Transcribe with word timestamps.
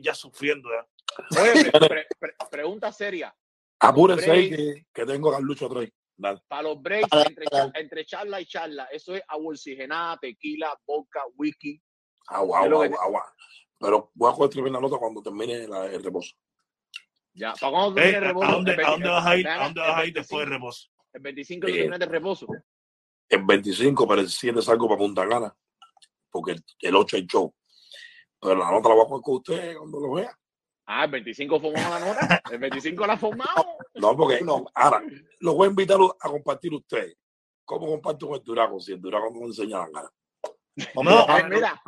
ya 0.00 0.14
sufriendo. 0.14 0.68
Oye, 1.40 1.72
pregunta 2.50 2.92
seria. 2.92 3.34
Apúrense 3.80 4.30
ahí 4.30 4.48
que, 4.48 4.86
que, 4.92 5.06
tengo 5.06 5.30
a 5.30 5.34
Carlucho 5.34 5.66
atrás. 5.66 5.88
Para 6.46 6.62
los 6.62 6.80
breaks, 6.80 7.08
entre, 7.74 8.04
charla 8.04 8.40
y 8.40 8.46
charla, 8.46 8.84
eso 8.92 9.14
es 9.16 9.22
agua 9.26 9.52
oxigenada, 9.52 10.18
tequila, 10.18 10.78
vodka, 10.86 11.22
whisky. 11.36 11.82
Agua, 12.28 12.60
agua, 12.60 12.84
agua, 12.84 12.98
agua. 13.02 13.34
Pero 13.80 14.10
voy 14.14 14.32
a 14.32 14.36
coger 14.36 14.70
la 14.70 14.80
nota 14.80 14.98
cuando 14.98 15.20
termine 15.20 15.64
el 15.64 16.04
reposo. 16.04 16.36
Ya, 17.34 17.54
¿para 17.54 17.72
cuándo 17.72 17.94
termine 17.94 18.18
el 18.18 18.24
reposo? 18.24 18.46
¿A 18.46 18.52
dónde, 18.52 18.72
¿a 18.72 18.90
dónde 18.90 19.08
vas 19.08 19.26
a 19.26 19.36
ir, 19.36 19.48
¿a 19.48 19.64
dónde 19.64 19.80
vas 19.80 19.98
a 19.98 20.06
ir 20.06 20.12
después 20.14 20.40
del 20.40 20.54
reposo? 20.54 20.88
El 21.12 21.22
25 21.22 21.66
de 21.66 21.84
eh, 21.84 21.98
de 21.98 22.06
reposo. 22.06 22.46
El 23.28 23.44
25, 23.44 24.06
pero 24.06 24.20
el 24.20 24.28
7 24.28 24.62
salgo 24.62 24.86
para 24.86 24.98
Punta 24.98 25.26
Gana, 25.26 25.56
porque 26.30 26.56
el, 26.80 26.96
8 26.96 27.16
hay 27.16 27.26
show. 27.26 27.52
Pero 28.42 28.56
la 28.56 28.70
nota 28.72 28.88
la 28.88 28.96
voy 28.96 29.04
a 29.04 29.08
coger 29.08 29.22
con 29.22 29.34
usted 29.36 29.76
cuando 29.76 30.00
lo 30.00 30.12
vea. 30.14 30.36
Ah, 30.86 31.04
el 31.04 31.10
25 31.12 31.60
formamos 31.60 32.00
la 32.00 32.00
nota. 32.00 32.42
El 32.50 32.58
25 32.58 33.06
la 33.06 33.16
formamos. 33.16 33.66
No, 33.94 34.16
porque 34.16 34.40
no. 34.40 34.64
Ahora, 34.74 35.02
lo 35.40 35.54
voy 35.54 35.66
a 35.66 35.70
invitar 35.70 35.98
a 36.18 36.28
compartir 36.28 36.72
usted. 36.74 37.12
¿Cómo 37.64 37.86
comparto 37.86 38.26
con 38.26 38.36
el 38.36 38.42
Duraco? 38.42 38.80
Si 38.80 38.92
el 38.92 39.00
Duraco 39.00 39.30
no 39.30 39.40
me 39.40 39.46
enseña 39.46 39.78
la 39.78 39.90
cara. 39.90 40.10
No, 40.94 41.26
mira, 41.48 41.82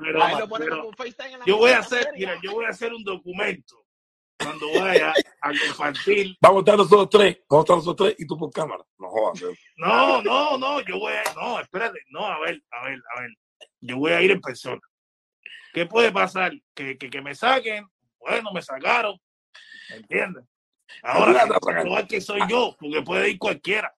yo 1.47 1.57
voy 1.57 1.71
a 1.71 1.79
hacer, 1.79 2.07
mira, 2.15 2.39
yo 2.43 2.53
voy 2.53 2.67
a 2.67 2.69
hacer 2.69 2.93
un 2.93 3.03
documento 3.03 3.85
cuando 4.39 4.67
vaya 4.79 5.15
a 5.41 5.51
compartir. 5.67 6.37
Vamos 6.41 6.59
a 6.59 6.61
estar 6.61 6.77
nosotros 6.77 7.09
tres, 7.11 7.39
vamos 7.49 7.63
a 7.63 7.65
estar 7.65 7.77
nosotros 7.79 8.09
tres 8.09 8.21
y 8.21 8.27
tú 8.27 8.37
por 8.37 8.53
cámara. 8.53 8.85
No 8.99 9.09
jodas. 9.09 9.43
No, 9.77 10.23
no, 10.23 10.59
no, 10.59 10.81
yo 10.83 10.99
voy 10.99 11.15
a, 11.15 11.35
no, 11.35 11.59
espérate, 11.59 12.01
no, 12.11 12.27
a 12.27 12.39
ver, 12.41 12.63
a 12.71 12.85
ver, 12.85 13.01
a 13.17 13.21
ver. 13.23 13.31
Yo 13.81 13.97
voy 13.97 14.13
a 14.13 14.21
ir 14.21 14.31
en 14.31 14.41
persona. 14.41 14.81
¿Qué 15.75 15.87
puede 15.87 16.13
pasar? 16.13 16.53
Que, 16.73 16.97
que, 16.97 17.11
que 17.11 17.21
me 17.21 17.35
saquen, 17.35 17.85
bueno, 18.21 18.53
me 18.53 18.63
sacaron, 18.63 19.21
¿entiendes? 19.91 20.45
Ahora, 21.03 21.47
no 21.85 21.99
es 21.99 22.07
que 22.07 22.21
soy 22.21 22.41
yo, 22.49 22.77
porque 22.79 23.03
puede 23.03 23.31
ir 23.31 23.39
cualquiera. 23.41 23.93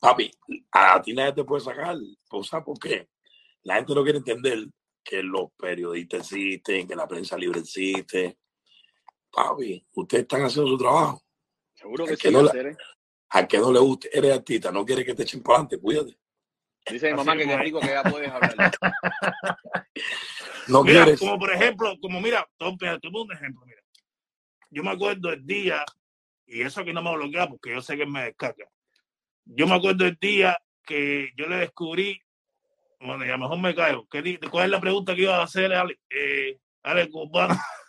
Papi, 0.00 0.28
a 0.72 1.00
ti 1.00 1.14
nadie 1.14 1.34
te 1.34 1.44
puede 1.44 1.62
sacar. 1.62 1.96
¿Sabes 2.42 2.64
por 2.64 2.78
qué? 2.80 3.08
La 3.62 3.76
gente 3.76 3.94
no 3.94 4.02
quiere 4.02 4.18
entender 4.18 4.66
que 5.04 5.22
los 5.22 5.52
periodistas 5.56 6.22
existen, 6.22 6.88
que 6.88 6.96
la 6.96 7.06
prensa 7.06 7.36
libre 7.36 7.60
existe. 7.60 8.36
Papi, 9.30 9.86
ustedes 9.94 10.22
están 10.22 10.42
haciendo 10.42 10.68
su 10.72 10.78
trabajo. 10.78 11.22
Seguro 11.74 12.06
que, 12.06 12.16
sí. 12.16 12.28
No 12.28 12.42
le, 12.42 12.76
a 13.28 13.46
que 13.46 13.58
no 13.58 13.72
le 13.72 13.78
guste, 13.78 14.10
eres 14.12 14.32
artista, 14.32 14.72
no 14.72 14.84
quiere 14.84 15.04
que 15.04 15.14
te 15.14 15.22
echen 15.22 15.44
para 15.44 15.58
adelante, 15.58 15.78
cuídate. 15.78 16.18
Dice 16.90 17.10
mi 17.10 17.16
mamá 17.16 17.36
que 17.36 17.44
qué 17.44 17.56
rico 17.56 17.80
que 17.80 17.88
ya 17.88 18.02
puedes 18.02 18.30
hablar. 18.30 18.72
no 20.68 20.82
mira, 20.82 21.06
Como 21.16 21.38
por 21.38 21.52
ejemplo, 21.52 21.96
como 22.00 22.20
mira, 22.20 22.46
todo, 22.56 22.70
un 22.70 23.32
ejemplo, 23.32 23.62
mira. 23.66 23.80
Yo 24.70 24.82
me 24.82 24.90
acuerdo 24.90 25.30
el 25.30 25.46
día, 25.46 25.84
y 26.46 26.62
eso 26.62 26.84
que 26.84 26.92
no 26.92 27.02
me 27.02 27.14
bloquea 27.14 27.46
porque 27.48 27.70
yo 27.70 27.80
sé 27.80 27.96
que 27.96 28.06
me 28.06 28.24
descarga. 28.24 28.66
Yo 29.44 29.66
me 29.66 29.74
acuerdo 29.74 30.06
el 30.06 30.16
día 30.20 30.58
que 30.84 31.30
yo 31.36 31.46
le 31.46 31.56
descubrí 31.56 32.20
bueno, 33.04 33.26
y 33.26 33.28
a 33.28 33.32
lo 33.32 33.38
mejor 33.38 33.58
me 33.58 33.74
caigo. 33.74 34.06
¿Cuál 34.50 34.64
es 34.64 34.70
la 34.70 34.80
pregunta 34.80 35.14
que 35.14 35.22
iba 35.22 35.36
a 35.36 35.42
hacer, 35.42 35.72
Ale? 35.72 35.98
Eh, 36.08 36.58
Ale 36.82 37.10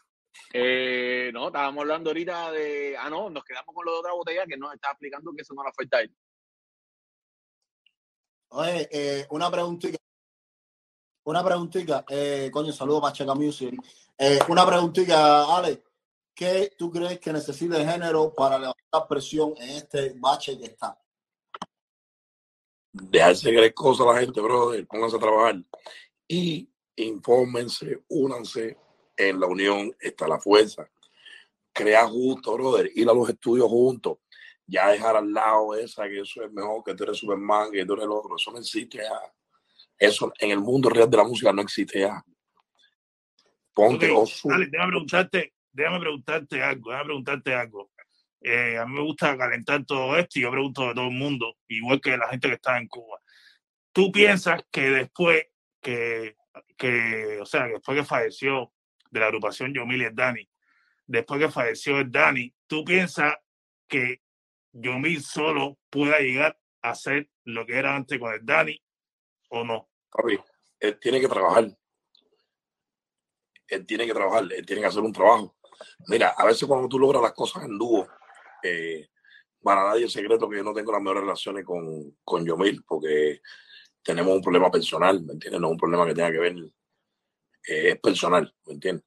Eh, 0.55 1.31
no, 1.33 1.47
estábamos 1.47 1.81
hablando 1.81 2.11
ahorita 2.11 2.51
de. 2.51 2.95
Ah, 2.97 3.09
no, 3.09 3.29
nos 3.29 3.43
quedamos 3.43 3.73
con 3.73 3.85
lo 3.85 3.93
de 3.93 3.97
otra 3.99 4.13
botella 4.13 4.45
que 4.45 4.55
nos 4.55 4.71
está 4.73 4.89
explicando 4.89 5.33
que 5.33 5.41
eso 5.41 5.53
no 5.55 5.63
la 5.63 5.69
afecta 5.69 5.97
a 5.97 6.01
él. 6.01 6.11
Oye, 8.55 8.87
eh, 8.91 9.27
una 9.31 9.49
preguntita. 9.49 9.97
Una 11.25 11.43
preguntita, 11.43 12.05
eh, 12.09 12.49
coño, 12.51 12.71
saludo 12.71 13.01
para 13.01 13.13
Checa 13.13 13.33
Music. 13.33 13.73
Eh, 14.17 14.39
una 14.49 14.65
preguntita, 14.65 15.57
Ale. 15.57 15.83
¿Qué 16.35 16.73
tú 16.77 16.91
crees 16.91 17.19
que 17.19 17.31
necesita 17.31 17.77
el 17.77 17.89
género 17.89 18.33
para 18.33 18.59
levantar 18.59 19.07
presión 19.07 19.53
en 19.57 19.69
este 19.69 20.13
bache 20.17 20.57
que 20.57 20.65
está? 20.65 20.97
dejarse 22.93 23.49
creer 23.49 23.73
cosas 23.73 24.05
a 24.05 24.13
la 24.13 24.19
gente, 24.19 24.39
brother, 24.39 24.85
pónganse 24.87 25.15
a 25.15 25.19
trabajar 25.19 25.55
y 26.27 26.69
infórmense, 26.95 28.03
únanse, 28.09 28.77
en 29.17 29.39
la 29.39 29.47
unión 29.47 29.95
está 29.99 30.27
la 30.27 30.39
fuerza. 30.39 30.87
Crea 31.71 32.07
justo, 32.07 32.53
brother, 32.53 32.91
ir 32.93 33.09
a 33.09 33.13
los 33.13 33.29
estudios 33.29 33.67
juntos, 33.67 34.19
ya 34.73 34.89
dejar 34.89 35.15
al 35.15 35.31
lado 35.31 35.75
esa 35.75 36.09
que 36.09 36.21
eso 36.21 36.43
es 36.43 36.51
mejor, 36.51 36.83
que 36.83 36.95
tú 36.95 37.03
eres 37.03 37.17
Superman, 37.17 37.71
que 37.71 37.85
tú 37.85 37.93
eres 37.93 38.05
el 38.05 38.11
otro, 38.11 38.35
eso 38.35 38.51
no 38.51 38.57
existe 38.57 38.97
ya. 38.97 39.19
Eso 39.99 40.33
en 40.39 40.49
el 40.49 40.59
mundo 40.59 40.89
real 40.89 41.07
de 41.09 41.17
la 41.17 41.23
música 41.23 41.53
no 41.53 41.61
existe 41.61 41.99
ya. 41.99 42.23
Ponte 43.71 44.09
okay. 44.09 44.67
déjame 44.71 44.89
preguntarte, 44.89 45.53
déjame 45.71 45.99
preguntarte 45.99 46.63
algo, 46.63 46.89
déjame 46.89 47.05
preguntarte 47.05 47.53
algo. 47.53 47.91
Eh, 48.41 48.77
a 48.77 48.85
mí 48.85 48.95
me 48.95 49.01
gusta 49.01 49.37
calentar 49.37 49.85
todo 49.85 50.17
esto 50.17 50.39
y 50.39 50.41
yo 50.41 50.51
pregunto 50.51 50.87
de 50.87 50.95
todo 50.95 51.07
el 51.07 51.13
mundo, 51.13 51.55
igual 51.67 52.01
que 52.01 52.17
la 52.17 52.27
gente 52.29 52.47
que 52.47 52.55
está 52.55 52.77
en 52.79 52.87
Cuba. 52.87 53.19
¿Tú 53.91 54.11
piensas 54.11 54.63
que 54.71 54.89
después 54.89 55.45
que, 55.81 56.35
que 56.75 57.39
o 57.39 57.45
sea, 57.45 57.67
que 57.67 57.73
después 57.73 57.99
que 57.99 58.05
falleció 58.05 58.73
de 59.11 59.19
la 59.19 59.27
agrupación 59.27 59.71
Yomil 59.71 60.01
y 60.01 60.05
el 60.05 60.15
Dani, 60.15 60.49
después 61.05 61.39
que 61.39 61.49
falleció 61.49 61.99
el 61.99 62.11
Dani, 62.11 62.51
¿tú 62.65 62.83
piensas 62.83 63.35
que 63.87 64.23
Yomil 64.73 65.23
solo 65.23 65.77
pueda 65.89 66.19
llegar 66.19 66.59
a 66.81 66.95
ser 66.95 67.29
lo 67.45 67.65
que 67.65 67.77
era 67.77 67.95
antes 67.95 68.19
con 68.19 68.33
el 68.33 68.45
Dani 68.45 68.81
o 69.49 69.63
no? 69.63 69.89
él 70.79 70.99
tiene 70.99 71.21
que 71.21 71.27
trabajar. 71.27 71.75
Él 73.67 73.85
tiene 73.85 74.05
que 74.05 74.13
trabajar, 74.13 74.43
él 74.51 74.65
tiene 74.65 74.81
que 74.81 74.87
hacer 74.87 75.01
un 75.01 75.13
trabajo. 75.13 75.55
Mira, 76.07 76.29
a 76.37 76.45
veces 76.45 76.67
cuando 76.67 76.87
tú 76.87 76.99
logras 76.99 77.21
las 77.21 77.33
cosas 77.33 77.63
en 77.63 77.77
dúo, 77.77 78.07
eh, 78.61 79.07
para 79.61 79.83
nadie 79.83 80.05
es 80.05 80.11
secreto 80.11 80.49
que 80.49 80.57
yo 80.57 80.63
no 80.63 80.73
tengo 80.73 80.91
las 80.91 81.01
mejores 81.01 81.23
relaciones 81.23 81.65
con, 81.65 82.17
con 82.23 82.45
Yomil 82.45 82.83
porque 82.83 83.41
tenemos 84.03 84.35
un 84.35 84.41
problema 84.41 84.69
personal, 84.69 85.23
¿me 85.23 85.33
entiendes? 85.33 85.61
No 85.61 85.67
es 85.67 85.71
un 85.71 85.77
problema 85.77 86.05
que 86.05 86.13
tenga 86.13 86.31
que 86.31 86.39
ver, 86.39 86.55
eh, 87.67 87.89
es 87.89 87.99
personal, 87.99 88.53
¿me 88.65 88.73
entiendes? 88.73 89.05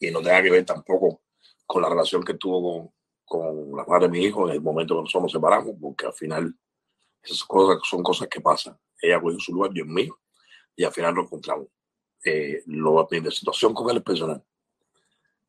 Y 0.00 0.10
no 0.10 0.22
tenga 0.22 0.42
que 0.42 0.50
ver 0.50 0.64
tampoco 0.64 1.22
con 1.66 1.82
la 1.82 1.90
relación 1.90 2.24
que 2.24 2.34
tuvo 2.34 2.62
con, 2.62 2.94
con 3.32 3.74
la 3.74 3.84
madre 3.84 4.08
de 4.08 4.10
mi 4.10 4.24
hijo 4.26 4.46
en 4.46 4.56
el 4.56 4.60
momento 4.60 4.94
que 4.94 5.00
nosotros 5.00 5.22
nos 5.22 5.32
separamos, 5.32 5.74
porque 5.80 6.04
al 6.04 6.12
final 6.12 6.54
esas 7.22 7.42
cosas 7.44 7.80
son 7.82 8.02
cosas 8.02 8.28
que 8.28 8.42
pasan. 8.42 8.78
Ella 9.00 9.22
cogió 9.22 9.40
su 9.40 9.54
lugar, 9.54 9.70
yo 9.72 9.84
en 9.84 9.94
mío, 9.94 10.18
y 10.76 10.84
al 10.84 10.92
final 10.92 11.14
nos 11.14 11.24
encontramos. 11.24 11.68
Eh, 12.22 12.62
lo, 12.66 13.08
de 13.10 13.30
situación 13.30 13.72
con 13.72 13.88
él 13.88 13.96
es 13.96 14.02
personal. 14.02 14.44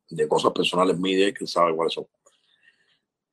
De 0.08 0.26
cosas 0.26 0.50
personales 0.52 0.98
mías, 0.98 1.34
que 1.34 1.46
sabe 1.46 1.76
cuáles 1.76 1.92
son. 1.92 2.06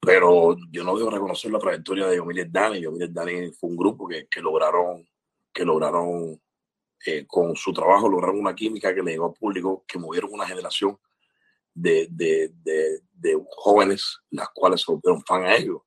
Pero 0.01 0.57
yo 0.69 0.83
no 0.83 0.97
debo 0.97 1.09
reconocer 1.09 1.49
la 1.49 1.59
trayectoria 1.59 2.07
de 2.07 2.17
Yomil 2.17 2.51
Dani. 2.51 2.81
Yomil 2.81 3.13
Dani 3.13 3.53
fue 3.53 3.69
un 3.69 3.77
grupo 3.77 4.05
que, 4.05 4.27
que 4.27 4.41
lograron, 4.41 5.07
que 5.53 5.63
lograron 5.63 6.41
eh, 7.05 7.25
con 7.25 7.55
su 7.55 7.71
trabajo, 7.71 8.09
lograron 8.09 8.37
una 8.37 8.53
química 8.53 8.93
que 8.93 9.01
le 9.01 9.11
llegó 9.11 9.27
al 9.27 9.33
público, 9.33 9.85
que 9.87 9.97
movieron 9.97 10.33
una 10.33 10.45
generación 10.45 10.99
de, 11.73 12.07
de, 12.09 12.51
de, 13.13 13.43
jóvenes, 13.49 14.19
las 14.29 14.49
cuales 14.49 14.81
se 14.81 14.91
volvieron 14.91 15.23
fan 15.23 15.43
a 15.43 15.55
ellos. 15.55 15.81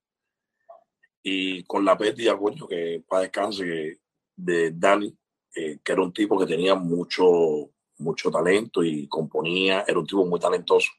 Y 1.22 1.64
con 1.64 1.84
la 1.84 1.96
pérdida, 1.96 2.36
coño, 2.36 2.66
que 2.66 3.02
para 3.08 3.22
descanse 3.22 4.00
de 4.36 4.70
Dani, 4.72 5.16
eh, 5.54 5.78
que 5.82 5.92
era 5.92 6.02
un 6.02 6.12
tipo 6.12 6.38
que 6.38 6.46
tenía 6.46 6.74
mucho, 6.74 7.70
mucho 7.98 8.30
talento 8.30 8.82
y 8.82 9.08
componía, 9.08 9.84
era 9.86 9.98
un 9.98 10.06
tipo 10.06 10.24
muy 10.26 10.40
talentoso 10.40 10.90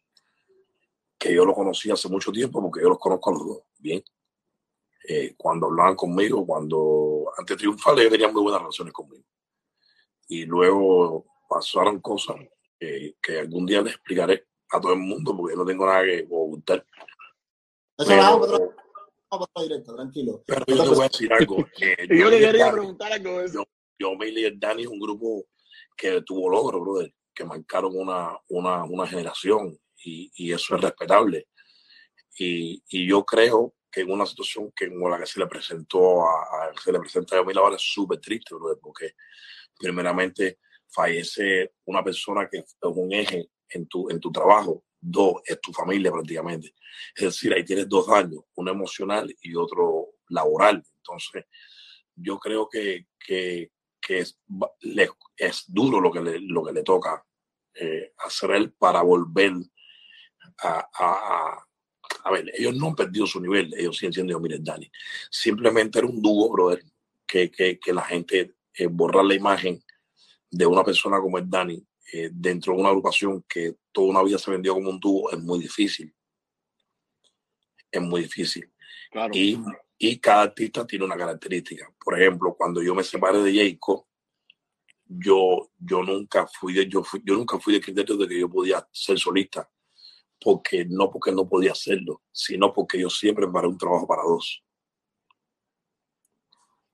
que 1.17 1.33
yo 1.33 1.45
lo 1.45 1.53
conocí 1.53 1.89
hace 1.89 2.09
mucho 2.09 2.31
tiempo 2.31 2.61
porque 2.61 2.81
yo 2.81 2.89
los 2.89 2.99
conozco 2.99 3.29
a 3.29 3.33
los 3.33 3.45
dos 3.45 3.63
bien. 3.79 4.03
Eh, 5.07 5.33
cuando 5.37 5.67
hablaban 5.67 5.95
conmigo, 5.95 6.45
cuando 6.45 7.31
antes 7.37 7.57
triunfales, 7.57 8.09
tenían 8.09 8.33
muy 8.33 8.43
buenas 8.43 8.61
relaciones 8.61 8.93
conmigo. 8.93 9.23
Y 10.27 10.45
luego 10.45 11.25
pasaron 11.47 11.99
cosas 11.99 12.37
que 12.79 13.39
algún 13.39 13.65
día 13.65 13.81
les 13.81 13.93
explicaré 13.93 14.45
a 14.71 14.81
todo 14.81 14.93
el 14.93 14.99
mundo 14.99 15.35
porque 15.35 15.55
no 15.55 15.65
tengo 15.65 15.85
nada 15.85 16.03
que 16.03 16.27
ocultar. 16.29 16.85
Pero, 17.97 18.51
directo, 19.61 19.95
tranquilo. 19.95 20.43
Pero 20.45 20.65
yo 20.67 20.83
te 20.83 20.89
voy 20.89 21.05
a 21.05 21.07
decir 21.09 21.33
algo. 21.33 21.57
yo 22.09 22.29
le 22.29 22.39
quería 22.39 22.71
preguntar 22.71 23.13
algo. 23.13 23.45
Yo, 23.47 23.65
yo 23.99 24.17
y 24.21 24.43
el 24.45 24.59
Dani 24.59 24.83
es 24.83 24.87
un 24.87 24.99
grupo 24.99 25.45
que 25.95 26.21
tuvo 26.21 26.49
logro, 26.49 26.81
brother, 26.81 27.13
que 27.33 27.45
marcaron 27.45 27.95
una, 27.95 28.37
una, 28.49 28.83
una 28.83 29.07
generación 29.07 29.77
y, 30.03 30.51
eso 30.51 30.75
es 30.75 30.81
respetable. 30.81 31.47
Y, 32.37 32.83
y, 32.89 33.07
yo 33.07 33.25
creo 33.25 33.73
que 33.91 34.01
en 34.01 34.11
una 34.11 34.25
situación 34.25 34.71
que 34.75 34.89
como 34.89 35.09
la 35.09 35.17
que 35.17 35.25
se 35.25 35.39
le 35.39 35.47
presentó 35.47 36.27
a, 36.27 36.71
se 36.83 36.91
le 36.91 36.99
presenta 36.99 37.35
a 37.35 37.39
Yomil 37.39 37.57
ahora 37.57 37.75
es 37.77 37.81
súper 37.81 38.19
triste, 38.19 38.55
porque 38.81 39.15
primeramente 39.77 40.59
fallece 40.87 41.73
una 41.85 42.03
persona 42.03 42.47
que 42.49 42.57
es 42.59 42.75
un 42.81 43.11
eje 43.13 43.49
en 43.69 43.87
tu, 43.87 44.09
en 44.09 44.19
tu 44.19 44.31
trabajo, 44.31 44.83
dos, 44.99 45.41
es 45.45 45.59
tu 45.61 45.71
familia 45.71 46.11
prácticamente. 46.11 46.73
Es 47.15 47.23
decir, 47.23 47.53
ahí 47.53 47.63
tienes 47.63 47.87
dos 47.87 48.07
daños, 48.07 48.43
uno 48.55 48.71
emocional 48.71 49.33
y 49.41 49.55
otro 49.55 50.15
laboral. 50.29 50.83
Entonces, 50.97 51.45
yo 52.15 52.39
creo 52.39 52.67
que, 52.69 53.07
que, 53.19 53.69
es, 54.07 54.39
es, 55.37 55.65
duro 55.67 55.99
lo 55.99 56.11
que 56.11 56.21
le, 56.21 56.39
lo 56.39 56.63
que 56.63 56.73
le 56.73 56.83
toca 56.83 57.23
eh, 57.73 58.13
hacer 58.19 58.51
él 58.51 58.73
para 58.73 59.01
volver 59.01 59.53
a, 60.59 61.65
a, 62.23 62.31
ver, 62.31 62.51
ellos 62.53 62.75
no 62.75 62.87
han 62.87 62.95
perdido 62.95 63.27
su 63.27 63.41
nivel, 63.41 63.73
ellos 63.77 63.97
siguen 63.97 64.13
siendo 64.13 64.39
Mire, 64.39 64.59
Dani. 64.59 64.89
Simplemente 65.29 65.99
era 65.99 66.07
un 66.07 66.21
dúo, 66.21 66.51
brother, 66.51 66.83
que, 67.27 67.51
que, 67.51 67.79
que 67.79 67.93
la 67.93 68.03
gente 68.03 68.55
eh, 68.73 68.87
borrar 68.87 69.25
la 69.25 69.35
imagen 69.35 69.83
de 70.49 70.65
una 70.65 70.83
persona 70.83 71.19
como 71.19 71.37
el 71.37 71.49
Dani 71.49 71.85
eh, 72.11 72.29
dentro 72.31 72.73
de 72.73 72.79
una 72.79 72.89
agrupación 72.89 73.43
que 73.47 73.77
toda 73.91 74.09
una 74.09 74.23
vida 74.23 74.37
se 74.37 74.51
vendió 74.51 74.73
como 74.75 74.89
un 74.89 74.99
dúo 74.99 75.31
es 75.31 75.39
muy 75.39 75.59
difícil. 75.59 76.13
Es 77.91 78.01
muy 78.01 78.23
difícil. 78.23 78.71
Y, 79.31 79.57
y, 79.97 80.19
cada 80.19 80.43
artista 80.43 80.85
tiene 80.85 81.05
una 81.05 81.17
característica. 81.17 81.91
Por 82.03 82.19
ejemplo, 82.19 82.53
cuando 82.55 82.83
yo 82.83 82.93
me 82.93 83.03
separé 83.03 83.41
de 83.41 83.71
Jacob, 83.71 84.05
yo, 85.05 85.71
yo 85.79 86.03
nunca 86.03 86.45
fui 86.47 86.73
de, 86.73 86.87
yo, 86.87 87.03
fui, 87.03 87.21
yo 87.23 87.35
nunca 87.35 87.57
fui 87.59 87.73
de 87.73 87.81
criterio 87.81 88.17
de 88.17 88.27
que 88.27 88.39
yo 88.39 88.49
podía 88.49 88.85
ser 88.91 89.17
solista. 89.17 89.69
Porque 90.43 90.85
no 90.85 91.09
porque 91.09 91.31
no 91.31 91.47
podía 91.47 91.71
hacerlo, 91.71 92.21
sino 92.31 92.73
porque 92.73 92.99
yo 92.99 93.09
siempre 93.09 93.47
para 93.47 93.67
un 93.67 93.77
trabajo 93.77 94.05
para 94.05 94.23
dos. 94.23 94.61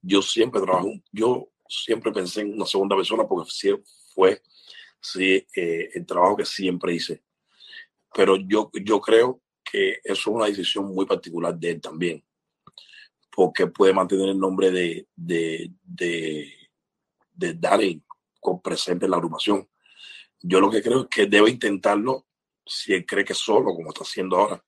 Yo 0.02 0.22
siempre 0.22 0.62
trabajo, 0.62 0.92
yo 1.12 1.50
siempre 1.68 2.12
pensé 2.12 2.42
en 2.42 2.54
una 2.54 2.66
segunda 2.66 2.96
persona 2.96 3.28
porque 3.28 3.50
fue 4.14 4.42
sí, 5.02 5.46
eh, 5.56 5.90
el 5.94 6.06
trabajo 6.06 6.38
que 6.38 6.46
siempre 6.46 6.94
hice. 6.94 7.24
Pero 8.14 8.36
yo, 8.38 8.70
yo 8.74 9.02
creo 9.02 9.42
que 9.64 10.00
eso 10.04 10.14
es 10.14 10.28
una 10.28 10.46
decisión 10.46 10.94
muy 10.94 11.06
particular 11.06 11.58
de 11.58 11.72
él 11.72 11.82
también, 11.82 12.24
porque 13.32 13.68
puede 13.68 13.94
mantener 13.94 14.30
el 14.30 14.40
nombre 14.40 14.72
de, 14.72 15.08
de, 15.16 15.72
de, 15.84 16.54
de 17.34 18.02
con 18.40 18.62
presente 18.62 19.06
en 19.06 19.12
la 19.12 19.18
agrupación. 19.18 19.68
Yo 20.42 20.60
lo 20.60 20.70
que 20.70 20.82
creo 20.82 21.02
es 21.02 21.08
que 21.08 21.26
debe 21.28 21.50
intentarlo 21.50 22.26
si 22.66 22.94
él 22.94 23.06
cree 23.06 23.24
que 23.24 23.34
solo, 23.34 23.74
como 23.74 23.90
está 23.90 24.04
haciendo 24.04 24.38
ahora, 24.38 24.64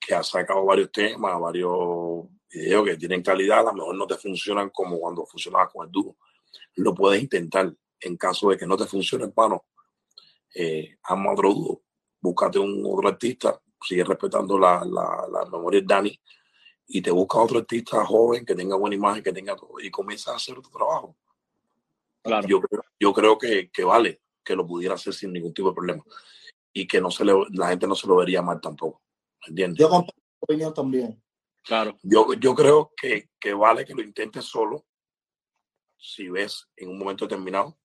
que 0.00 0.14
ha 0.14 0.22
sacado 0.22 0.64
varios 0.64 0.92
temas, 0.92 1.40
varios 1.40 2.26
videos 2.50 2.84
que 2.84 2.96
tienen 2.96 3.22
calidad, 3.22 3.60
a 3.60 3.64
lo 3.64 3.74
mejor 3.74 3.96
no 3.96 4.06
te 4.06 4.16
funcionan 4.16 4.70
como 4.70 4.98
cuando 4.98 5.26
funcionaba 5.26 5.68
con 5.68 5.86
el 5.86 5.92
dúo. 5.92 6.16
Lo 6.76 6.94
puedes 6.94 7.22
intentar, 7.22 7.74
en 8.04 8.16
caso 8.16 8.50
de 8.50 8.56
que 8.56 8.66
no 8.66 8.76
te 8.76 8.86
funcione, 8.86 9.24
hermano, 9.24 9.64
eh, 10.54 10.96
otro 11.08 11.52
dúo, 11.52 11.82
búscate 12.20 12.58
un 12.58 12.82
otro 12.86 13.08
artista, 13.08 13.60
sigue 13.82 14.04
respetando 14.04 14.58
la, 14.58 14.84
la, 14.84 15.26
la 15.30 15.44
memoria 15.46 15.80
de 15.80 15.86
Dani 15.86 16.20
y 16.86 17.00
te 17.00 17.10
busca 17.10 17.38
otro 17.38 17.58
artista 17.58 18.04
joven 18.04 18.44
que 18.44 18.54
tenga 18.54 18.76
buena 18.76 18.96
imagen, 18.96 19.22
que 19.22 19.32
tenga 19.32 19.56
todo 19.56 19.80
y 19.80 19.90
comienza 19.90 20.32
a 20.32 20.36
hacer 20.36 20.54
tu 20.60 20.70
trabajo. 20.70 21.16
Claro. 22.22 22.46
Yo, 22.48 22.60
yo 22.98 23.12
creo 23.12 23.38
que, 23.38 23.70
que, 23.70 23.84
vale, 23.84 24.22
que 24.42 24.56
lo 24.56 24.66
pudiera 24.66 24.94
hacer 24.94 25.12
sin 25.12 25.32
ningún 25.32 25.52
tipo 25.52 25.68
de 25.68 25.74
problema 25.74 26.04
y 26.72 26.86
que 26.86 27.00
no 27.00 27.10
se 27.10 27.24
le, 27.24 27.32
la 27.52 27.68
gente 27.68 27.86
no 27.86 27.94
se 27.94 28.06
lo 28.06 28.16
vería 28.16 28.42
mal 28.42 28.60
tampoco. 28.60 29.02
¿Entiendes? 29.46 29.78
Yo 29.78 29.88
comparto 29.88 30.22
opinión 30.40 30.72
también. 30.72 31.22
Claro. 31.62 31.98
Yo, 32.02 32.34
yo 32.34 32.54
creo 32.54 32.92
que, 32.96 33.30
que 33.38 33.54
vale 33.54 33.84
que 33.84 33.94
lo 33.94 34.02
intentes 34.02 34.44
solo 34.44 34.86
si 35.96 36.28
ves 36.28 36.68
en 36.76 36.90
un 36.90 36.98
momento 36.98 37.24
determinado 37.24 37.78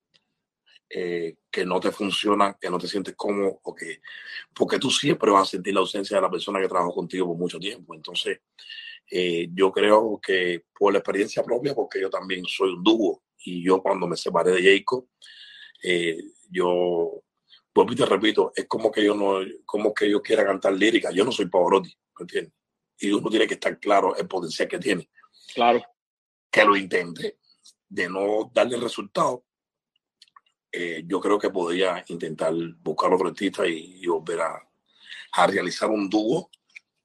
eh, 0.89 1.38
que 1.51 1.65
no 1.65 1.80
te 1.80 1.91
funciona, 1.91 2.57
que 2.59 2.69
no 2.69 2.80
te 2.80 2.88
sientes 2.88 3.15
cómodo, 3.15 3.59
o 3.63 3.75
que, 3.75 4.01
porque 4.53 4.80
tú 4.80 4.89
siempre 4.89 5.30
vas 5.30 5.44
a 5.44 5.51
sentir 5.51 5.74
la 5.74 5.81
ausencia 5.81 6.18
de 6.18 6.21
la 6.21 6.31
persona 6.31 6.59
que 6.59 6.68
trabajó 6.68 6.94
contigo 6.94 7.27
por 7.27 7.38
mucho 7.38 7.59
tiempo. 7.59 7.94
Entonces, 7.94 8.41
eh, 9.12 9.50
yo 9.53 9.71
creo 9.71 10.19
que 10.21 10.65
por 10.77 10.91
la 10.91 11.00
experiencia 11.00 11.44
propia, 11.44 11.75
porque 11.75 12.01
yo 12.01 12.09
también 12.09 12.44
soy 12.45 12.74
un 12.74 12.83
dúo, 12.83 13.24
y 13.45 13.63
yo 13.63 13.81
cuando 13.81 14.07
me 14.07 14.18
separé 14.18 14.51
de 14.51 14.77
Jacob, 14.80 15.07
eh, 15.83 16.18
yo, 16.50 17.24
vuelvo 17.74 17.94
y 17.94 17.95
te 17.95 18.06
repito, 18.06 18.51
es 18.56 18.65
como 18.68 18.91
que 18.91 19.03
yo 19.03 19.15
no, 19.15 19.39
como 19.65 19.94
que 19.94 20.09
yo 20.09 20.21
quiera 20.21 20.45
cantar 20.45 20.74
lírica, 20.74 21.12
yo 21.12 21.24
no 21.24 21.31
soy 21.31 21.47
Pavarotti, 21.47 21.89
¿me 21.89 22.24
entiendes? 22.24 22.53
Y 22.97 23.12
uno 23.12 23.30
tiene 23.30 23.47
que 23.47 23.53
estar 23.53 23.80
claro 23.80 24.15
el 24.15 24.27
potencial 24.27 24.68
que 24.68 24.80
tiene. 24.80 25.09
Claro. 25.53 25.81
Que 26.51 26.65
lo 26.65 26.75
intente, 26.75 27.38
de 27.88 28.09
no 28.09 28.51
darle 28.53 28.77
resultado, 28.77 29.45
eh, 30.71 31.04
yo 31.06 31.19
creo 31.19 31.39
que 31.39 31.50
podría 31.50 32.04
intentar 32.07 32.54
buscar 32.81 33.13
otro 33.13 33.27
artista 33.30 33.68
y, 33.68 34.06
volver 34.06 34.42
a, 34.42 34.66
realizar 35.48 35.89
un 35.89 36.10
dúo 36.10 36.50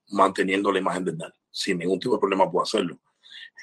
manteniendo 0.09 0.73
la 0.73 0.79
imagen 0.79 1.05
de 1.05 1.13
Dani. 1.13 1.35
Sin 1.51 1.79
ningún 1.79 2.01
tipo 2.01 2.15
de 2.15 2.21
problema 2.21 2.51
puedo 2.51 2.65
hacerlo. 2.65 2.99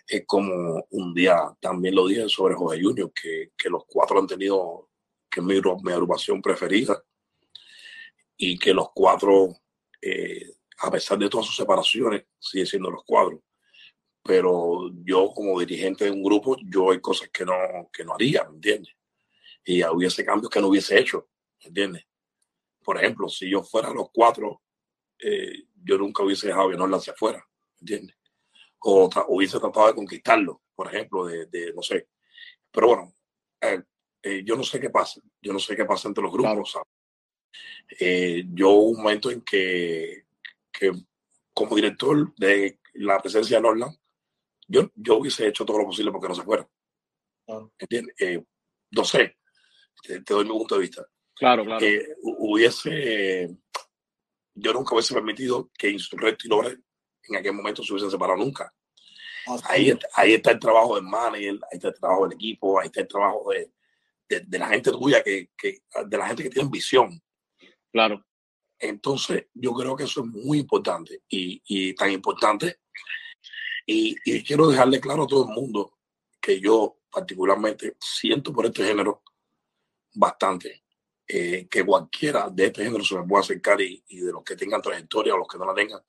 Es 0.08 0.24
como 0.26 0.86
un 0.92 1.14
día 1.14 1.56
también 1.60 1.96
lo 1.96 2.08
dije 2.08 2.28
sobre 2.30 2.56
José 2.56 2.82
Junior, 2.82 3.12
que, 3.14 3.52
que 3.58 3.70
los 3.70 3.84
cuatro 3.86 4.20
han 4.20 4.28
tenido, 4.28 4.90
que 5.30 5.42
mi, 5.42 5.60
mi 5.84 5.92
agrupación 5.92 6.42
preferida, 6.42 7.04
y 8.38 8.58
que 8.58 8.74
los 8.74 8.90
cuatro, 8.94 9.56
eh, 10.02 10.54
a 10.80 10.90
pesar 10.90 11.20
de 11.20 11.30
todas 11.30 11.46
sus 11.46 11.56
separaciones, 11.56 12.26
siguen 12.40 12.66
siendo 12.66 12.90
los 12.90 13.04
cuatro. 13.06 13.44
Pero 14.24 14.90
yo 15.04 15.32
como 15.34 15.60
dirigente 15.60 16.06
de 16.06 16.12
un 16.12 16.24
grupo, 16.24 16.58
yo 16.66 16.92
hay 16.92 17.00
cosas 17.00 17.30
que 17.30 17.46
no, 17.46 17.54
que 17.94 18.04
no 18.04 18.16
haría, 18.16 18.44
¿me 18.50 18.56
entiendes? 18.56 18.96
Y 19.64 19.84
hubiese 19.84 20.26
cambios 20.26 20.50
que 20.50 20.60
no 20.60 20.68
hubiese 20.68 21.00
hecho, 21.00 21.30
¿entiendes? 21.60 22.06
Por 22.84 22.98
ejemplo, 22.98 23.30
si 23.30 23.50
yo 23.50 23.64
fuera 23.64 23.92
los 23.92 24.10
cuatro, 24.12 24.64
eh, 25.20 25.66
yo 25.84 25.98
nunca 25.98 26.24
hubiese 26.24 26.48
dejado 26.48 26.72
que 26.72 26.78
no 26.78 26.86
hacia 26.96 27.14
afuera, 27.14 27.48
¿entiendes? 27.80 28.18
O 28.80 29.10
hubiese 29.28 29.60
tratado 29.60 29.88
de 29.88 29.96
conquistarlo, 29.96 30.64
por 30.74 30.88
ejemplo, 30.88 31.26
de, 31.26 31.74
no 31.76 31.84
sé. 31.84 32.08
Pero 32.72 32.88
bueno, 32.88 33.16
eh, 33.62 33.84
eh, 34.24 34.42
yo 34.44 34.56
no 34.56 34.64
sé 34.64 34.80
qué 34.80 34.90
pasa, 34.90 35.22
yo 35.42 35.54
no 35.54 35.60
sé 35.60 35.76
qué 35.76 35.86
pasa 35.86 36.08
entre 36.08 36.24
los 36.24 36.32
grupos, 36.32 36.78
yo 38.54 38.70
un 38.72 38.98
momento 38.98 39.30
en 39.30 39.42
que, 39.42 40.26
que, 40.72 40.92
como 41.54 41.76
director 41.76 42.34
de 42.36 42.80
la 42.94 43.20
presencia 43.20 43.58
de 43.58 43.64
Norland, 43.64 43.96
yo, 44.68 44.90
yo 44.96 45.18
hubiese 45.18 45.48
hecho 45.48 45.66
todo 45.66 45.80
lo 45.80 45.86
posible 45.86 46.12
porque 46.12 46.30
no 46.30 46.36
se 46.36 46.44
fuera. 46.44 46.68
¿Entiendes? 47.78 48.16
no 48.92 49.04
sé, 49.04 49.36
te, 50.04 50.20
doy 50.20 50.46
mi 50.46 50.52
punto 50.52 50.76
de 50.76 50.82
vista. 50.82 51.06
Claro, 51.36 51.66
claro. 51.66 51.86
hubiese, 52.24 53.50
yo 54.54 54.74
nunca 54.74 54.94
hubiese 54.94 55.14
permitido 55.14 55.72
que 55.78 55.90
Insurrecto 55.90 56.46
y 56.46 56.50
Lore 56.50 56.78
en 57.24 57.36
aquel 57.36 57.54
momento 57.54 57.84
se 57.84 57.92
hubiesen 57.94 58.12
separado 58.12 58.38
nunca. 58.38 58.74
Ahí, 59.64 59.98
ahí 60.14 60.34
está 60.34 60.52
el 60.52 60.60
trabajo 60.60 60.96
del 60.96 61.04
manager, 61.04 61.60
ahí 61.72 61.78
está 61.78 61.88
el 61.88 61.96
trabajo 61.96 62.28
del 62.28 62.36
equipo, 62.36 62.80
ahí 62.80 62.88
está 62.88 63.02
el 63.02 63.08
trabajo 63.08 63.52
de, 63.52 63.72
de, 64.40 64.60
la 64.60 64.70
gente 64.70 64.92
tuya, 64.92 65.24
que, 65.24 65.50
que, 65.58 65.80
de 66.06 66.18
la 66.18 66.28
gente 66.28 66.44
que 66.44 66.50
tiene 66.50 66.70
visión. 66.70 67.20
Claro. 67.92 68.24
Entonces, 68.80 69.48
yo 69.54 69.74
creo 69.74 69.96
que 69.96 70.04
eso 70.04 70.22
es 70.22 70.28
muy 70.28 70.60
importante 70.60 71.22
y, 71.28 71.62
y 71.66 71.94
tan 71.94 72.12
importante. 72.12 72.80
Y, 73.86 74.16
y, 74.26 74.44
quiero 74.44 74.68
dejarle 74.68 75.00
claro 75.00 75.24
a 75.24 75.28
todo 75.28 75.50
el 75.50 75.56
mundo 75.56 75.98
que 76.40 76.60
yo 76.60 77.00
particularmente 77.12 77.96
siento 78.00 78.54
por 78.54 78.66
este 78.66 78.86
género 78.86 79.24
bastante. 80.14 80.84
Eh, 81.34 81.70
que 81.70 81.86
cualquiera 81.86 82.50
de 82.50 82.66
este 82.66 82.84
género 82.84 83.06
se 83.06 83.18
me 83.18 83.26
pueda 83.26 83.40
acercar 83.40 83.80
y, 83.80 84.04
de 84.06 84.34
los 84.34 84.44
que 84.44 84.58
tengan 84.58 84.82
trayectoria 84.82 85.34
o 85.34 85.38
los 85.38 85.48
que 85.48 85.58
no 85.58 85.66
la 85.66 85.74
tengan, 85.74 86.02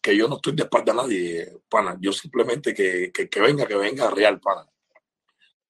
que 0.00 0.16
yo 0.16 0.26
no 0.26 0.36
estoy 0.36 0.54
de 0.54 0.62
espalda 0.62 0.92
a 0.92 0.96
nadie, 0.96 1.60
pana. 1.68 1.98
Yo 2.00 2.12
simplemente 2.14 2.72
que, 2.72 3.12
que, 3.12 3.40
venga, 3.42 3.66
que 3.66 3.76
venga 3.76 4.10
real, 4.10 4.40
pana. 4.40 4.66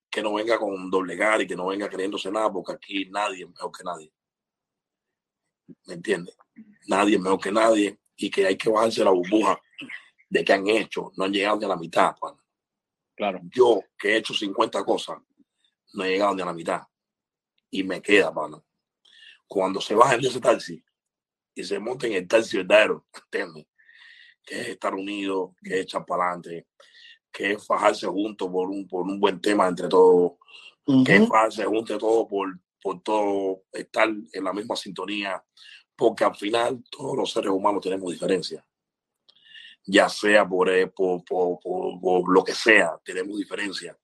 Que 0.08 0.22
no 0.22 0.34
venga 0.34 0.58
con 0.58 0.88
doblegar 0.88 1.42
y 1.42 1.46
que 1.48 1.56
no 1.56 1.66
venga 1.66 1.88
creyéndose 1.88 2.30
nada, 2.30 2.52
porque 2.52 2.72
aquí 2.74 3.06
nadie 3.10 3.42
es 3.42 3.50
mejor 3.50 3.72
que 3.76 3.82
nadie. 3.82 4.12
¿Me 5.86 5.94
entiendes? 5.94 6.36
Nadie 6.86 7.16
es 7.16 7.20
mejor 7.20 7.40
que 7.40 7.50
nadie 7.50 7.98
y 8.14 8.30
que 8.30 8.46
hay 8.46 8.56
que 8.56 8.70
bajarse 8.70 9.02
la 9.02 9.10
burbuja 9.10 9.60
de 10.30 10.44
que 10.44 10.52
han 10.52 10.68
hecho, 10.68 11.10
no 11.16 11.24
han 11.24 11.32
llegado 11.32 11.58
ni 11.58 11.64
a 11.64 11.68
la 11.68 11.76
mitad, 11.76 12.14
pana. 12.16 12.38
Claro. 13.16 13.40
Yo, 13.50 13.80
que 13.98 14.10
he 14.10 14.16
hecho 14.18 14.32
50 14.32 14.84
cosas, 14.84 15.18
no 15.94 16.04
he 16.04 16.10
llegado 16.10 16.36
ni 16.36 16.42
a 16.42 16.46
la 16.46 16.54
mitad 16.54 16.82
y 17.72 17.82
me 17.82 18.00
queda, 18.00 18.30
mano. 18.30 18.64
Cuando 19.48 19.80
se 19.80 19.94
bajen 19.94 20.20
de 20.20 20.28
ese 20.28 20.40
taxi 20.40 20.84
y 21.54 21.64
se 21.64 21.78
monten 21.78 22.12
en 22.12 22.18
el 22.18 22.28
taxi 22.28 22.58
verdadero, 22.58 23.06
¿entiendes? 23.24 23.66
Que 24.44 24.60
es 24.60 24.68
estar 24.68 24.94
unidos, 24.94 25.50
que 25.62 25.74
es 25.74 25.80
echar 25.82 26.04
para 26.04 26.28
adelante, 26.28 26.68
que 27.32 27.52
es 27.52 27.66
fajarse 27.66 28.06
juntos 28.06 28.48
por 28.48 28.68
un, 28.68 28.86
por 28.86 29.02
un 29.02 29.18
buen 29.18 29.40
tema 29.40 29.66
entre 29.66 29.88
todos, 29.88 30.32
que 31.04 31.16
es 31.16 31.28
fajarse 31.28 31.64
juntos 31.64 31.98
todo 31.98 32.28
por, 32.28 32.58
por 32.80 33.02
todo, 33.02 33.64
estar 33.72 34.08
en 34.08 34.44
la 34.44 34.52
misma 34.52 34.76
sintonía, 34.76 35.42
porque 35.96 36.24
al 36.24 36.36
final 36.36 36.84
todos 36.90 37.16
los 37.16 37.32
seres 37.32 37.50
humanos 37.50 37.82
tenemos 37.82 38.12
diferencias 38.12 38.62
ya 39.84 40.08
sea 40.08 40.46
por, 40.46 40.70
eh, 40.70 40.86
por, 40.86 41.24
por, 41.24 41.58
por, 41.60 42.32
lo 42.32 42.44
que 42.44 42.54
sea, 42.54 43.00
tenemos 43.04 43.36
diferencias, 43.36 43.96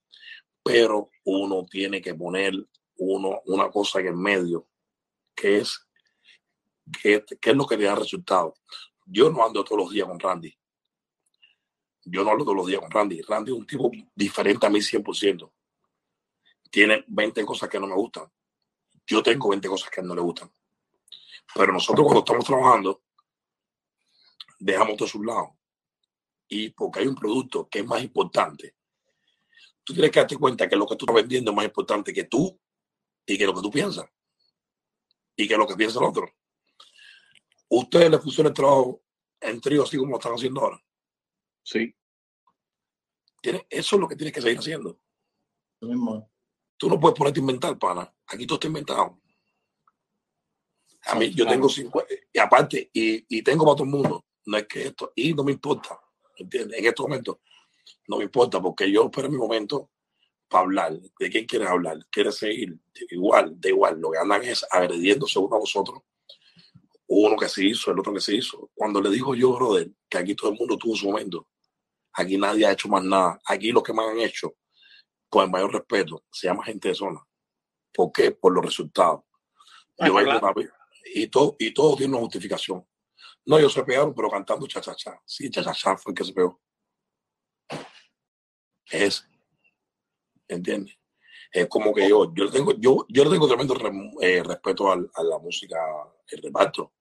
pero 0.61 1.11
uno 1.25 1.65
tiene 1.67 2.01
que 2.01 2.15
poner 2.15 2.55
uno, 2.99 3.43
una 3.47 3.71
cosa 3.71 4.01
en 4.01 4.09
el 4.09 4.17
medio, 4.17 4.69
que 5.35 5.59
es, 5.59 5.89
que, 7.03 7.25
es 7.41 7.57
lo 7.57 7.67
que 7.67 7.77
le 7.77 7.85
da 7.85 7.95
resultado. 7.95 8.55
Yo 9.07 9.31
no 9.31 9.45
ando 9.45 9.65
todos 9.65 9.83
los 9.83 9.91
días 9.91 10.07
con 10.07 10.19
Randy. 10.19 10.55
Yo 12.05 12.25
no 12.25 12.31
ando 12.31 12.45
todos 12.45 12.57
los 12.57 12.67
días 12.67 12.81
con 12.81 12.91
Randy. 12.91 13.23
Randy 13.23 13.53
es 13.53 13.59
un 13.59 13.67
tipo 13.67 13.91
diferente 14.15 14.67
a 14.67 14.71
mí 14.71 14.81
100%. 14.81 15.51
Tiene 16.71 17.05
20 17.07 17.45
cosas 17.45 17.69
que 17.69 17.81
no 17.81 17.87
me 17.87 17.95
gustan. 17.95 18.31
Yo 19.07 19.23
tengo 19.23 19.49
20 19.49 19.69
cosas 19.69 19.91
que 19.91 20.03
no 20.03 20.15
le 20.15 20.21
gustan. 20.21 20.53
Pero 21.55 21.73
nosotros 21.73 22.05
cuando 22.05 22.21
estamos 22.21 22.45
trabajando, 22.45 23.03
dejamos 24.59 24.97
todo 24.97 25.07
a 25.07 25.11
su 25.11 25.23
lado. 25.23 25.57
Y 26.49 26.71
porque 26.71 27.01
hay 27.01 27.07
un 27.07 27.15
producto 27.15 27.69
que 27.69 27.81
es 27.81 27.87
más 27.87 28.03
importante, 28.03 28.75
tú 29.85 29.93
tienes 29.93 30.11
que 30.11 30.21
darte 30.21 30.37
cuenta 30.37 30.69
que 30.69 30.77
lo 30.77 30.87
que 30.87 30.97
tú 30.97 31.05
estás 31.05 31.17
vendiendo 31.17 31.51
es 31.51 31.57
más 31.57 31.65
importante 31.65 32.13
que 32.13 32.25
tú 32.25 32.59
y 33.29 33.37
que 33.37 33.47
lo 33.47 33.55
que 33.55 33.61
tú 33.61 33.71
piensas. 33.71 34.07
Y 35.37 35.47
que 35.47 35.57
lo 35.57 35.67
que 35.67 35.77
piensa 35.77 36.01
el 36.01 36.07
otro. 36.07 36.35
¿Ustedes 37.69 38.11
le 38.11 38.19
funciona 38.19 38.49
el 38.49 38.55
trabajo 38.55 39.05
en 39.41 39.61
trío 39.61 39.83
así 39.83 39.99
como 39.99 40.13
lo 40.13 40.17
están 40.17 40.33
haciendo 40.33 40.63
ahora? 40.63 40.83
Sí. 41.63 41.95
Eso 43.43 43.97
es 43.97 44.01
lo 44.01 44.09
que 44.09 44.17
tienes 44.17 44.33
que 44.33 44.41
seguir 44.41 44.59
haciendo. 44.59 44.99
Tú 45.79 46.89
no 46.89 46.99
puedes 46.99 47.17
ponerte 47.17 47.39
a 47.39 47.43
inventar, 47.43 47.79
pana. 47.79 48.13
Aquí 48.27 48.47
todo 48.47 48.57
está 48.57 48.67
inventado. 48.67 49.21
A 51.05 51.15
mí, 51.15 51.33
yo 51.35 51.47
tengo 51.47 51.69
50, 51.69 52.15
y 52.33 52.39
aparte, 52.39 52.91
y, 52.93 53.37
y 53.37 53.43
tengo 53.43 53.65
para 53.65 53.77
todo 53.77 53.85
el 53.85 53.91
mundo. 53.91 54.27
No 54.47 54.57
es 54.57 54.67
que 54.67 54.87
esto, 54.87 55.13
y 55.15 55.35
no 55.35 55.45
me 55.45 55.53
importa, 55.53 56.01
¿entiendes? 56.37 56.79
En 56.79 56.87
este 56.87 57.03
momento, 57.03 57.41
no 58.09 58.17
me 58.17 58.25
importa, 58.25 58.61
porque 58.61 58.91
yo 58.91 59.05
espero 59.05 59.31
mi 59.31 59.37
momento 59.37 59.91
para 60.49 60.65
hablar. 60.65 60.99
¿De 61.19 61.31
quién 61.31 61.47
quieres 61.47 61.69
hablar? 61.69 61.99
¿Quieres 62.11 62.37
seguir? 62.37 62.79
Igual, 63.11 63.61
da 63.61 63.69
igual. 63.69 64.01
Lo 64.01 64.11
que 64.11 64.19
andan 64.19 64.43
es 64.45 64.65
agrediéndose 64.71 65.39
uno 65.39 65.57
a 65.57 65.61
los 65.61 65.75
otros. 65.77 66.03
Uno 67.07 67.37
que 67.37 67.49
se 67.49 67.65
hizo, 67.65 67.91
el 67.91 67.99
otro 67.99 68.13
que 68.13 68.21
se 68.21 68.35
hizo. 68.35 68.71
Cuando 68.75 69.01
le 69.01 69.11
digo 69.11 69.35
yo, 69.35 69.53
brother, 69.55 69.91
que 70.09 70.19
aquí 70.19 70.35
todo 70.35 70.51
el 70.51 70.59
mundo 70.59 70.77
tuvo 70.77 70.95
su 70.95 71.07
momento. 71.07 71.49
Aquí 72.13 72.37
nadie 72.37 72.67
ha 72.67 72.73
hecho 72.73 72.89
más 72.89 73.05
nada. 73.05 73.39
Aquí 73.45 73.73
los 73.73 73.83
que 73.83 73.93
más 73.93 74.09
han 74.09 74.21
hecho, 74.21 74.57
con 75.29 75.45
el 75.45 75.51
mayor 75.51 75.73
respeto, 75.73 76.25
se 76.31 76.49
llama 76.49 76.65
gente 76.65 76.89
de 76.89 76.95
zona. 76.95 77.21
¿Por 77.93 78.13
qué? 78.13 78.33
Por 78.33 78.55
los 78.55 78.65
resultados. 78.65 79.23
Yo 79.99 80.15
vengo 80.15 80.39
una 80.39 80.53
vez 80.53 80.71
y 81.15 81.29
todo, 81.29 81.57
y 81.59 81.73
todo 81.73 81.97
tiene 81.97 82.13
una 82.13 82.23
justificación. 82.23 82.87
No, 83.45 83.59
ellos 83.59 83.73
se 83.73 83.83
pegaron, 83.83 84.15
pero 84.15 84.31
cantando 84.31 84.67
cha-cha-cha. 84.67 85.21
Sí, 85.25 85.51
cha-cha-cha 85.51 85.97
fue 85.97 86.13
el 86.13 86.17
que 86.17 86.25
se 86.25 86.33
pegó. 86.33 86.61
Es, 88.91 89.27
¿entiendes? 90.49 90.97
Es 91.53 91.67
como 91.69 91.95
que 91.95 92.09
yo, 92.09 92.33
yo 92.35 92.51
tengo, 92.51 92.73
yo, 92.79 93.07
yo 93.09 93.25
le 93.25 93.31
tengo 93.31 93.47
tremendo 93.47 93.75
eh, 94.21 94.43
respeto 94.43 94.91
a 94.91 95.23
la 95.23 95.39
música, 95.39 95.79
el 96.29 96.43
reparto. 96.43 96.93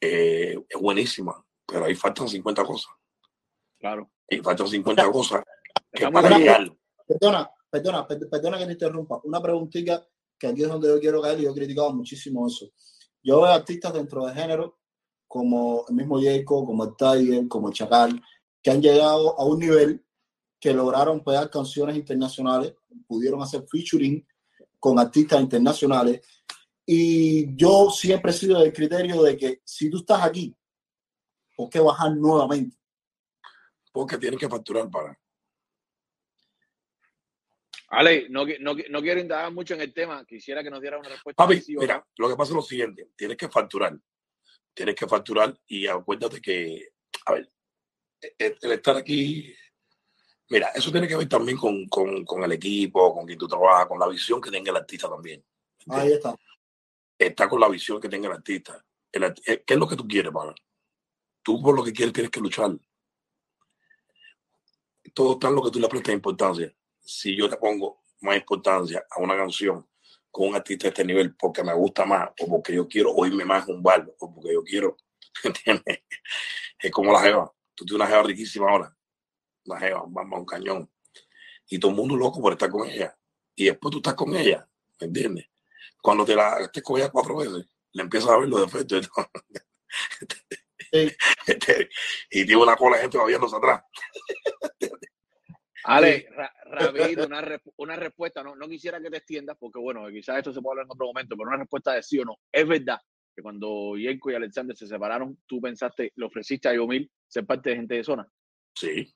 Eh, 0.00 0.58
es 0.68 0.80
buenísima, 0.80 1.44
pero 1.66 1.84
ahí 1.84 1.94
faltan 1.94 2.28
50 2.28 2.64
cosas. 2.64 2.92
Claro. 3.78 4.10
Y 4.28 4.38
faltan 4.38 4.68
50 4.68 5.10
cosas 5.10 5.42
que 5.92 6.10
para 6.10 6.38
llegar. 6.38 6.70
Perdona, 7.06 7.50
perdona, 7.70 8.06
perdona 8.06 8.58
que 8.58 8.66
te 8.66 8.72
interrumpa. 8.72 9.20
Una 9.24 9.40
preguntita 9.40 10.06
que 10.38 10.48
aquí 10.48 10.62
es 10.62 10.68
donde 10.68 10.88
yo 10.88 11.00
quiero 11.00 11.22
caer 11.22 11.40
y 11.40 11.44
yo 11.44 11.52
he 11.52 11.54
criticado 11.54 11.92
muchísimo 11.94 12.46
eso. 12.46 12.70
Yo 13.22 13.40
veo 13.40 13.52
artistas 13.52 13.92
dentro 13.94 14.26
de 14.26 14.34
género 14.34 14.78
como 15.28 15.86
el 15.88 15.94
mismo 15.94 16.20
Jacob, 16.20 16.66
como 16.66 16.84
el 16.84 16.96
Tiger, 16.96 17.48
como 17.48 17.68
el 17.68 17.74
Chacal, 17.74 18.22
que 18.62 18.70
han 18.70 18.82
llegado 18.82 19.38
a 19.38 19.44
un 19.44 19.60
nivel 19.60 20.04
que 20.62 20.72
lograron 20.72 21.24
pegar 21.24 21.50
canciones 21.50 21.96
internacionales, 21.96 22.72
pudieron 23.08 23.42
hacer 23.42 23.64
featuring 23.68 24.24
con 24.78 24.96
artistas 24.96 25.40
internacionales. 25.40 26.20
Y 26.86 27.56
yo 27.56 27.90
siempre 27.90 28.30
he 28.30 28.34
sido 28.34 28.60
del 28.60 28.72
criterio 28.72 29.24
de 29.24 29.36
que 29.36 29.60
si 29.64 29.90
tú 29.90 29.96
estás 29.96 30.22
aquí, 30.22 30.54
¿por 31.56 31.68
qué 31.68 31.80
bajar 31.80 32.12
nuevamente? 32.14 32.76
Porque 33.90 34.16
tienen 34.18 34.38
que 34.38 34.48
facturar 34.48 34.88
para. 34.88 35.18
Ale, 37.88 38.28
no, 38.28 38.46
no, 38.60 38.76
no, 38.88 39.02
quiero 39.02 39.20
indagar 39.20 39.52
mucho 39.52 39.74
en 39.74 39.80
el 39.80 39.92
tema. 39.92 40.24
Quisiera 40.24 40.62
que 40.62 40.70
nos 40.70 40.80
diera 40.80 40.96
una 40.96 41.08
respuesta. 41.08 41.42
Papi, 41.42 41.60
mira, 41.76 42.06
lo 42.18 42.28
que 42.28 42.36
pasa 42.36 42.52
es 42.52 42.56
lo 42.56 42.62
siguiente. 42.62 43.10
Tienes 43.16 43.36
que 43.36 43.48
facturar. 43.48 43.98
Tienes 44.72 44.94
que 44.94 45.08
facturar 45.08 45.58
y 45.66 45.88
acuérdate 45.88 46.40
que, 46.40 46.90
a 47.26 47.32
ver, 47.32 47.52
e, 48.20 48.34
e, 48.38 48.56
el, 48.62 48.72
estar 48.72 48.96
aquí, 48.96 49.52
mira, 50.48 50.68
eso 50.74 50.90
tiene 50.90 51.08
que 51.08 51.16
ver 51.16 51.28
también 51.28 51.56
con, 51.56 51.88
con, 51.88 52.24
con, 52.24 52.42
el 52.44 52.52
equipo, 52.52 53.14
con 53.14 53.26
quien 53.26 53.38
tú 53.38 53.48
trabajas, 53.48 53.86
con 53.86 53.98
la 53.98 54.08
visión 54.08 54.40
que 54.40 54.50
tenga 54.50 54.70
el 54.70 54.76
artista 54.76 55.08
también. 55.08 55.44
Ahí 55.88 56.12
está. 56.12 56.36
Está 57.18 57.48
con 57.48 57.60
la 57.60 57.68
visión 57.68 58.00
que 58.00 58.08
tenga 58.08 58.28
el 58.28 58.34
artista. 58.34 58.84
Eh, 59.12 59.62
¿Qué 59.66 59.74
es 59.74 59.78
lo 59.78 59.88
que 59.88 59.96
tú 59.96 60.06
quieres, 60.06 60.32
para? 60.32 60.54
Tú 61.42 61.60
por 61.60 61.74
lo 61.74 61.84
que 61.84 61.92
quieres 61.92 62.12
tienes 62.12 62.30
que 62.30 62.40
luchar. 62.40 62.70
Todo 65.14 65.32
está 65.34 65.48
en 65.48 65.54
lo 65.56 65.62
que 65.62 65.70
tú 65.70 65.78
le 65.78 65.88
prestas 65.88 66.14
importancia 66.14 66.74
si 67.04 67.36
yo 67.36 67.48
le 67.48 67.56
pongo 67.56 68.02
más 68.20 68.36
importancia 68.36 69.04
a 69.10 69.20
una 69.20 69.36
canción 69.36 69.86
con 70.30 70.48
un 70.48 70.54
artista 70.54 70.84
de 70.84 70.88
este 70.90 71.04
nivel 71.04 71.34
porque 71.34 71.62
me 71.62 71.74
gusta 71.74 72.06
más 72.06 72.30
o 72.40 72.48
porque 72.48 72.74
yo 72.74 72.88
quiero 72.88 73.12
oírme 73.12 73.44
más 73.44 73.68
en 73.68 73.76
un 73.76 73.82
bar 73.82 74.10
o 74.18 74.34
porque 74.34 74.52
yo 74.52 74.62
quiero, 74.62 74.96
¿entiendes? 75.44 76.04
Es 76.78 76.90
como 76.90 77.12
la 77.12 77.20
jeva. 77.20 77.52
Tú 77.74 77.84
tienes 77.84 78.00
una 78.00 78.10
jeva 78.10 78.22
riquísima 78.22 78.70
ahora. 78.70 78.96
La 79.64 79.78
jeva, 79.78 80.04
vamos 80.06 80.36
a 80.36 80.40
un 80.40 80.46
cañón. 80.46 80.90
Y 81.68 81.78
todo 81.78 81.90
el 81.90 81.96
mundo 81.96 82.16
loco 82.16 82.40
por 82.40 82.52
estar 82.52 82.70
con 82.70 82.88
ella. 82.88 83.16
Y 83.54 83.66
después 83.66 83.92
tú 83.92 83.98
estás 83.98 84.14
con 84.14 84.34
ella, 84.34 84.68
¿me 85.00 85.06
entiendes? 85.06 85.46
Cuando 86.00 86.24
te 86.24 86.34
la 86.34 86.58
estés 86.60 86.82
con 86.82 86.98
ella 86.98 87.10
cuatro 87.10 87.36
veces, 87.36 87.66
le 87.92 88.02
empiezas 88.02 88.30
a 88.30 88.38
ver 88.38 88.48
los 88.48 88.60
defectos. 88.60 89.08
y 92.30 92.46
tiene 92.46 92.62
una 92.62 92.76
cola 92.76 92.96
de 92.96 93.02
gente 93.02 93.18
viéndose 93.26 93.56
atrás. 93.56 93.82
Ale, 95.84 96.28
rápido, 96.66 97.26
una, 97.26 97.60
una, 97.76 97.96
respuesta, 97.96 98.42
no, 98.42 98.54
no 98.54 98.68
quisiera 98.68 99.00
que 99.00 99.10
te 99.10 99.16
extiendas, 99.16 99.56
porque 99.58 99.80
bueno, 99.80 100.08
quizás 100.10 100.38
esto 100.38 100.52
se 100.52 100.60
puede 100.60 100.74
hablar 100.74 100.86
en 100.86 100.92
otro 100.92 101.06
momento, 101.06 101.36
pero 101.36 101.48
una 101.48 101.58
respuesta 101.58 101.94
de 101.94 102.02
sí 102.04 102.20
o 102.20 102.24
no. 102.24 102.36
Es 102.52 102.68
verdad 102.68 102.98
que 103.34 103.42
cuando 103.42 103.96
Yenko 103.96 104.30
y 104.30 104.34
Alexander 104.34 104.76
se 104.76 104.86
separaron, 104.86 105.42
tú 105.46 105.60
pensaste, 105.60 106.12
le 106.14 106.24
ofreciste 106.24 106.68
a 106.68 106.74
Yomil 106.74 107.10
ser 107.26 107.46
parte 107.46 107.70
de 107.70 107.76
gente 107.76 107.94
de 107.96 108.04
zona. 108.04 108.28
Sí. 108.74 109.12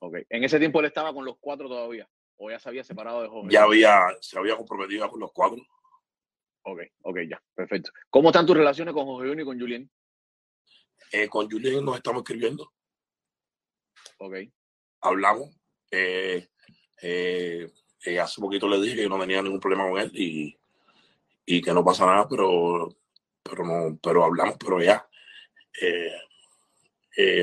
Ok. 0.00 0.18
En 0.28 0.44
ese 0.44 0.58
tiempo 0.58 0.80
él 0.80 0.86
estaba 0.86 1.12
con 1.12 1.24
los 1.24 1.36
cuatro 1.38 1.68
todavía, 1.68 2.08
o 2.36 2.50
ya 2.50 2.58
se 2.58 2.68
había 2.68 2.84
separado 2.84 3.22
de 3.22 3.28
joven. 3.28 3.50
Ya 3.50 3.62
había, 3.62 4.00
se 4.20 4.38
había 4.38 4.56
comprometido 4.56 5.08
con 5.10 5.20
los 5.20 5.32
cuatro. 5.32 5.62
Ok, 6.62 6.80
ok, 7.02 7.18
ya, 7.28 7.42
perfecto. 7.54 7.90
¿Cómo 8.10 8.30
están 8.30 8.46
tus 8.46 8.56
relaciones 8.56 8.94
con 8.94 9.04
José 9.04 9.40
y 9.40 9.44
con 9.44 9.58
Julien? 9.58 9.90
Eh, 11.12 11.28
con 11.28 11.50
Julien 11.50 11.84
nos 11.84 11.96
estamos 11.96 12.22
escribiendo. 12.22 12.72
Ok 14.18 14.34
hablamos. 15.04 15.50
Eh, 15.90 16.48
eh, 17.02 17.70
eh, 18.04 18.20
hace 18.20 18.40
poquito 18.40 18.68
le 18.68 18.80
dije 18.80 18.96
que 18.96 19.08
no 19.08 19.20
tenía 19.20 19.42
ningún 19.42 19.60
problema 19.60 19.88
con 19.88 20.00
él 20.00 20.10
y, 20.14 20.58
y 21.46 21.62
que 21.62 21.72
no 21.72 21.84
pasa 21.84 22.06
nada, 22.06 22.26
pero, 22.28 22.96
pero, 23.42 23.64
no, 23.64 23.98
pero 24.02 24.24
hablamos, 24.24 24.56
pero 24.58 24.82
ya. 24.82 25.06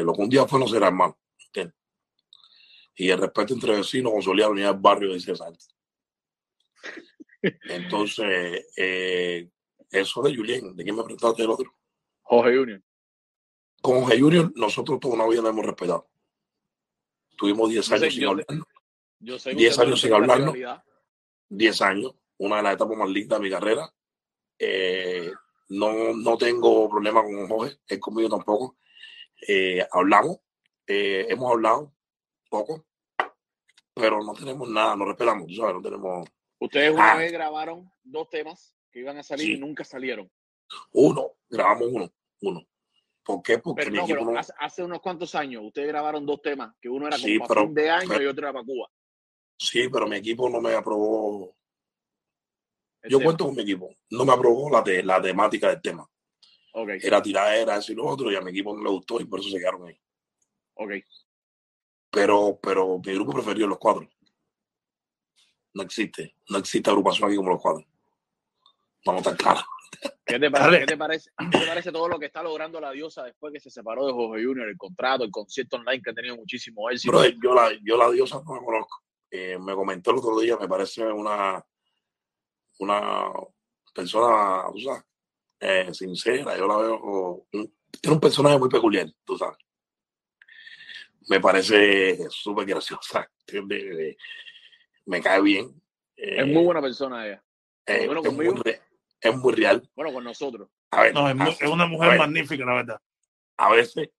lo 0.03 0.13
que 0.13 0.21
un 0.21 0.29
día 0.29 0.45
fue 0.47 0.59
no 0.59 0.67
será 0.67 0.87
hermano. 0.87 1.17
Y 2.95 3.09
el 3.09 3.19
respeto 3.19 3.53
entre 3.53 3.75
vecinos 3.75 4.11
consolida 4.11 4.49
venir 4.49 4.65
al 4.65 4.79
barrio 4.79 5.13
de 5.13 5.19
César. 5.19 5.53
Entonces, 7.41 8.67
eso 9.89 10.21
de 10.21 10.35
Julien, 10.35 10.75
¿de 10.75 10.83
quién 10.83 10.95
me 10.95 11.03
preguntaste 11.03 11.43
el 11.43 11.49
otro? 11.49 11.73
Jorge 12.21 12.57
Junior. 12.57 12.81
Con 13.81 14.01
Jorge 14.01 14.19
Junior, 14.19 14.51
nosotros 14.55 14.99
toda 14.99 15.15
una 15.15 15.27
vida 15.27 15.41
lo 15.41 15.49
hemos 15.49 15.65
respetado. 15.65 16.09
Tuvimos 17.35 17.69
10 17.69 17.91
años 17.91 18.13
sin 18.13 18.25
hablar. 18.25 18.45
10 19.19 19.79
años 19.79 20.01
sin 20.01 20.13
hablarnos. 20.13 20.55
10 21.49 21.81
años, 21.81 22.15
una 22.37 22.57
de 22.57 22.63
las 22.63 22.75
etapas 22.75 22.97
más 22.97 23.09
lindas 23.09 23.39
de 23.39 23.43
mi 23.43 23.49
carrera. 23.49 23.93
Eh, 24.57 25.31
no, 25.69 26.13
no 26.13 26.37
tengo 26.37 26.89
problema 26.89 27.23
con 27.23 27.47
Jorge, 27.47 27.77
él 27.87 27.99
conmigo 27.99 28.29
tampoco. 28.29 28.77
Eh, 29.47 29.85
hablamos, 29.91 30.37
eh, 30.85 31.25
hemos 31.29 31.51
hablado 31.51 31.93
poco, 32.51 32.85
pero 33.95 34.21
no 34.21 34.33
tenemos 34.33 34.69
nada, 34.69 34.95
no 34.95 35.05
respetamos, 35.05 35.47
¿sabes? 35.55 35.75
No 35.75 35.81
tenemos. 35.81 36.27
Ustedes 36.59 36.91
una 36.91 37.13
ah. 37.13 37.17
vez 37.17 37.31
grabaron 37.31 37.89
dos 38.03 38.29
temas 38.29 38.75
que 38.91 38.99
iban 38.99 39.17
a 39.17 39.23
salir 39.23 39.51
y 39.51 39.59
nunca 39.59 39.83
salieron. 39.83 40.29
Uno, 40.91 41.31
grabamos 41.49 41.87
uno, 41.91 42.13
uno. 42.41 42.67
¿Por 43.23 43.41
qué? 43.41 43.59
Porque 43.59 43.89
hace, 44.57 44.83
unos 44.83 44.99
cuantos 44.99 45.33
años 45.35 45.63
ustedes 45.65 45.87
grabaron 45.87 46.25
dos 46.25 46.41
temas, 46.41 46.75
que 46.81 46.89
uno 46.89 47.07
era 47.07 47.17
como 47.17 47.47
para 47.47 47.61
fin 47.61 47.73
de 47.73 47.89
año 47.89 48.21
y 48.21 48.25
otro 48.25 48.43
era 48.43 48.53
para 48.53 48.65
Cuba. 48.65 48.89
Sí, 49.57 49.89
pero 49.89 50.07
mi 50.07 50.17
equipo 50.17 50.49
no 50.49 50.59
me 50.59 50.73
aprobó. 50.73 51.55
Yo 53.03 53.21
cuento 53.21 53.45
con 53.45 53.55
mi 53.55 53.61
equipo. 53.61 53.95
No 54.09 54.25
me 54.25 54.33
aprobó 54.33 54.69
la, 54.69 54.83
la 55.03 55.21
temática 55.21 55.69
del 55.69 55.81
tema. 55.81 56.07
Okay. 56.73 56.99
Era 57.01 57.21
tiradera, 57.21 57.77
eso 57.77 57.91
y 57.91 57.95
lo 57.95 58.05
otro, 58.05 58.31
y 58.31 58.35
a 58.35 58.41
mi 58.41 58.51
equipo 58.51 58.75
no 58.75 58.83
le 58.83 58.89
gustó 58.89 59.19
y 59.19 59.25
por 59.25 59.39
eso 59.39 59.49
se 59.49 59.57
quedaron 59.57 59.87
ahí. 59.87 59.97
Ok. 60.75 60.91
Pero, 62.11 62.59
pero 62.61 62.99
mi 63.03 63.13
grupo 63.13 63.33
preferido 63.33 63.67
los 63.67 63.77
cuatro. 63.77 64.07
No 65.73 65.83
existe. 65.83 66.35
No 66.49 66.57
existe 66.57 66.89
agrupación 66.89 67.29
aquí 67.29 67.37
como 67.37 67.51
los 67.51 67.61
cuatro. 67.61 67.85
Vamos 69.05 69.25
a 69.25 69.31
estar 69.31 69.37
claros. 69.37 69.65
¿Qué 70.25 70.39
te, 70.39 70.49
parece, 70.49 70.79
¿qué 70.79 70.85
te, 70.85 70.97
parece, 70.97 71.91
todo 71.91 72.07
lo 72.07 72.17
que 72.17 72.27
está 72.27 72.41
logrando 72.41 72.79
la 72.79 72.91
diosa 72.91 73.23
después 73.23 73.53
que 73.53 73.59
se 73.59 73.69
separó 73.69 74.07
de 74.07 74.13
Jorge 74.13 74.43
Junior, 74.43 74.67
el 74.67 74.77
contrato, 74.77 75.23
el 75.23 75.31
concierto 75.31 75.77
online 75.77 76.01
que 76.01 76.09
ha 76.09 76.13
tenido 76.13 76.37
muchísimo 76.37 76.89
éxito? 76.89 77.23
yo, 77.43 77.53
la, 77.53 77.71
yo 77.83 77.97
la 77.97 78.09
diosa 78.09 78.41
no 78.45 78.55
la 78.55 78.61
conozco. 78.61 79.03
Eh, 79.29 79.57
me 79.59 79.73
comentó 79.75 80.11
el 80.11 80.17
otro 80.17 80.39
día, 80.39 80.57
me 80.57 80.67
parece 80.67 81.05
una, 81.05 81.63
una, 82.79 83.31
persona, 83.93 84.63
tú 84.71 84.79
sabes, 84.79 85.03
eh, 85.59 85.93
sincera, 85.93 86.57
yo 86.57 86.67
la 86.67 86.77
veo, 86.77 87.47
tiene 87.51 88.15
un 88.15 88.19
personaje 88.19 88.57
muy 88.57 88.69
peculiar, 88.69 89.07
tú 89.23 89.37
sabes. 89.37 89.57
Me 91.27 91.39
parece 91.39 92.17
súper 92.29 92.65
graciosa, 92.65 93.29
me 95.05 95.21
cae 95.21 95.41
bien. 95.41 95.81
es 96.15 96.47
muy 96.47 96.63
buena 96.63 96.81
persona 96.81 97.27
ella. 97.27 97.43
bueno, 98.05 98.21
es, 98.23 98.33
muy, 98.33 98.45
es, 99.19 99.35
muy, 99.35 99.53
real. 99.53 99.89
Bueno, 99.95 100.13
con 100.13 100.23
nosotros. 100.23 100.69
A 100.91 101.03
ver, 101.03 101.13
no, 101.13 101.29
es, 101.29 101.61
una 101.61 101.85
mujer 101.85 102.17
magnífica, 102.17 102.65
la 102.65 102.73
verdad. 102.73 103.01
A 103.57 103.71
veces 103.71 104.09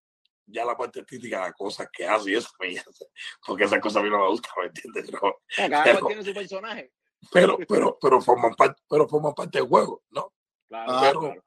ya 0.46 0.64
la 0.64 0.76
parte 0.76 1.00
artística, 1.00 1.40
las 1.40 1.54
cosas 1.54 1.88
que 1.92 2.06
hace 2.06 2.30
y 2.30 2.34
eso, 2.34 2.50
porque 3.46 3.64
esas 3.64 3.80
cosas 3.80 4.00
a 4.00 4.04
mí 4.04 4.10
no 4.10 4.18
me 4.18 4.28
gustan, 4.28 4.52
¿me 4.58 4.66
entiendes? 4.66 5.10
Pero, 5.10 5.40
cada 5.56 6.00
cual 6.00 6.06
tiene 6.06 6.24
su 6.24 6.34
personaje. 6.34 6.92
Pero, 7.30 7.58
pero, 7.68 7.98
pero 8.00 8.20
forman 8.20 8.54
parte, 8.54 8.82
pero 8.88 9.08
forman 9.08 9.34
parte 9.34 9.58
del 9.58 9.68
juego, 9.68 10.02
¿no? 10.10 10.32
Claro, 10.68 11.20
pero 11.20 11.44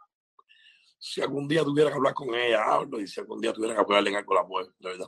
si 0.98 1.22
algún 1.22 1.48
día 1.48 1.64
tuviera 1.64 1.90
que 1.90 1.98
hablar 1.98 2.14
con 2.14 2.34
ella, 2.34 2.64
hablo, 2.64 3.00
y 3.00 3.08
si 3.08 3.20
algún 3.20 3.42
día 3.42 3.54
tuviera 3.54 3.76
que 3.76 3.82
apoyarle 3.82 4.10
en 4.12 4.16
algo, 4.16 4.34
la 4.34 4.46
puedo, 4.46 4.74
de 4.80 4.90
verdad. 4.90 5.08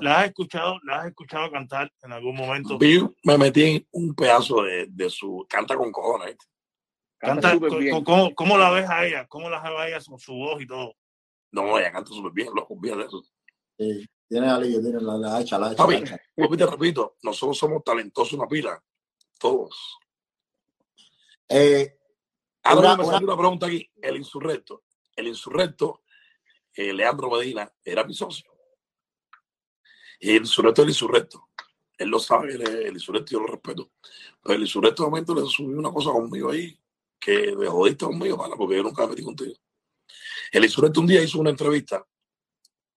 ¿La 0.00 0.20
has 0.20 0.26
escuchado, 0.26 0.78
la 0.84 1.00
has 1.00 1.08
escuchado 1.08 1.50
cantar 1.50 1.92
en 2.02 2.12
algún 2.12 2.36
momento? 2.36 2.78
me 3.24 3.38
metí 3.38 3.62
en 3.64 3.88
un 3.90 4.14
pedazo 4.14 4.62
de, 4.62 4.86
de 4.88 5.10
su 5.10 5.44
canta 5.48 5.76
con 5.76 5.90
cojones. 5.90 6.36
Canta, 7.18 7.58
¿cómo, 8.04 8.34
¿cómo, 8.34 8.58
la 8.58 8.70
ves 8.70 8.88
a 8.88 9.04
ella? 9.04 9.26
¿Cómo 9.26 9.50
la 9.50 9.60
ves 9.60 9.70
a 9.72 9.88
ella 9.88 9.98
con 10.06 10.18
su 10.20 10.34
voz 10.34 10.62
y 10.62 10.66
todo? 10.66 10.94
No, 11.50 11.78
ella 11.78 11.90
canta 11.90 12.10
súper 12.10 12.32
bien, 12.32 12.48
loco, 12.54 12.76
bien 12.78 13.00
eso. 13.00 13.22
Sí, 13.76 14.06
tiene 14.28 14.46
la 14.46 14.60
tiene 14.60 15.00
la, 15.00 15.16
la 15.16 15.40
hecha, 15.40 15.58
la 15.58 15.72
hecha. 15.72 16.20
te 16.36 16.66
repito, 16.66 17.16
nosotros 17.22 17.58
somos 17.58 17.82
talentosos 17.82 18.34
una 18.34 18.46
pila, 18.46 18.80
todos. 19.38 19.98
Eh, 21.48 21.98
Ahora 22.62 22.94
una, 22.94 23.18
me 23.18 23.24
una 23.24 23.36
pregunta 23.36 23.66
aquí. 23.66 23.88
El 24.00 24.16
insurrecto, 24.16 24.84
el 25.16 25.28
insurrecto, 25.28 26.02
eh, 26.74 26.92
Leandro 26.92 27.30
Medina, 27.30 27.72
era 27.84 28.04
mi 28.04 28.14
socio. 28.14 28.55
Y 30.20 30.30
el 30.30 30.42
insurrecto 30.42 30.82
es 30.82 30.84
el 30.84 30.90
insurrecto. 30.90 31.48
Él 31.98 32.08
lo 32.08 32.18
sabe, 32.18 32.54
el, 32.54 32.92
insurrecto 32.92 33.32
yo 33.32 33.40
lo 33.40 33.46
respeto. 33.46 33.92
Pero 34.42 34.54
el 34.54 34.62
insurrecto 34.62 35.04
de 35.04 35.10
momento 35.10 35.34
le 35.34 35.46
subió 35.46 35.78
una 35.78 35.90
cosa 35.90 36.10
conmigo 36.10 36.50
ahí, 36.50 36.78
que 37.18 37.56
me 37.56 37.66
jodiste 37.66 38.04
conmigo, 38.04 38.36
para, 38.36 38.54
porque 38.54 38.76
yo 38.76 38.82
nunca 38.82 39.02
me 39.02 39.08
metí 39.10 39.22
contigo. 39.22 39.54
El 40.52 40.64
insurrecto 40.64 41.00
un 41.00 41.06
día 41.06 41.22
hizo 41.22 41.38
una 41.38 41.50
entrevista 41.50 42.06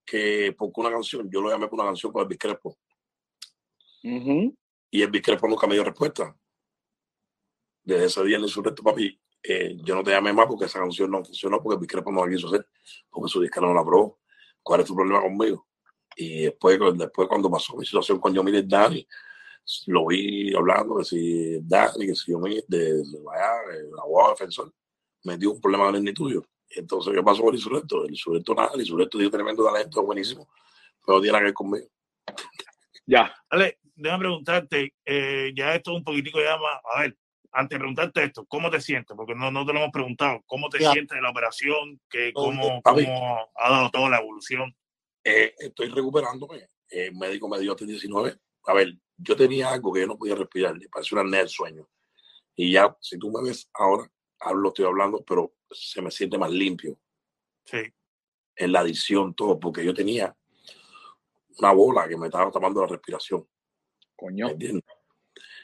que 0.05 0.53
por 0.57 0.71
una 0.75 0.91
canción, 0.91 1.29
yo 1.29 1.41
lo 1.41 1.49
llamé 1.49 1.67
por 1.67 1.79
una 1.79 1.89
canción 1.89 2.11
con 2.11 2.29
el 2.29 2.37
Crespo. 2.37 2.77
Y 4.91 5.01
el 5.01 5.21
Crespo 5.21 5.47
nunca 5.47 5.67
me 5.67 5.75
dio 5.75 5.83
respuesta. 5.83 6.35
Desde 7.83 8.05
ese 8.05 8.23
día 8.23 8.37
el 8.37 8.43
insurrecto, 8.43 8.83
papi, 8.83 9.19
eh, 9.43 9.77
yo 9.83 9.95
no 9.95 10.03
te 10.03 10.11
llamé 10.11 10.33
más 10.33 10.47
porque 10.47 10.65
esa 10.65 10.79
canción 10.79 11.11
no 11.11 11.23
funcionó, 11.23 11.61
porque 11.61 11.81
el 11.81 11.87
Crespo 11.87 12.11
no 12.11 12.25
la 12.25 12.31
quiso 12.31 12.47
hacer, 12.47 12.67
porque 13.09 13.29
su 13.31 13.41
disco 13.41 13.61
no 13.61 13.73
la 13.73 13.81
aprobó. 13.81 14.19
¿Cuál 14.61 14.81
es 14.81 14.87
tu 14.87 14.95
problema 14.95 15.21
conmigo? 15.21 15.68
Y 16.21 16.41
después, 16.41 16.77
después 16.97 17.29
cuando 17.29 17.49
pasó 17.49 17.77
mi 17.77 17.85
situación 17.85 18.19
con 18.19 18.33
Yomir 18.33 18.55
y 18.55 18.63
Dani, 18.63 19.07
lo 19.87 20.05
vi 20.05 20.53
hablando 20.53 20.97
de 20.97 21.05
si 21.05 21.59
Dani, 21.61 22.07
que 22.07 22.15
si 22.15 22.33
Yomir, 22.33 22.65
de, 22.67 22.77
de, 22.77 22.93
de, 22.93 23.77
el 23.77 23.97
abogado 23.97 24.31
defensor, 24.31 24.73
me 25.23 25.37
dio 25.37 25.53
un 25.53 25.61
problema 25.61 25.85
con 25.85 25.95
el 25.95 26.13
tuyo. 26.13 26.43
Entonces, 26.71 27.13
¿qué 27.13 27.23
pasó 27.23 27.41
con 27.41 27.53
el 27.53 27.55
insurrecto? 27.55 28.03
El 28.03 28.11
insurrecto 28.11 28.53
nada, 28.53 28.71
el 28.73 28.81
insurrecto 28.81 29.17
tiene 29.17 29.31
tremendo 29.31 29.63
talento, 29.63 30.03
buenísimo, 30.03 30.49
pero 31.05 31.17
no 31.17 31.21
tiene 31.21 31.31
nada 31.31 31.39
que 31.39 31.45
ver 31.45 31.53
conmigo. 31.53 31.87
Ya. 33.05 33.33
Dale, 33.49 33.79
déjame 33.95 34.19
preguntarte, 34.19 34.93
eh, 35.05 35.53
ya 35.55 35.73
esto 35.73 35.93
un 35.93 36.03
poquitico 36.03 36.41
ya 36.41 36.57
más, 36.57 36.81
a 36.95 37.01
ver, 37.03 37.17
antes 37.53 37.75
de 37.77 37.79
preguntarte 37.79 38.23
esto, 38.25 38.45
¿cómo 38.45 38.69
te 38.69 38.81
sientes? 38.81 39.15
Porque 39.15 39.35
no, 39.35 39.51
no 39.51 39.65
te 39.65 39.71
lo 39.71 39.79
hemos 39.79 39.91
preguntado, 39.91 40.41
¿cómo 40.45 40.67
te 40.67 40.79
sientes 40.79 41.15
de 41.15 41.21
la 41.21 41.29
operación? 41.29 42.01
Que, 42.09 42.33
cómo, 42.33 42.81
cómo, 42.83 43.49
ha 43.55 43.71
dado 43.71 43.89
toda 43.89 44.09
la 44.09 44.17
evolución? 44.17 44.75
Eh, 45.23 45.53
estoy 45.57 45.89
recuperándome. 45.89 46.69
El 46.89 47.15
médico 47.15 47.47
me 47.47 47.59
dio 47.59 47.71
hasta 47.71 47.85
19. 47.85 48.37
A 48.65 48.73
ver, 48.73 48.97
yo 49.17 49.35
tenía 49.35 49.71
algo 49.71 49.93
que 49.93 50.01
yo 50.01 50.07
no 50.07 50.17
podía 50.17 50.35
respirar, 50.35 50.75
le 50.77 50.89
pareció 50.89 51.19
una 51.19 51.37
del 51.37 51.49
sueño. 51.49 51.87
Y 52.55 52.71
ya, 52.71 52.95
si 52.99 53.17
tú 53.17 53.31
me 53.31 53.47
ves 53.47 53.69
ahora, 53.73 54.11
hablo, 54.39 54.69
estoy 54.69 54.85
hablando, 54.85 55.23
pero 55.23 55.53
se 55.71 56.01
me 56.01 56.11
siente 56.11 56.37
más 56.37 56.51
limpio. 56.51 56.99
Sí. 57.65 57.83
En 58.55 58.71
la 58.71 58.81
adición, 58.81 59.33
todo, 59.33 59.59
porque 59.59 59.85
yo 59.85 59.93
tenía 59.93 60.35
una 61.57 61.71
bola 61.71 62.07
que 62.07 62.17
me 62.17 62.27
estaba 62.27 62.51
tapando 62.51 62.81
la 62.81 62.87
respiración. 62.87 63.47
Coño. 64.15 64.49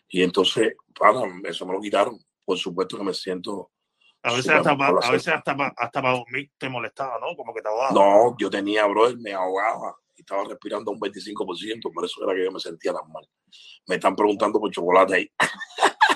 Y 0.08 0.22
entonces, 0.22 0.76
para, 0.98 1.22
eso 1.44 1.66
me 1.66 1.74
lo 1.74 1.82
quitaron. 1.82 2.20
Por 2.44 2.58
supuesto 2.58 2.98
que 2.98 3.04
me 3.04 3.14
siento. 3.14 3.72
A 4.26 4.34
veces, 4.34 4.52
hasta, 4.54 4.72
a 4.72 5.12
veces 5.12 5.34
hasta, 5.36 5.56
hasta 5.78 6.02
para 6.02 6.18
dormir 6.18 6.50
te 6.58 6.68
molestaba, 6.68 7.20
¿no? 7.20 7.36
Como 7.36 7.54
que 7.54 7.62
te 7.62 7.68
ahogaba. 7.68 7.92
No, 7.94 8.36
yo 8.40 8.50
tenía, 8.50 8.88
bro, 8.88 9.16
me 9.18 9.34
ahogaba 9.34 9.96
y 10.16 10.22
estaba 10.22 10.44
respirando 10.50 10.90
un 10.90 11.00
25%, 11.00 11.94
por 11.94 12.06
eso 12.06 12.24
era 12.24 12.34
que 12.36 12.44
yo 12.44 12.52
me 12.52 12.60
sentía 12.60 12.92
tan 12.92 13.08
mal. 13.12 13.24
Me 13.86 13.96
están 13.96 14.16
preguntando 14.16 14.60
por 14.60 14.72
chocolate 14.72 15.16
ahí. 15.16 15.32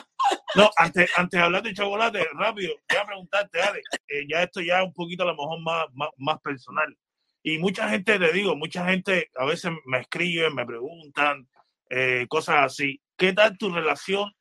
No, 0.55 0.69
antes, 0.77 1.11
antes 1.15 1.39
de 1.39 1.45
hablar 1.45 1.61
de 1.61 1.73
chocolate, 1.73 2.25
rápido, 2.33 2.73
voy 2.89 2.97
a 2.97 3.05
preguntarte, 3.05 3.61
Ale, 3.61 3.81
eh, 4.07 4.25
ya 4.27 4.43
esto 4.43 4.61
ya 4.61 4.79
es 4.79 4.87
un 4.87 4.93
poquito 4.93 5.21
a 5.21 5.27
lo 5.27 5.35
mejor 5.35 5.61
más, 5.61 5.85
más, 6.17 6.41
personal. 6.41 6.97
Y 7.43 7.59
mucha 7.59 7.87
gente, 7.87 8.17
te 8.17 8.33
digo, 8.33 8.55
mucha 8.55 8.83
gente 8.85 9.29
a 9.35 9.45
veces 9.45 9.71
me 9.85 9.99
escriben, 9.99 10.55
me 10.55 10.65
preguntan, 10.65 11.47
eh, 11.91 12.25
cosas 12.27 12.65
así. 12.65 12.99
¿Qué 13.15 13.33
tal 13.33 13.57
tu 13.59 13.71
relación 13.71 14.33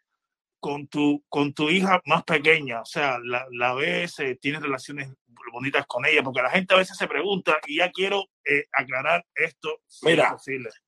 con 0.60 0.88
tu, 0.88 1.24
con 1.28 1.52
tu 1.52 1.70
hija 1.70 2.00
más 2.06 2.24
pequeña? 2.24 2.82
O 2.82 2.84
sea, 2.84 3.18
la, 3.22 3.46
la 3.50 3.74
ves, 3.74 4.18
eh, 4.20 4.38
tienes 4.40 4.62
relaciones 4.62 5.12
bonitas 5.52 5.86
con 5.86 6.04
ella, 6.04 6.22
porque 6.22 6.42
la 6.42 6.50
gente 6.50 6.74
a 6.74 6.78
veces 6.78 6.96
se 6.96 7.08
pregunta 7.08 7.58
y 7.66 7.78
ya 7.78 7.90
quiero 7.90 8.24
aclarar 8.72 9.24
esto. 9.34 9.80
Mira, 10.02 10.36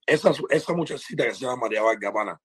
esa, 0.06 0.33
esa 0.50 0.72
muchachita 0.74 1.24
que 1.24 1.35
se 1.35 1.40
llama 1.40 1.62
María 1.62 1.83
Vargas, 1.83 2.38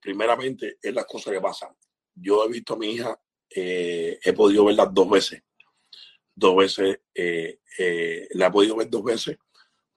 primeramente 0.00 0.78
es 0.80 0.94
la 0.94 1.04
cosa 1.04 1.32
que 1.32 1.40
pasa 1.40 1.74
yo 2.14 2.44
he 2.44 2.48
visto 2.48 2.74
a 2.74 2.78
mi 2.78 2.92
hija, 2.92 3.18
eh, 3.50 4.18
he 4.22 4.32
podido 4.32 4.64
verla 4.66 4.86
dos 4.86 5.08
veces. 5.10 5.42
Dos 6.34 6.56
veces, 6.56 7.00
eh, 7.14 7.60
eh, 7.78 8.28
la 8.32 8.46
he 8.46 8.50
podido 8.50 8.76
ver 8.76 8.90
dos 8.90 9.04
veces 9.04 9.36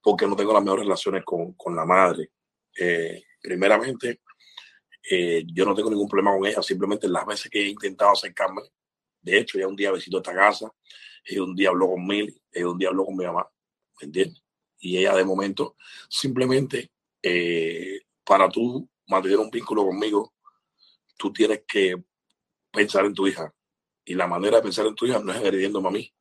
porque 0.02 0.28
no 0.28 0.36
tengo 0.36 0.54
las 0.54 0.64
mejores 0.64 0.86
relaciones 0.86 1.24
con, 1.26 1.54
con 1.54 1.76
la 1.76 1.86
madre. 1.86 2.32
primeramente, 3.42 4.22
yo 5.10 5.66
no 5.66 5.74
tengo 5.74 5.90
ningún 5.90 6.08
problema 6.08 6.36
con 6.36 6.46
ella, 6.46 6.62
simplemente 6.62 7.08
las 7.08 7.26
veces 7.26 7.50
que 7.50 7.62
he 7.62 7.70
intentado 7.70 8.12
acercarme, 8.12 8.62
de 9.22 9.40
hecho, 9.40 9.58
ya 9.58 9.68
un 9.68 9.76
día 9.76 9.92
visitó 9.92 10.18
esta 10.18 10.34
casa, 10.34 10.72
y 11.26 11.40
un 11.40 11.56
día 11.56 11.70
habló 11.70 11.88
con 11.88 12.06
Mili, 12.06 12.42
y 12.54 12.64
un 12.64 12.78
día 12.78 12.90
habló 12.90 13.06
con 13.06 13.18
mi 13.18 13.26
mamá, 13.26 13.50
¿me 14.00 14.06
entiendes? 14.06 14.42
Y 14.80 14.98
ella 14.98 15.16
de 15.16 15.26
momento, 15.26 15.76
simplemente, 16.10 16.92
para 18.24 18.50
tú 18.50 18.90
mantener 19.08 19.40
un 19.40 19.50
vínculo 19.50 19.86
conmigo, 19.86 20.34
tú 21.18 21.34
tienes 21.34 21.64
que 21.68 22.02
pensar 22.72 23.06
en 23.06 23.14
tu 23.14 23.28
hija. 23.28 23.54
Y 24.06 24.14
la 24.14 24.28
manera 24.28 24.58
de 24.58 24.64
pensar 24.64 24.86
en 24.86 24.96
tu 24.96 25.06
hija 25.06 25.20
no 25.20 25.32
es 25.34 25.38
agrediéndome 25.40 25.88
a 25.88 25.92
mí, 25.92 26.14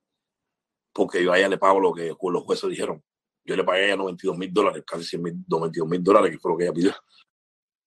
porque 0.92 1.22
yo 1.22 1.32
a 1.32 1.38
ella 1.38 1.48
le 1.48 1.58
pago 1.58 1.78
lo 1.78 1.92
que 1.92 2.16
los 2.20 2.42
jueces 2.44 2.70
dijeron. 2.70 3.04
Yo 3.44 3.54
le 3.54 3.62
pagué 3.62 3.82
a 3.82 3.86
ella 3.86 3.96
92 3.96 4.38
mil 4.38 4.52
dólares, 4.52 4.82
casi 4.84 5.04
100 5.04 5.22
mil, 5.22 5.34
92 5.46 5.88
mil 5.88 6.02
dólares, 6.02 6.32
que 6.32 6.38
fue 6.38 6.50
lo 6.50 6.58
que 6.58 6.64
ella 6.64 6.72
pidió. 6.72 6.94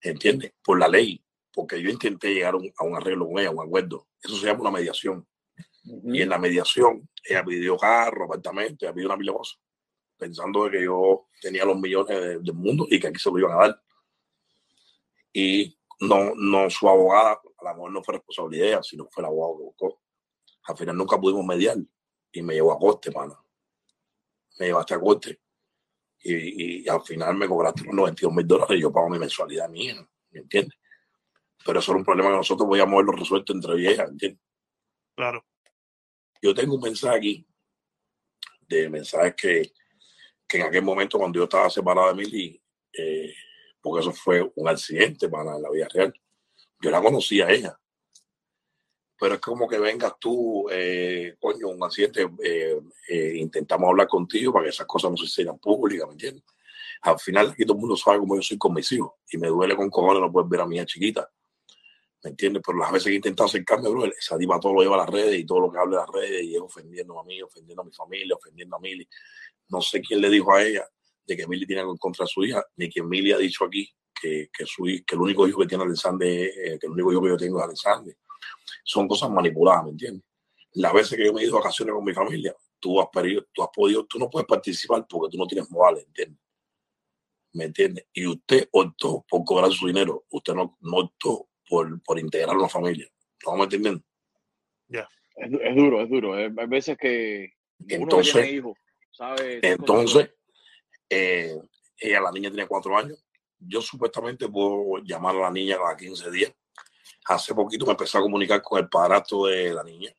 ¿Entiendes? 0.01 0.53
Por 0.63 0.79
la 0.79 0.87
ley, 0.87 1.23
porque 1.53 1.81
yo 1.81 1.89
intenté 1.89 2.33
llegar 2.33 2.53
a 2.53 2.83
un 2.83 2.95
arreglo 2.95 3.27
con 3.27 3.39
ella, 3.39 3.51
un 3.51 3.65
acuerdo. 3.65 4.07
Eso 4.21 4.35
se 4.35 4.45
llama 4.45 4.61
una 4.61 4.71
mediación. 4.71 5.27
Y 5.83 6.21
en 6.21 6.29
la 6.29 6.37
mediación, 6.37 7.09
ella 7.23 7.43
pidió 7.43 7.77
carro, 7.77 8.25
apartamento, 8.25 8.85
ella 8.85 8.93
pidió 8.93 9.07
una 9.07 9.17
mil 9.17 9.31
cosas, 9.31 9.59
pensando 10.17 10.65
de 10.65 10.71
que 10.71 10.83
yo 10.83 11.27
tenía 11.41 11.65
los 11.65 11.79
millones 11.79 12.43
del 12.43 12.53
mundo 12.53 12.85
y 12.89 12.99
que 12.99 13.07
aquí 13.07 13.19
se 13.19 13.29
lo 13.29 13.39
iban 13.39 13.53
a 13.53 13.67
dar. 13.67 13.81
Y 15.33 15.77
no, 16.01 16.33
no 16.35 16.69
su 16.69 16.87
abogada, 16.87 17.33
a 17.33 17.63
lo 17.63 17.73
mejor 17.73 17.91
no 17.91 18.03
fue 18.03 18.15
responsabilidad 18.15 18.81
sino 18.83 19.07
fue 19.11 19.21
el 19.21 19.27
abogado 19.27 19.57
que 19.57 19.63
buscó. 19.63 20.01
Al 20.63 20.77
final 20.77 20.97
nunca 20.97 21.19
pudimos 21.19 21.45
mediar 21.45 21.77
y 22.31 22.41
me 22.41 22.53
llevó 22.53 22.71
a 22.71 22.79
corte, 22.79 23.11
pana. 23.11 23.37
Me 24.59 24.67
llevaste 24.67 24.93
a 24.93 24.99
corte. 24.99 25.39
Y, 26.21 26.83
y, 26.83 26.89
al 26.89 27.01
final 27.01 27.35
me 27.35 27.47
cobraste 27.47 27.85
los 27.85 27.93
92 27.93 28.33
mil 28.33 28.47
dólares 28.47 28.77
y 28.77 28.81
yo 28.81 28.91
pago 28.91 29.09
mi 29.09 29.19
mensualidad 29.19 29.69
mía, 29.69 29.95
¿me 30.31 30.41
entiendes? 30.41 30.77
Pero 31.65 31.79
eso 31.79 31.91
era 31.91 31.99
un 31.99 32.05
problema 32.05 32.29
que 32.29 32.37
nosotros 32.37 32.67
podíamos 32.67 32.93
haberlo 32.93 33.11
resuelto 33.13 33.53
entre 33.53 33.75
viejas, 33.75 34.09
¿entiendes? 34.09 34.41
Claro. 35.15 35.45
Yo 36.41 36.53
tengo 36.53 36.75
un 36.75 36.81
mensaje 36.81 37.17
aquí, 37.17 37.47
de 38.67 38.89
mensajes 38.89 39.35
que, 39.35 39.73
que 40.47 40.57
en 40.57 40.63
aquel 40.63 40.83
momento 40.83 41.17
cuando 41.17 41.37
yo 41.37 41.43
estaba 41.43 41.69
separado 41.69 42.07
de 42.09 42.15
Mili, 42.15 42.61
eh, 42.93 43.33
porque 43.81 44.01
eso 44.01 44.13
fue 44.13 44.49
un 44.55 44.67
accidente 44.67 45.29
para 45.29 45.57
la 45.57 45.69
vida 45.69 45.87
real. 45.93 46.13
Yo 46.81 46.91
la 46.91 47.01
conocí 47.01 47.41
a 47.41 47.49
ella. 47.49 47.77
Pero 49.19 49.35
es 49.35 49.41
como 49.41 49.67
que 49.67 49.77
vengas 49.77 50.13
tú, 50.17 50.67
eh, 50.71 51.35
coño, 51.39 51.67
un 51.67 51.83
accidente, 51.83 52.29
eh, 52.41 52.79
eh, 53.09 53.33
intentamos 53.35 53.89
hablar 53.89 54.07
contigo 54.07 54.53
para 54.53 54.63
que 54.63 54.69
esas 54.69 54.87
cosas 54.87 55.11
no 55.11 55.17
se 55.17 55.25
hicieran 55.25 55.59
públicas, 55.59 56.07
¿me 56.07 56.13
entiendes? 56.13 56.43
Al 57.01 57.19
final 57.19 57.49
aquí 57.49 57.63
todo 57.65 57.75
el 57.75 57.81
mundo 57.81 57.97
sabe 57.97 58.19
cómo 58.19 58.35
yo 58.37 58.41
soy 58.41 58.57
con 58.57 58.73
mis 58.73 58.89
hijos 58.93 59.11
y 59.29 59.37
me 59.37 59.49
duele 59.49 59.75
con 59.75 59.89
cojones 59.89 60.21
no 60.21 60.31
poder 60.31 60.47
ver 60.49 60.61
a 60.61 60.65
mi 60.65 60.77
hija 60.77 60.85
chiquita. 60.85 61.29
¿Me 62.23 62.29
entiendes? 62.29 62.61
Pero 62.65 62.77
las 62.77 62.91
veces 62.91 63.05
que 63.07 63.11
he 63.11 63.15
intentado 63.15 63.47
acercarme, 63.47 63.89
bro, 63.89 64.05
esa 64.05 64.37
diva 64.37 64.59
todo 64.59 64.73
lo 64.73 64.81
lleva 64.81 64.95
a 64.95 64.99
las 64.99 65.09
redes 65.09 65.39
y 65.39 65.45
todo 65.45 65.61
lo 65.61 65.71
que 65.71 65.79
habla 65.79 65.97
de 65.97 66.05
las 66.05 66.09
redes 66.13 66.43
y 66.43 66.55
es 66.55 66.61
ofendiendo 66.61 67.19
a 67.19 67.23
mí, 67.25 67.41
ofendiendo 67.41 67.81
a 67.81 67.85
mi 67.85 67.91
familia, 67.91 68.35
ofendiendo 68.35 68.75
a 68.77 68.79
Mili. 68.79 69.07
No 69.67 69.81
sé 69.81 70.01
quién 70.01 70.21
le 70.21 70.29
dijo 70.29 70.53
a 70.53 70.63
ella 70.63 70.87
de 71.25 71.37
que 71.37 71.47
Mili 71.47 71.65
tiene 71.65 71.81
algo 71.81 71.97
contra 71.97 72.23
de 72.23 72.29
su 72.29 72.43
hija, 72.43 72.63
ni 72.77 72.89
quien 72.89 73.07
Mili 73.07 73.33
ha 73.33 73.37
dicho 73.37 73.65
aquí 73.65 73.89
que, 74.21 74.49
que, 74.57 74.65
su, 74.65 74.83
que 74.83 75.15
el 75.15 75.21
único 75.21 75.47
hijo 75.47 75.61
que 75.61 75.67
tiene 75.67 75.83
Alexander, 75.83 76.51
que 76.79 76.85
el 76.85 76.91
único 76.91 77.11
hijo 77.11 77.21
que 77.21 77.29
yo 77.29 77.37
tengo 77.37 77.59
es 77.59 77.65
Alexander. 77.65 78.15
Son 78.83 79.07
cosas 79.07 79.29
manipuladas, 79.29 79.85
¿me 79.85 79.91
entiendes? 79.91 80.23
Las 80.73 80.93
veces 80.93 81.17
que 81.17 81.25
yo 81.25 81.33
me 81.33 81.41
he 81.41 81.45
ido 81.45 81.55
a 81.55 81.59
vacaciones 81.59 81.93
con 81.93 82.03
mi 82.03 82.13
familia, 82.13 82.55
tú 82.79 82.99
has, 83.01 83.07
pedido, 83.09 83.45
tú 83.53 83.63
has 83.63 83.69
podido, 83.73 84.05
tú 84.05 84.19
no 84.19 84.29
puedes 84.29 84.47
participar 84.47 85.05
porque 85.07 85.31
tú 85.31 85.37
no 85.37 85.47
tienes 85.47 85.69
modales, 85.69 86.05
¿entiendes? 86.05 86.39
¿Me 87.53 87.65
entiendes? 87.65 88.05
Y 88.13 88.27
usted 88.27 88.69
optó 88.71 89.25
por 89.27 89.43
cobrar 89.43 89.71
su 89.71 89.87
dinero, 89.87 90.25
usted 90.29 90.53
no, 90.53 90.77
no 90.81 90.97
optó 90.97 91.49
por, 91.67 92.01
por 92.03 92.19
integrar 92.19 92.55
una 92.55 92.69
familia. 92.69 93.07
¿No 93.45 93.55
me 93.55 93.63
entienden? 93.63 94.03
Ya. 94.87 95.09
Es, 95.35 95.51
es, 95.51 95.75
duro, 95.75 96.01
es 96.01 96.09
duro. 96.09 96.33
Hay 96.33 96.67
veces 96.67 96.97
que 96.97 97.53
entonces, 97.87 98.35
uno 98.35 98.43
que 98.43 98.51
hijo, 98.51 98.77
¿sabe? 99.11 99.59
Entonces, 99.63 100.31
eh, 101.09 101.57
ella, 101.97 102.21
la 102.21 102.31
niña 102.31 102.49
tiene 102.49 102.67
cuatro 102.67 102.97
años. 102.97 103.23
Yo 103.57 103.81
supuestamente 103.81 104.47
puedo 104.47 104.97
llamar 105.03 105.35
a 105.35 105.41
la 105.41 105.51
niña 105.51 105.77
cada 105.77 105.95
15 105.95 106.31
días. 106.31 106.53
Hace 107.29 107.53
poquito 107.53 107.85
me 107.85 107.91
empecé 107.91 108.17
a 108.17 108.21
comunicar 108.21 108.61
con 108.61 108.79
el 108.79 108.89
padrastro 108.89 109.45
de 109.45 109.73
la 109.73 109.83
niña, 109.83 110.11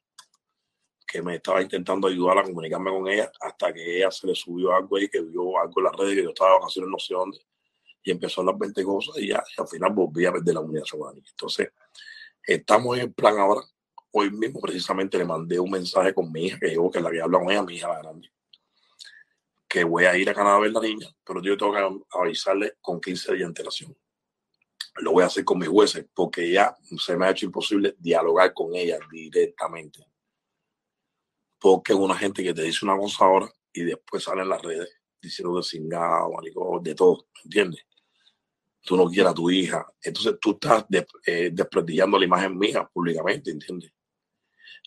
que 1.07 1.21
me 1.23 1.37
estaba 1.37 1.61
intentando 1.61 2.07
ayudar 2.07 2.39
a 2.39 2.43
comunicarme 2.45 2.91
con 2.91 3.09
ella, 3.09 3.31
hasta 3.41 3.73
que 3.73 3.97
ella 3.97 4.11
se 4.11 4.27
le 4.27 4.35
subió 4.35 4.73
algo 4.75 4.97
ahí, 4.97 5.09
que 5.09 5.21
vio 5.21 5.59
algo 5.59 5.75
en 5.79 5.85
las 5.85 5.97
redes, 5.97 6.15
que 6.15 6.23
yo 6.23 6.29
estaba 6.29 6.53
de 6.53 6.59
vacaciones 6.59 6.91
no 6.91 6.99
sé 6.99 7.15
dónde 7.15 7.39
y 8.03 8.11
empezó 8.11 8.41
a 8.41 8.43
hablar 8.43 8.59
20 8.59 8.85
cosas 8.85 9.19
y 9.19 9.29
ya 9.29 9.43
al 9.59 9.69
final 9.69 9.93
volví 9.93 10.25
a 10.25 10.33
perder 10.33 10.55
la 10.55 10.61
comunicación 10.61 11.01
con 11.01 11.17
Entonces, 11.17 11.69
estamos 12.43 12.97
en 12.97 13.03
el 13.05 13.13
plan 13.13 13.39
ahora. 13.39 13.63
Hoy 14.13 14.31
mismo 14.31 14.61
precisamente 14.61 15.19
le 15.19 15.25
mandé 15.25 15.61
un 15.61 15.71
mensaje 15.71 16.13
con 16.13 16.33
mi 16.33 16.47
hija, 16.47 16.59
que 16.59 16.75
yo, 16.75 16.91
que 16.91 17.01
la 17.01 17.11
que 17.11 17.21
habla 17.21 17.39
con 17.39 17.51
ella, 17.51 17.63
mi 17.63 17.77
hija 17.77 17.89
la 17.89 17.99
grande, 17.99 18.33
que 19.69 19.85
voy 19.85 20.05
a 20.05 20.17
ir 20.17 20.29
a 20.29 20.35
Canadá 20.35 20.57
a 20.57 20.61
ver 20.61 20.73
la 20.73 20.81
niña, 20.81 21.07
pero 21.25 21.41
yo 21.43 21.57
tengo 21.57 21.73
que 21.73 22.19
avisarle 22.19 22.75
con 22.81 23.01
15 23.01 23.33
días 23.33 23.39
de 23.39 23.47
antelación. 23.47 23.97
Lo 24.97 25.13
voy 25.13 25.23
a 25.23 25.27
hacer 25.27 25.45
con 25.45 25.59
mis 25.59 25.69
jueces 25.69 26.07
porque 26.15 26.51
ya 26.51 26.77
se 26.99 27.17
me 27.17 27.27
ha 27.27 27.31
hecho 27.31 27.47
imposible 27.47 27.95
dialogar 27.99 28.53
con 28.53 28.75
ella 28.75 28.99
directamente. 29.11 30.05
Porque 31.59 31.93
es 31.93 31.99
una 31.99 32.17
gente 32.17 32.43
que 32.43 32.55
te 32.55 32.63
dice 32.63 32.85
una 32.85 32.97
cosa 32.97 33.25
ahora 33.25 33.53
y 33.73 33.83
después 33.83 34.25
sale 34.25 34.43
en 34.43 34.49
las 34.49 34.63
redes 34.63 34.89
diciendo 35.21 35.57
de 35.57 35.63
cingado, 35.63 36.31
de 36.83 36.95
todo, 36.95 37.29
¿entiendes? 37.45 37.85
tú 38.83 38.97
no 38.97 39.09
quieras 39.09 39.33
a 39.33 39.35
tu 39.35 39.51
hija. 39.51 39.87
Entonces 40.03 40.37
tú 40.41 40.53
estás 40.53 40.85
eh, 41.27 41.51
desprestigiando 41.53 42.19
la 42.19 42.25
imagen 42.25 42.59
mía 42.59 42.89
públicamente, 42.93 43.51
¿entiendes? 43.51 43.93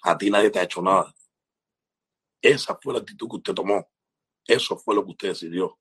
A 0.03 0.17
ti 0.17 0.29
nadie 0.29 0.49
te 0.49 0.59
ha 0.59 0.63
hecho 0.63 0.81
nada. 0.81 1.13
Esa 2.41 2.77
fue 2.81 2.93
la 2.93 2.99
actitud 2.99 3.29
que 3.29 3.37
usted 3.37 3.53
tomó. 3.53 3.89
Eso 4.45 4.77
fue 4.77 4.95
lo 4.95 5.05
que 5.05 5.11
usted 5.11 5.27
decidió. 5.29 5.79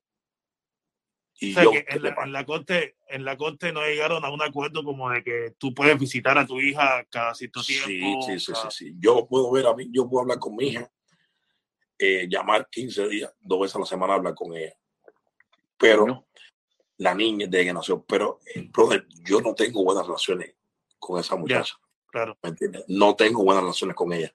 Y 1.39 1.53
yo, 1.53 1.71
en, 1.73 2.31
la, 2.31 2.45
corte, 2.45 2.95
en 3.09 3.25
la 3.25 3.35
corte 3.35 3.73
no 3.73 3.81
llegaron 3.81 4.23
a 4.23 4.29
un 4.29 4.41
acuerdo 4.41 4.83
como 4.83 5.09
de 5.09 5.23
que 5.23 5.55
tú 5.57 5.73
puedes 5.73 5.99
visitar 5.99 6.37
a 6.37 6.45
tu 6.45 6.59
hija 6.59 7.03
cada 7.09 7.33
cierto 7.33 7.61
tiempo. 7.63 8.21
Sí, 8.21 8.39
sí, 8.39 8.53
sí, 8.53 8.67
sí, 8.69 8.95
Yo 8.99 9.27
puedo 9.27 9.51
ver 9.51 9.65
a 9.67 9.73
mí, 9.73 9.89
yo 9.91 10.07
puedo 10.07 10.21
hablar 10.21 10.39
con 10.39 10.55
mi 10.55 10.67
hija, 10.67 10.89
eh, 11.97 12.27
llamar 12.29 12.69
15 12.69 13.07
días, 13.09 13.33
dos 13.41 13.61
veces 13.61 13.75
a 13.75 13.79
la 13.79 13.85
semana 13.85 14.13
hablar 14.13 14.35
con 14.35 14.55
ella. 14.55 14.73
Pero 15.77 16.27
la 16.97 17.13
niña 17.13 17.47
de 17.47 17.65
que 17.65 17.73
nació. 17.73 18.03
Pero, 18.03 18.39
eh, 18.53 18.69
brother, 18.71 19.07
yo 19.23 19.41
no 19.41 19.53
tengo 19.53 19.83
buenas 19.83 20.05
relaciones 20.05 20.55
con 20.99 21.19
esa 21.19 21.35
muchacha. 21.35 21.75
claro. 22.07 22.37
¿Me 22.41 22.49
entiendes? 22.49 22.85
No 22.87 23.15
tengo 23.15 23.43
buenas 23.43 23.63
relaciones 23.63 23.95
con 23.95 24.13
ella. 24.13 24.33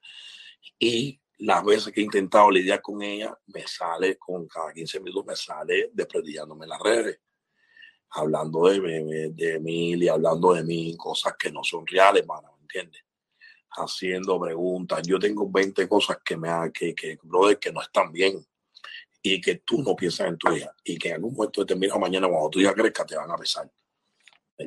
Y 0.77 1.19
las 1.39 1.63
veces 1.63 1.93
que 1.93 2.01
he 2.01 2.03
intentado 2.03 2.51
lidiar 2.51 2.81
con 2.81 3.01
ella, 3.01 3.37
me 3.47 3.65
sale, 3.65 4.17
con 4.17 4.47
cada 4.47 4.73
15 4.73 4.99
minutos, 4.99 5.25
me 5.25 5.35
sale 5.35 5.89
desprestigiándome 5.93 6.67
las 6.67 6.79
redes. 6.79 7.19
Hablando 8.11 8.67
de, 8.67 8.79
de, 8.79 9.29
de 9.29 9.55
Emilia, 9.55 10.13
hablando 10.13 10.53
de 10.53 10.63
mí, 10.63 10.95
cosas 10.97 11.35
que 11.37 11.51
no 11.51 11.63
son 11.63 11.85
reales, 11.87 12.25
mano, 12.25 12.55
¿me 12.57 12.63
entiendes? 12.63 13.03
Haciendo 13.71 14.39
preguntas. 14.39 15.01
Yo 15.07 15.17
tengo 15.19 15.49
20 15.49 15.87
cosas 15.87 16.17
que 16.25 16.35
me 16.35 16.49
que, 16.73 16.93
que, 16.93 17.17
brother, 17.21 17.57
que 17.57 17.71
no 17.71 17.81
están 17.81 18.11
bien 18.11 18.45
y 19.21 19.39
que 19.39 19.55
tú 19.55 19.81
no 19.81 19.95
piensas 19.95 20.27
en 20.27 20.37
tu 20.37 20.51
hija 20.51 20.73
y 20.83 20.97
que 20.97 21.09
en 21.09 21.15
algún 21.15 21.35
momento 21.35 21.61
determinado 21.61 21.99
mañana 21.99 22.27
cuando 22.27 22.49
tu 22.49 22.59
hija 22.59 22.73
crezca 22.73 23.05
te 23.05 23.15
van 23.15 23.31
a 23.31 23.37
besar. 23.37 23.71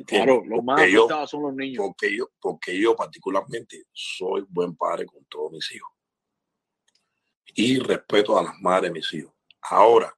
Claro, 0.07 0.41
lo 0.43 0.63
más 0.63 0.89
yo, 0.89 1.07
son 1.27 1.43
los 1.43 1.53
niños. 1.53 1.85
Porque 1.85 2.15
yo, 2.15 2.31
porque 2.41 2.79
yo 2.79 2.95
particularmente 2.95 3.85
soy 3.91 4.43
buen 4.49 4.75
padre 4.75 5.05
con 5.05 5.23
todos 5.25 5.51
mis 5.51 5.71
hijos. 5.75 5.92
Y 7.55 7.79
respeto 7.79 8.37
a 8.37 8.43
las 8.43 8.59
madres 8.61 8.91
de 8.91 8.99
mis 8.99 9.13
hijos. 9.13 9.33
Ahora, 9.61 10.17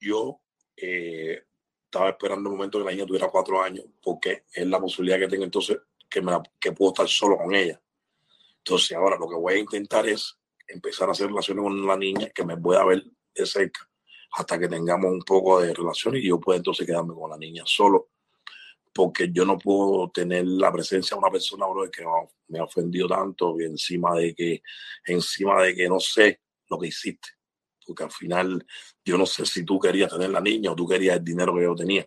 yo 0.00 0.40
eh, 0.76 1.44
estaba 1.84 2.10
esperando 2.10 2.48
el 2.48 2.56
momento 2.56 2.78
que 2.78 2.84
la 2.84 2.90
niña 2.92 3.06
tuviera 3.06 3.28
cuatro 3.28 3.62
años, 3.62 3.84
porque 4.02 4.44
es 4.52 4.66
la 4.66 4.80
posibilidad 4.80 5.18
que 5.18 5.28
tengo 5.28 5.44
entonces 5.44 5.78
que, 6.08 6.20
me 6.20 6.32
que 6.58 6.72
puedo 6.72 6.92
estar 6.92 7.08
solo 7.08 7.36
con 7.36 7.54
ella. 7.54 7.80
Entonces 8.58 8.96
ahora 8.96 9.16
lo 9.16 9.28
que 9.28 9.36
voy 9.36 9.54
a 9.54 9.58
intentar 9.58 10.06
es 10.06 10.38
empezar 10.66 11.08
a 11.08 11.12
hacer 11.12 11.28
relaciones 11.28 11.62
con 11.62 11.86
la 11.86 11.96
niña 11.96 12.30
que 12.30 12.44
me 12.44 12.56
pueda 12.56 12.84
ver 12.84 13.04
de 13.34 13.46
cerca 13.46 13.88
hasta 14.32 14.58
que 14.58 14.68
tengamos 14.68 15.10
un 15.10 15.22
poco 15.22 15.60
de 15.60 15.74
relación 15.74 16.16
y 16.16 16.28
yo 16.28 16.38
pueda 16.38 16.58
entonces 16.58 16.86
quedarme 16.86 17.14
con 17.14 17.30
la 17.30 17.36
niña 17.36 17.64
solo 17.66 18.10
porque 18.92 19.30
yo 19.32 19.44
no 19.44 19.58
puedo 19.58 20.10
tener 20.10 20.46
la 20.46 20.72
presencia 20.72 21.14
de 21.14 21.18
una 21.20 21.30
persona 21.30 21.66
bro, 21.66 21.90
que 21.90 22.04
me 22.48 22.58
ha 22.58 22.64
ofendido 22.64 23.08
tanto 23.08 23.60
y 23.60 23.64
encima 23.64 24.14
de 24.14 24.34
que 24.34 24.62
encima 25.04 25.62
de 25.62 25.74
que 25.74 25.88
no 25.88 26.00
sé 26.00 26.40
lo 26.68 26.78
que 26.78 26.88
hiciste. 26.88 27.28
Porque 27.86 28.04
al 28.04 28.10
final 28.10 28.64
yo 29.04 29.18
no 29.18 29.26
sé 29.26 29.46
si 29.46 29.64
tú 29.64 29.78
querías 29.78 30.10
tener 30.10 30.30
la 30.30 30.40
niña 30.40 30.72
o 30.72 30.76
tú 30.76 30.86
querías 30.86 31.16
el 31.18 31.24
dinero 31.24 31.54
que 31.54 31.62
yo 31.62 31.74
tenía 31.74 32.06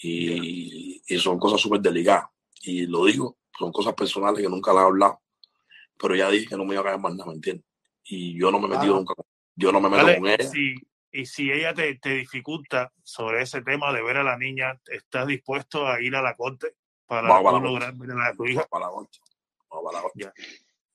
y, 0.00 1.02
y, 1.08 1.18
son 1.18 1.40
cosas 1.40 1.60
súper 1.60 1.80
delicadas. 1.80 2.26
Y 2.62 2.86
lo 2.86 3.04
digo 3.04 3.38
son 3.58 3.72
cosas 3.72 3.94
personales 3.94 4.40
que 4.40 4.48
nunca 4.48 4.72
las 4.72 4.84
he 4.84 4.86
hablado 4.86 5.20
pero 5.98 6.14
ya 6.14 6.30
dije 6.30 6.46
que 6.46 6.56
no 6.56 6.64
me 6.64 6.74
iba 6.74 6.80
a 6.82 6.84
caer 6.84 6.98
más 6.98 7.14
nada, 7.14 7.28
¿me 7.28 7.34
entiendes? 7.34 7.66
Y 8.04 8.38
yo 8.38 8.50
no 8.50 8.60
me 8.60 8.66
he 8.66 8.78
metido 8.78 8.94
nunca, 8.94 9.14
yo 9.54 9.72
no 9.72 9.80
me 9.80 9.88
meto 9.90 10.18
con 10.18 10.28
ella. 10.28 10.50
Y 11.10 11.26
si 11.26 11.50
ella 11.50 11.74
te, 11.74 11.94
te, 11.96 12.10
dificulta 12.10 12.92
sobre 13.02 13.42
ese 13.42 13.62
tema 13.62 13.92
de 13.92 14.02
ver 14.02 14.18
a 14.18 14.22
la 14.22 14.36
niña, 14.36 14.78
¿estás 14.86 15.26
dispuesto 15.26 15.86
a 15.86 16.00
ir 16.00 16.14
a 16.14 16.22
la 16.22 16.36
corte 16.36 16.74
para, 17.06 17.28
lograr 17.40 17.94
ver 17.94 18.10
a 18.10 18.34
tu 18.34 18.44
hija? 18.44 18.66
Para 18.68 18.86
la 18.86 18.92
corte. 18.92 19.18
Vamos 19.70 19.84
para 19.84 19.98
la 19.98 20.02
corte. 20.02 20.32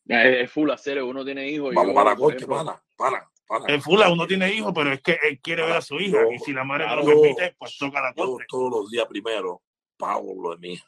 Ya. 0.06 0.24
Es 0.24 0.52
full 0.52 0.70
hacer, 0.70 1.02
uno 1.02 1.24
tiene 1.24 1.50
hijos. 1.50 1.74
Vamos 1.74 1.96
para 1.96 2.12
la 2.12 2.16
corte, 2.16 2.46
para, 2.46 2.84
para, 2.96 3.30
para. 3.48 3.74
Es 3.74 3.84
full, 3.84 4.00
uno 4.12 4.28
tiene 4.28 4.54
hijos, 4.54 4.72
pero 4.76 4.92
es 4.92 5.02
que 5.02 5.18
él 5.24 5.40
quiere 5.42 5.64
ver 5.64 5.78
a 5.78 5.82
su 5.82 5.96
hija. 5.96 6.20
y 6.32 6.40
si 6.40 6.54
la 6.54 6.64
madre 6.64 6.88
no 6.88 6.98
lo 6.98 7.06
permite, 7.06 7.56
pues 7.58 7.78
toca 7.78 8.02
la 8.02 8.14
corte. 8.14 8.46
todos 8.48 8.72
los 8.72 8.92
días 8.92 9.08
primero 9.08 9.62
pago 9.98 10.34
lo 10.42 10.52
de 10.52 10.58
mi 10.58 10.74
hija. 10.74 10.88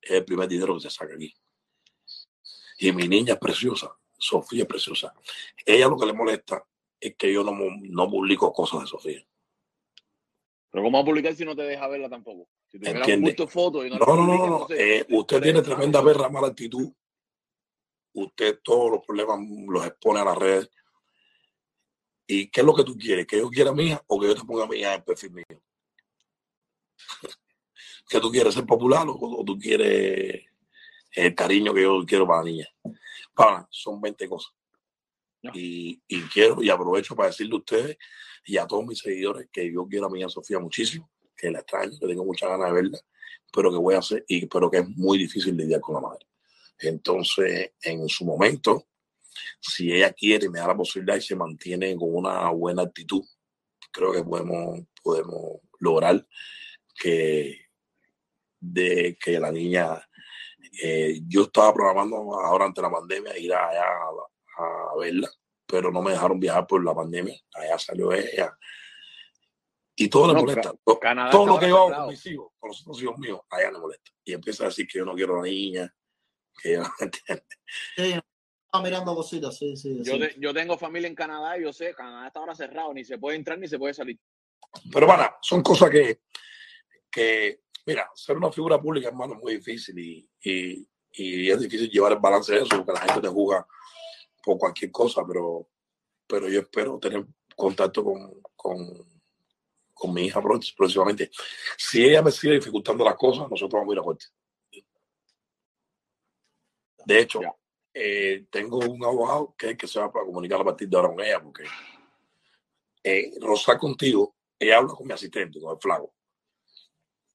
Es 0.00 0.12
el 0.12 0.24
primer 0.24 0.48
dinero 0.48 0.74
que 0.74 0.80
se 0.80 0.90
saca 0.90 1.14
aquí. 1.14 1.32
Y 2.78 2.92
mi 2.92 3.06
niña 3.06 3.34
es 3.34 3.38
preciosa, 3.38 3.96
Sofía 4.18 4.62
es 4.62 4.68
preciosa. 4.68 5.14
Ella 5.64 5.86
lo 5.86 5.96
que 5.96 6.06
le 6.06 6.12
molesta 6.12 6.64
es 7.02 7.16
que 7.16 7.32
yo 7.32 7.42
no, 7.42 7.52
no 7.52 8.10
publico 8.10 8.52
cosas 8.52 8.82
de 8.82 8.86
Sofía. 8.86 9.26
Pero 10.70 10.84
¿cómo 10.84 10.98
va 10.98 11.02
a 11.02 11.06
publicar 11.06 11.34
si 11.34 11.44
no 11.44 11.54
te 11.54 11.62
deja 11.62 11.86
verla 11.88 12.08
tampoco? 12.08 12.48
Si 12.68 12.78
te 12.78 12.90
¿Entiende? 12.90 13.34
Foto 13.46 13.84
y 13.84 13.90
no, 13.90 13.98
no, 13.98 14.16
no, 14.16 14.46
no, 14.46 14.66
eh, 14.70 15.04
usted 15.10 15.42
tiene 15.42 15.60
tremenda 15.60 16.02
perra, 16.02 16.28
mala 16.30 16.46
actitud. 16.48 16.90
Usted 18.14 18.60
todos 18.62 18.92
los 18.92 19.06
problemas 19.06 19.38
los 19.68 19.86
expone 19.86 20.20
a 20.20 20.24
las 20.24 20.38
redes. 20.38 20.70
¿Y 22.26 22.50
qué 22.50 22.60
es 22.60 22.66
lo 22.66 22.74
que 22.74 22.84
tú 22.84 22.96
quieres? 22.96 23.26
¿Que 23.26 23.38
yo 23.38 23.50
quiera 23.50 23.70
a 23.70 23.74
mi 23.74 23.88
hija 23.88 24.02
o 24.06 24.18
que 24.18 24.28
yo 24.28 24.34
te 24.34 24.44
ponga 24.44 24.64
a 24.64 24.66
mi 24.66 24.76
hija 24.76 24.94
en 24.94 25.02
perfil 25.02 25.32
mío? 25.32 25.44
¿Que 28.08 28.20
tú 28.20 28.30
quieres 28.30 28.54
ser 28.54 28.64
popular 28.64 29.06
o 29.08 29.44
tú 29.44 29.58
quieres 29.58 30.46
el 31.12 31.34
cariño 31.34 31.74
que 31.74 31.82
yo 31.82 32.04
quiero 32.06 32.26
para 32.26 32.42
la 32.42 32.50
niña. 32.50 32.68
Para, 33.34 33.66
son 33.70 34.00
20 34.00 34.28
cosas. 34.28 34.52
Y, 35.54 36.00
quiero 36.32 36.62
y 36.62 36.70
aprovecho 36.70 37.16
para 37.16 37.28
decirle 37.28 37.54
a 37.54 37.58
ustedes 37.58 37.98
y 38.44 38.56
a 38.58 38.66
todos 38.66 38.86
mis 38.86 38.98
seguidores 38.98 39.48
que 39.52 39.72
yo 39.72 39.86
quiero 39.86 40.06
a 40.06 40.10
mi 40.10 40.20
hija 40.20 40.28
Sofía 40.28 40.60
muchísimo, 40.60 41.10
que 41.36 41.50
la 41.50 41.60
extraño, 41.60 41.98
que 41.98 42.06
tengo 42.06 42.24
muchas 42.24 42.48
ganas 42.48 42.68
de 42.68 42.74
verla, 42.74 42.98
pero 43.52 43.70
que 43.70 43.76
voy 43.76 43.94
a 43.94 43.98
hacer, 43.98 44.24
y 44.28 44.46
pero 44.46 44.70
que 44.70 44.78
es 44.78 44.88
muy 44.88 45.18
difícil 45.18 45.56
lidiar 45.56 45.80
con 45.80 45.96
la 45.96 46.00
madre. 46.00 46.26
Entonces, 46.78 47.72
en 47.82 48.08
su 48.08 48.24
momento, 48.24 48.86
si 49.60 49.92
ella 49.92 50.12
quiere 50.12 50.46
y 50.46 50.48
me 50.48 50.60
da 50.60 50.68
la 50.68 50.76
posibilidad 50.76 51.16
y 51.16 51.22
se 51.22 51.36
mantiene 51.36 51.96
con 51.96 52.14
una 52.14 52.50
buena 52.50 52.82
actitud, 52.82 53.22
creo 53.90 54.12
que 54.12 54.22
podemos, 54.22 54.80
podemos 55.02 55.60
lograr 55.78 56.26
que, 56.94 57.66
de 58.60 59.16
que 59.20 59.38
la 59.38 59.50
niña 59.50 60.08
eh, 60.82 61.20
yo 61.26 61.42
estaba 61.42 61.72
programando 61.74 62.16
ahora 62.40 62.64
ante 62.64 62.80
la 62.80 62.90
pandemia 62.90 63.36
ir 63.38 63.52
allá 63.52 63.82
a, 63.82 64.10
verla, 64.98 65.30
pero 65.66 65.90
no 65.90 66.02
me 66.02 66.12
dejaron 66.12 66.38
viajar 66.38 66.66
por 66.66 66.84
la 66.84 66.94
pandemia. 66.94 67.38
Allá 67.54 67.78
salió 67.78 68.12
ella. 68.12 68.56
Y 69.94 70.08
todo 70.08 70.32
le 70.32 70.40
molesta. 70.40 70.74
todo 71.30 71.46
lo 71.46 71.58
que 71.58 71.68
yo 71.68 71.78
hago 71.78 71.94
con 71.94 72.08
mis 72.08 72.26
hijos, 72.26 72.52
con 72.58 72.68
los 72.68 72.80
otros 72.82 73.02
hijos 73.02 73.18
míos, 73.18 73.40
a 73.50 73.60
ella 73.60 73.72
le 73.72 73.78
molesta. 73.78 74.10
Y 74.24 74.32
empieza 74.32 74.64
a 74.64 74.66
decir 74.66 74.86
que 74.86 74.98
yo 74.98 75.04
no 75.04 75.14
quiero 75.14 75.34
a 75.34 75.36
la 75.38 75.50
niña, 75.50 75.94
que 76.60 76.70
ella 76.70 76.82
no 76.82 76.90
entiende. 77.00 77.44
Sí, 77.96 78.20
mirando 78.82 79.14
cositas, 79.14 79.58
sí, 79.58 79.76
sí. 79.76 80.00
Yo, 80.02 80.16
yo, 80.38 80.54
tengo 80.54 80.78
familia 80.78 81.08
en 81.08 81.14
Canadá 81.14 81.58
y 81.58 81.62
yo 81.62 81.72
sé, 81.72 81.94
Canadá 81.94 82.28
está 82.28 82.40
ahora 82.40 82.54
cerrado, 82.54 82.94
ni 82.94 83.04
se 83.04 83.18
puede 83.18 83.36
entrar 83.36 83.58
ni 83.58 83.68
se 83.68 83.78
puede 83.78 83.92
salir. 83.92 84.18
Pero, 84.90 85.06
para, 85.06 85.36
son 85.42 85.62
cosas 85.62 85.90
que, 85.90 86.22
que, 87.10 87.60
mira, 87.84 88.10
ser 88.14 88.38
una 88.38 88.50
figura 88.50 88.80
pública, 88.80 89.08
hermano, 89.08 89.34
es 89.34 89.40
muy 89.40 89.56
difícil 89.56 89.98
y, 89.98 90.30
y, 90.42 90.88
y 91.12 91.50
es 91.50 91.60
difícil 91.60 91.90
llevar 91.90 92.12
el 92.12 92.18
balance 92.18 92.54
de 92.54 92.62
eso, 92.62 92.76
porque 92.76 92.92
la 92.92 93.00
gente 93.00 93.20
te 93.20 93.28
juzga 93.28 93.66
por 94.42 94.58
cualquier 94.58 94.90
cosa, 94.90 95.22
pero, 95.26 95.68
pero 96.26 96.48
yo 96.48 96.60
espero 96.60 96.98
tener 96.98 97.24
contacto 97.56 98.04
con, 98.04 98.42
con, 98.56 98.76
con 99.92 100.12
mi 100.12 100.26
hija 100.26 100.42
próximamente. 100.42 101.30
Si 101.76 102.04
ella 102.04 102.22
me 102.22 102.30
sigue 102.30 102.54
dificultando 102.54 103.04
las 103.04 103.16
cosas, 103.16 103.48
nosotros 103.48 103.80
vamos 103.80 103.92
a 103.92 103.94
ir 103.94 104.00
a 104.00 104.02
corte. 104.02 104.26
De 107.04 107.18
hecho, 107.20 107.40
eh, 107.94 108.46
tengo 108.50 108.78
un 108.78 109.04
abogado 109.04 109.54
que 109.56 109.70
es 109.70 109.78
que 109.78 109.86
se 109.86 109.98
va 109.98 110.06
a 110.06 110.10
comunicar 110.10 110.60
a 110.60 110.64
partir 110.64 110.88
de 110.88 110.96
ahora 110.96 111.08
con 111.08 111.20
ella, 111.20 111.42
porque 111.42 111.64
eh, 113.04 113.32
Rosa 113.40 113.78
contigo, 113.78 114.36
ella 114.58 114.78
habla 114.78 114.92
con 114.94 115.06
mi 115.06 115.12
asistente, 115.12 115.60
con 115.60 115.74
el 115.74 115.80
flaco. 115.80 116.14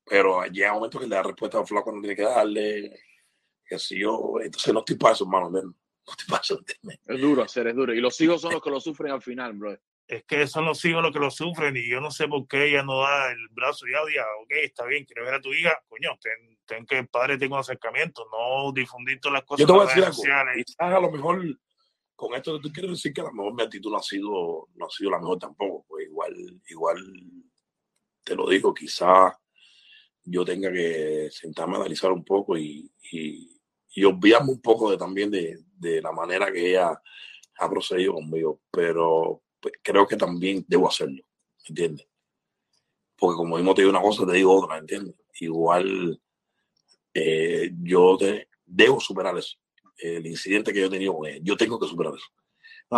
Pero 0.05 0.45
llega 0.45 0.71
un 0.71 0.77
momento 0.77 0.99
que 0.99 1.07
le 1.07 1.15
da 1.15 1.23
respuesta 1.23 1.59
al 1.59 1.67
flaco, 1.67 1.91
no 1.91 1.99
tiene 1.99 2.15
que 2.15 2.21
darle, 2.23 2.99
que 3.65 3.77
si 3.77 3.99
yo, 3.99 4.35
entonces 4.41 4.73
no 4.73 4.79
estoy 4.79 4.95
para 4.95 5.13
eso, 5.13 5.25
hermano, 5.25 5.75
Es 7.05 7.21
duro 7.21 7.43
hacer, 7.43 7.67
es 7.67 7.75
duro. 7.75 7.93
Y 7.93 7.99
los 7.99 8.19
hijos 8.21 8.41
son 8.41 8.53
los 8.53 8.61
que 8.61 8.69
lo 8.69 8.79
sufren 8.79 9.11
al 9.11 9.21
final, 9.21 9.53
bro 9.53 9.77
es 10.07 10.23
que 10.23 10.47
son 10.47 10.65
los 10.65 10.83
hijos 10.85 11.03
los 11.03 11.11
que 11.11 11.19
lo 11.19 11.29
sufren 11.29 11.75
y 11.75 11.87
yo 11.87 11.99
no 11.99 12.11
sé 12.11 12.27
por 12.27 12.47
qué 12.47 12.69
ella 12.69 12.81
no 12.81 13.01
da 13.01 13.31
el 13.31 13.47
brazo 13.49 13.85
y 13.87 13.91
ya 13.91 14.05
diga, 14.05 14.25
ok, 14.41 14.51
está 14.63 14.85
bien, 14.85 15.05
quiero 15.05 15.25
ver 15.25 15.35
a 15.35 15.41
tu 15.41 15.53
hija, 15.53 15.77
coño, 15.87 16.17
ten, 16.65 16.85
que 16.85 16.99
el 16.99 17.07
padre 17.07 17.37
tenga 17.37 17.55
un 17.55 17.59
acercamiento, 17.59 18.25
no 18.31 18.71
difundir 18.71 19.19
todas 19.19 19.33
las 19.39 19.43
cosas. 19.43 19.61
Yo 19.61 19.67
te 19.67 19.73
voy 19.73 19.81
a 19.83 20.07
decir 20.07 20.31
algo, 20.31 20.53
quizás 20.55 20.93
a 20.93 20.99
lo 20.99 21.11
mejor 21.11 21.59
con 22.15 22.33
esto 22.33 22.55
que 22.55 22.67
tú 22.67 22.73
quieres 22.73 22.91
decir 22.91 23.13
que 23.13 23.21
a 23.21 23.25
lo 23.25 23.33
mejor 23.33 23.53
mi 23.53 23.63
actitud 23.63 23.91
no 23.91 23.97
ha 23.97 24.01
sido, 24.01 24.69
no 24.75 24.85
ha 24.85 24.89
sido 24.89 25.11
la 25.11 25.19
mejor 25.19 25.39
tampoco, 25.39 25.85
pues 25.89 26.07
igual, 26.07 26.33
igual 26.69 26.97
te 28.23 28.33
lo 28.33 28.47
digo, 28.47 28.73
quizás 28.73 29.33
yo 30.23 30.45
tenga 30.45 30.71
que 30.71 31.29
sentarme 31.31 31.75
a 31.75 31.79
analizar 31.79 32.11
un 32.11 32.23
poco 32.23 32.57
y, 32.57 32.89
y, 33.11 33.59
y 33.89 34.03
obviarme 34.05 34.51
un 34.51 34.61
poco 34.61 34.89
de 34.89 34.97
también 34.97 35.31
de, 35.31 35.57
de 35.77 36.01
la 36.01 36.11
manera 36.11 36.51
que 36.51 36.71
ella 36.71 37.01
ha 37.59 37.69
procedido 37.69 38.13
conmigo, 38.13 38.61
pero 38.71 39.41
pues, 39.59 39.73
creo 39.81 40.07
que 40.07 40.15
también 40.15 40.65
debo 40.67 40.87
hacerlo, 40.87 41.23
¿entiendes? 41.67 42.07
Porque 43.15 43.37
como 43.37 43.55
mismo 43.55 43.73
te 43.73 43.81
digo 43.81 43.91
una 43.91 44.01
cosa, 44.01 44.25
te 44.25 44.33
digo 44.33 44.55
otra, 44.55 44.77
¿entiendes? 44.77 45.15
Igual 45.39 46.21
eh, 47.13 47.71
yo 47.81 48.17
te, 48.17 48.47
debo 48.65 48.99
superar 48.99 49.37
eso. 49.37 49.57
El 49.97 50.27
incidente 50.27 50.71
que 50.71 50.79
yo 50.79 50.85
he 50.85 50.91
tenido 50.91 51.15
con 51.15 51.27
ella, 51.27 51.39
yo 51.41 51.57
tengo 51.57 51.79
que 51.79 51.87
superar 51.87 52.13
eso. 52.13 52.27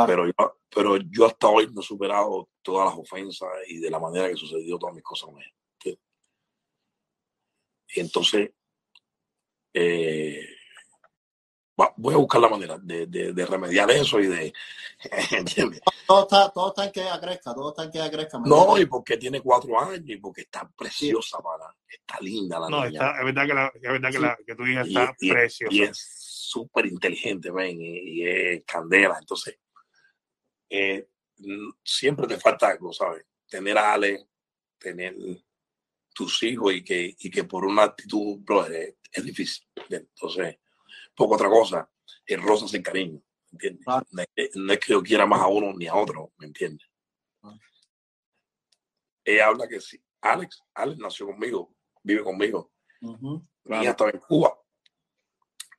Pero, 0.05 0.27
yo, 0.27 0.33
pero 0.69 0.97
yo 0.97 1.25
hasta 1.25 1.47
hoy 1.47 1.67
no 1.73 1.81
he 1.81 1.83
superado 1.83 2.49
todas 2.61 2.89
las 2.89 2.99
ofensas 2.99 3.49
y 3.67 3.79
de 3.79 3.89
la 3.89 3.99
manera 3.99 4.29
que 4.29 4.35
sucedió 4.35 4.77
todas 4.77 4.93
mis 4.93 5.03
cosas 5.03 5.29
con 5.29 5.41
ella. 5.41 5.53
Entonces, 7.95 8.51
eh, 9.73 10.45
voy 11.97 12.13
a 12.13 12.17
buscar 12.17 12.41
la 12.41 12.49
manera 12.49 12.77
de, 12.77 13.05
de, 13.07 13.45
remediar 13.45 13.89
eso 13.91 14.19
y 14.19 14.27
de. 14.27 14.53
¿entiendes? 15.31 15.81
Todo 16.05 16.23
está, 16.23 16.49
todo 16.49 16.69
está 16.69 16.85
en 16.85 16.91
que 16.91 17.01
ella 17.01 17.19
crezca, 17.19 17.53
todo 17.53 17.69
está 17.69 17.83
en 17.83 17.91
que 17.91 17.97
ella 17.99 18.11
crezca. 18.11 18.39
No, 18.39 18.77
y 18.77 18.85
porque 18.85 19.17
tiene 19.17 19.41
cuatro 19.41 19.79
años 19.79 20.01
y 20.05 20.17
porque 20.17 20.41
está 20.41 20.69
preciosa, 20.69 21.39
para, 21.39 21.73
está 21.87 22.19
linda 22.21 22.59
la 22.59 22.69
no, 22.69 22.85
niña. 22.85 22.99
Está, 22.99 23.19
es 23.19 23.25
verdad 23.25 23.47
que, 23.47 23.53
la, 23.53 23.67
es 23.67 23.81
verdad 23.81 24.11
que, 24.11 24.19
la, 24.19 24.37
que 24.45 24.55
tu 24.55 24.65
hija 24.65 24.81
está 24.81 25.15
preciosa. 25.17 25.73
Y 25.73 25.83
es 25.83 25.97
súper 25.97 26.85
inteligente, 26.87 27.51
ven, 27.51 27.77
y, 27.79 28.27
es 28.27 28.63
candela. 28.65 29.17
Entonces, 29.19 29.57
eh, 30.69 31.07
siempre 31.83 32.27
te 32.27 32.37
falta 32.37 32.67
algo, 32.67 32.91
¿sabes? 32.91 33.25
Tener 33.47 33.77
a 33.77 33.93
Ale, 33.93 34.27
tener 34.77 35.15
tus 36.13 36.43
hijos 36.43 36.73
y 36.73 36.83
que, 36.83 37.15
y 37.17 37.29
que 37.29 37.45
por 37.45 37.65
una 37.65 37.83
actitud, 37.83 38.37
bro, 38.39 38.65
es, 38.65 38.95
es 39.11 39.23
difícil. 39.23 39.65
Entonces 39.89 40.57
poco 41.19 41.35
otra 41.35 41.49
cosa, 41.49 41.91
es 42.25 42.41
rosa 42.41 42.65
sin 42.65 42.81
cariño, 42.81 43.21
¿entiendes? 43.51 43.85
No, 43.85 44.01
es 44.23 44.79
que, 44.79 44.93
yo 44.93 45.03
quiera 45.03 45.25
más 45.25 45.41
a 45.41 45.47
uno 45.47 45.73
ni 45.73 45.85
a 45.85 45.95
otro, 45.95 46.31
¿me 46.37 46.47
entiendes? 46.47 46.87
Ella 49.25 49.47
habla 49.47 49.67
que 49.67 49.81
sí. 49.81 50.01
Alex, 50.21 50.63
Alex 50.73 50.97
nació 50.97 51.25
conmigo, 51.25 51.75
vive 52.01 52.23
conmigo. 52.23 52.71
Mi 53.01 53.81
hija 53.81 53.91
estaba 53.91 54.11
en 54.11 54.19
Cuba. 54.19 54.57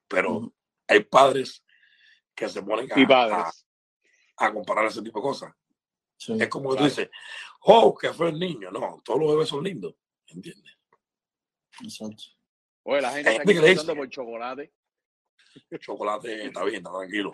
Pero 0.07 0.53
hay 0.87 1.05
padres 1.05 1.64
que 2.35 2.46
se 2.48 2.62
ponen 2.62 2.87
a, 2.92 3.50
a, 4.37 4.53
comparar 4.53 4.87
ese 4.87 5.00
tipo 5.00 5.20
de 5.20 5.22
cosas. 5.22 5.55
es 6.18 6.48
como 6.48 6.70
que 6.70 6.76
tú 6.76 6.85
dices, 6.85 7.11
oh, 7.62 7.96
que 7.96 8.12
fue 8.12 8.29
el 8.29 8.38
niño. 8.38 8.70
No, 8.70 9.00
todos 9.03 9.20
los 9.20 9.31
bebés 9.31 9.48
son 9.48 9.64
lindos, 9.64 9.94
¿entiendes? 10.26 10.76
Exacto. 11.83 12.24
Oye, 12.83 13.00
la 13.00 13.12
gente 13.12 13.31
está 13.31 13.92
aquí 13.92 13.98
por 13.98 14.09
chocolate. 14.11 14.72
Chocolate 15.81 16.46
está 16.46 16.64
bien, 16.64 16.76
está 16.76 16.90
tranquilo. 16.90 17.33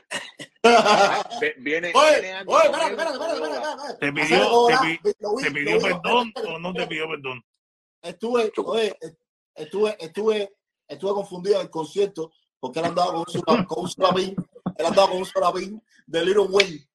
viene, 1.59 1.93
oye, 1.95 2.35
oye, 2.47 2.65
espérate, 2.65 2.91
espérate, 2.91 3.35
espérate, 3.35 3.99
¿Te 4.01 4.13
pidió, 4.13 4.67
te, 5.43 5.51
pidió 5.51 5.81
perdón 5.81 6.33
o 6.49 6.59
no 6.59 6.73
te 6.73 6.87
pidió 6.87 7.09
perdón? 7.09 7.45
Estuve, 8.03 8.53
oye, 8.65 8.97
estuve, 9.55 9.97
estuve, 9.99 10.53
estuve 10.89 11.13
confundido 11.13 11.57
en 11.57 11.63
el 11.63 11.71
concierto 11.71 12.33
porque 12.59 12.81
él 12.81 12.87
andaba 12.87 13.13
con 13.13 13.25
un, 13.35 13.65
con 13.65 13.85
un 13.85 13.89
solapín, 13.89 14.35
él 14.77 14.87
andaba 14.87 15.09
con 15.09 15.19
un 15.19 15.27
solapín 15.27 15.83
de 16.07 16.25
Little 16.25 16.43
Wayne. 16.45 16.89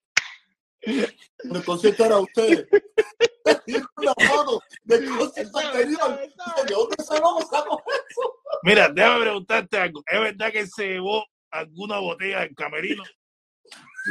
En 0.82 1.56
el 1.56 1.64
concierto 1.64 2.06
era 2.06 2.18
Mira, 8.64 8.90
déjame 8.90 9.22
preguntarte 9.22 9.78
algo. 9.78 10.04
¿Es 10.06 10.20
verdad 10.20 10.52
que 10.52 10.68
se 10.68 10.88
llevó 10.88 11.26
alguna 11.50 12.00
botella 12.00 12.42
del 12.42 12.56
camerino? 12.56 13.04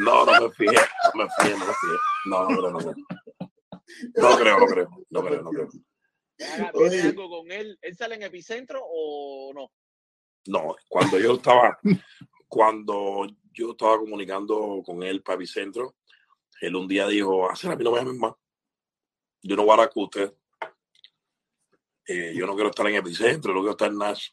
No, 0.01 0.25
no 0.25 0.33
me 0.41 0.51
fijé, 0.53 0.77
no 1.15 1.25
me 1.25 1.29
fijé, 1.39 1.51
no 1.59 1.67
me 1.67 1.75
fijé. 1.75 1.97
No, 2.27 2.49
no 2.49 2.57
creo, 2.57 2.71
no 2.71 2.79
creo. 2.79 2.95
No 4.15 4.37
creo, 4.37 4.59
no 4.59 4.67
creo, 4.67 4.89
no 5.11 5.23
creo, 5.23 5.43
no 5.43 5.51
creo. 5.51 5.69
¿Tiene 6.37 7.03
algo 7.03 7.29
con 7.29 7.53
él? 7.53 7.79
¿Él 7.83 7.97
sale 7.97 8.15
en 8.15 8.23
epicentro 8.23 8.81
o 8.83 9.53
no? 9.53 9.73
No, 10.47 10.75
cuando 10.89 11.19
yo 11.19 11.35
estaba, 11.35 11.79
cuando 12.49 13.27
yo 13.53 13.73
estaba 13.73 13.99
comunicando 13.99 14.83
con 14.85 15.03
él 15.03 15.23
para 15.23 15.37
epicentro, 15.37 15.97
él 16.61 16.77
un 16.77 16.89
día 16.89 17.07
dijo, 17.07 17.51
hacer 17.51 17.71
a 17.71 17.77
mí 17.77 17.85
no 17.85 17.93
me 17.93 17.99
llamen 17.99 18.19
más. 18.19 18.35
Yo 19.43 19.57
no 19.57 19.65
voy 19.65 19.75
a 19.75 19.83
la 19.83 19.91
usted. 19.95 20.35
Eh, 22.07 22.33
yo 22.35 22.47
no 22.47 22.55
quiero 22.55 22.71
estar 22.71 22.87
en 22.89 22.97
epicentro, 22.97 23.53
no 23.53 23.61
quiero 23.61 23.73
estar 23.73 23.91
en 23.91 23.99
Nash. 23.99 24.31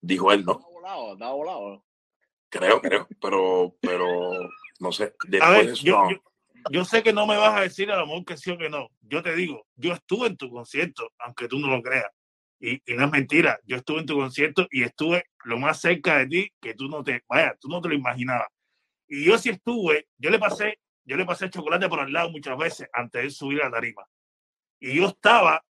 Dijo 0.00 0.32
él, 0.32 0.44
¿no? 0.44 0.52
Está 0.52 0.68
volado, 0.68 1.12
está 1.14 1.30
volado. 1.32 1.84
Creo, 2.50 2.80
creo, 2.80 3.08
pero, 3.20 3.76
pero 3.80 4.50
no 4.78 4.92
sé. 4.92 5.14
a 5.40 5.50
ver, 5.50 5.72
yo, 5.74 6.06
yo, 6.70 6.84
sé 6.84 7.02
que 7.02 7.12
no 7.12 7.26
me 7.26 7.36
vas 7.36 7.58
a 7.58 7.62
decir 7.62 7.90
al 7.90 8.00
amor 8.00 8.24
que 8.24 8.36
sí 8.36 8.50
o 8.50 8.58
que 8.58 8.68
no. 8.68 8.88
Yo 9.00 9.22
te 9.22 9.34
digo, 9.34 9.66
yo 9.74 9.92
estuve 9.94 10.28
en 10.28 10.36
tu 10.36 10.50
concierto, 10.50 11.10
aunque 11.18 11.48
tú 11.48 11.58
no 11.58 11.68
lo 11.68 11.82
creas. 11.82 12.10
Y, 12.60 12.74
y, 12.86 12.96
no 12.96 13.06
es 13.06 13.10
mentira, 13.10 13.58
yo 13.64 13.76
estuve 13.76 14.00
en 14.00 14.06
tu 14.06 14.16
concierto 14.16 14.68
y 14.70 14.84
estuve 14.84 15.24
lo 15.44 15.58
más 15.58 15.80
cerca 15.80 16.18
de 16.18 16.26
ti 16.26 16.52
que 16.60 16.74
tú 16.74 16.88
no 16.88 17.02
te, 17.02 17.22
vaya, 17.28 17.56
tú 17.60 17.68
no 17.68 17.80
te 17.80 17.88
lo 17.88 17.94
imaginabas. 17.94 18.48
Y 19.08 19.24
yo 19.24 19.36
sí 19.36 19.50
estuve, 19.50 20.06
yo 20.18 20.30
le 20.30 20.38
pasé, 20.38 20.78
yo 21.04 21.16
le 21.16 21.24
pasé 21.24 21.50
chocolate 21.50 21.88
por 21.88 22.00
al 22.00 22.12
lado 22.12 22.30
muchas 22.30 22.56
veces 22.56 22.88
antes 22.92 23.22
de 23.22 23.30
subir 23.30 23.60
a 23.62 23.66
la 23.66 23.72
tarima. 23.72 24.06
Y 24.80 24.96
yo 24.96 25.08
estaba 25.08 25.64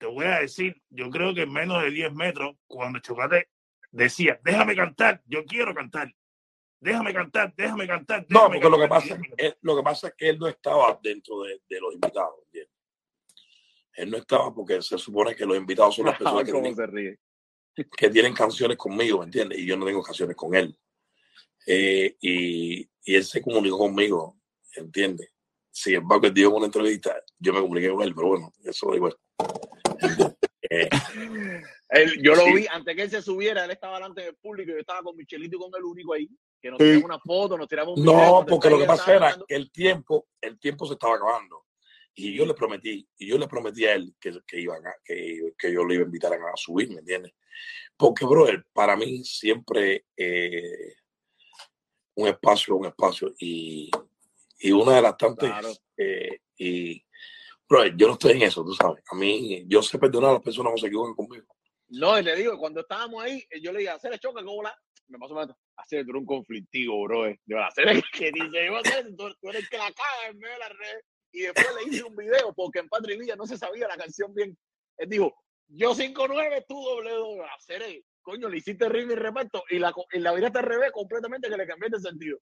te 0.00 0.06
voy 0.06 0.24
a 0.24 0.40
decir, 0.40 0.82
yo 0.88 1.10
creo 1.10 1.34
que 1.34 1.42
en 1.42 1.52
menos 1.52 1.82
de 1.82 1.90
10 1.90 2.14
metros, 2.14 2.56
cuando 2.66 3.00
Chocolate 3.00 3.50
decía, 3.90 4.40
déjame 4.42 4.74
cantar, 4.74 5.22
yo 5.26 5.44
quiero 5.44 5.74
cantar, 5.74 6.10
déjame 6.80 7.12
cantar, 7.12 7.52
déjame 7.54 7.86
cantar. 7.86 8.24
no, 8.30 8.46
porque 8.46 8.70
lo 8.70 8.78
que, 8.78 8.88
pasa, 8.88 9.18
es, 9.36 9.56
lo 9.60 9.76
que 9.76 9.82
pasa 9.82 10.08
es 10.08 10.14
que 10.16 10.30
él 10.30 10.38
no 10.38 10.46
estaba 10.46 10.98
dentro 11.02 11.42
de, 11.42 11.60
los 11.80 11.92
invitados, 11.92 12.34
Él 13.92 14.10
no 14.10 14.16
estaba 14.16 14.54
porque 14.54 14.80
se 14.80 14.96
supone 14.96 15.36
que 15.36 15.44
los 15.44 15.58
invitados 15.58 15.96
son 15.96 16.06
las 16.06 16.16
personas 16.16 16.44
que 16.44 16.52
tienen, 16.52 17.18
que 17.74 18.08
tienen 18.08 18.32
canciones 18.32 18.78
conmigo, 18.78 19.22
¿entiendes? 19.22 19.58
Y 19.58 19.66
yo 19.66 19.76
no 19.76 19.84
tengo 19.84 20.02
canciones 20.02 20.34
con 20.34 20.54
él. 20.54 20.74
Eh, 21.66 22.16
y, 22.22 22.90
y 23.04 23.14
él 23.14 23.24
se 23.24 23.42
comunicó 23.42 23.76
conmigo, 23.76 24.39
¿entiendes? 24.74 25.32
Si 25.70 25.94
el 25.94 26.02
Baco 26.02 26.30
dio 26.30 26.50
una 26.50 26.66
entrevista, 26.66 27.22
yo 27.38 27.52
me 27.52 27.60
comuniqué 27.60 27.90
con 27.90 28.02
él, 28.02 28.14
pero 28.14 28.28
bueno, 28.28 28.52
eso 28.64 28.90
da 28.90 28.96
igual. 28.96 29.16
yo 32.22 32.34
lo 32.34 32.44
vi 32.54 32.66
antes 32.70 32.96
que 32.96 33.02
él 33.02 33.10
se 33.10 33.22
subiera, 33.22 33.64
él 33.64 33.70
estaba 33.70 33.94
delante 33.94 34.22
del 34.22 34.36
público, 34.36 34.72
yo 34.72 34.78
estaba 34.78 35.02
con 35.02 35.16
Michelito 35.16 35.56
y 35.56 35.60
con 35.60 35.70
el 35.76 35.84
único 35.84 36.12
ahí, 36.14 36.28
que 36.60 36.70
nos 36.70 36.78
tiramos 36.78 37.04
una 37.04 37.18
foto, 37.20 37.56
nos 37.56 37.68
tiramos 37.68 37.98
un 37.98 38.04
No, 38.04 38.44
porque 38.46 38.70
lo 38.70 38.78
que 38.78 38.84
pasa 38.84 39.14
era 39.14 39.38
que 39.46 39.54
el 39.54 39.70
tiempo, 39.70 40.28
el 40.40 40.58
tiempo 40.58 40.86
se 40.86 40.94
estaba 40.94 41.14
acabando. 41.14 41.66
y 42.14 42.34
yo 42.34 42.44
le 42.44 42.54
prometí, 42.54 43.08
y 43.18 43.28
yo 43.28 43.38
le 43.38 43.48
prometí 43.48 43.84
a 43.86 43.94
él 43.94 44.14
que, 44.20 44.32
que, 44.46 44.60
iban 44.60 44.82
que, 45.04 45.52
que 45.56 45.72
yo 45.72 45.84
le 45.84 45.94
iba 45.94 46.02
a 46.02 46.06
invitar 46.06 46.32
a 46.32 46.56
subir, 46.56 46.90
¿me 46.90 47.00
entiendes? 47.00 47.32
Porque, 47.96 48.24
brother, 48.24 48.64
para 48.72 48.96
mí 48.96 49.24
siempre 49.24 50.06
eh, 50.16 50.94
un 52.14 52.28
espacio, 52.28 52.76
un 52.76 52.86
espacio, 52.86 53.34
y, 53.38 53.90
y 54.60 54.72
una 54.72 54.96
de 54.96 55.02
las 55.02 55.16
tantas, 55.16 55.82
eh, 55.96 56.38
y, 56.58 57.02
brother, 57.68 57.96
yo 57.96 58.06
no 58.06 58.12
estoy 58.12 58.32
en 58.32 58.42
eso, 58.42 58.62
tú 58.62 58.74
sabes, 58.74 59.02
a 59.10 59.14
mí, 59.16 59.64
yo 59.66 59.82
sé 59.82 59.98
perdonar 59.98 60.30
a 60.30 60.34
las 60.34 60.42
personas 60.42 60.74
que 60.74 60.82
se 60.82 60.86
equivocan 60.88 61.14
conmigo. 61.14 61.46
No, 61.88 62.18
y 62.18 62.22
le 62.22 62.36
digo, 62.36 62.56
cuando 62.58 62.80
estábamos 62.80 63.22
ahí, 63.22 63.42
yo 63.62 63.72
le 63.72 63.80
dije, 63.80 63.90
hacer 63.90 64.12
el 64.12 64.20
choque, 64.20 64.44
¿cómo 64.44 64.62
la? 64.62 64.76
Me 65.08 65.18
pasó 65.18 65.36
a 65.40 65.56
hacer 65.76 66.06
un 66.06 66.24
conflictivo, 66.24 67.02
bro. 67.02 67.24
De 67.24 67.58
hacer 67.58 67.88
el 67.88 68.02
que 68.12 68.30
dice, 68.30 68.66
yo 68.66 69.16
tú, 69.16 69.34
tú 69.40 69.48
eres 69.48 69.68
que 69.68 69.76
la 69.76 69.90
caga 69.90 70.28
en 70.28 70.38
medio 70.38 70.52
de 70.52 70.58
la 70.60 70.68
red 70.68 71.00
y 71.32 71.40
después 71.40 71.66
le 71.74 71.90
hice 71.90 72.04
un 72.04 72.14
video 72.14 72.52
porque 72.54 72.78
en 72.78 72.88
Patria 72.88 73.18
Villa 73.18 73.34
no 73.34 73.44
se 73.44 73.58
sabía 73.58 73.88
la 73.88 73.96
canción 73.96 74.32
bien. 74.32 74.56
Él 74.98 75.08
dijo, 75.08 75.34
yo 75.66 75.94
5-9, 75.94 76.64
tú 76.68 76.80
doble 76.80 77.10
doble. 77.10 77.44
Hacer, 77.56 77.82
coño, 78.22 78.48
le 78.48 78.58
hiciste 78.58 78.88
ritmo 78.88 79.12
y 79.12 79.16
reparto 79.16 79.64
y 79.70 79.80
la, 79.80 79.92
y 80.12 80.18
la 80.20 80.32
viraste 80.32 80.58
al 80.60 80.66
revés 80.66 80.92
completamente 80.92 81.48
que 81.48 81.56
le 81.56 81.66
cambiaste 81.66 81.96
el 81.96 82.02
sentido. 82.02 82.38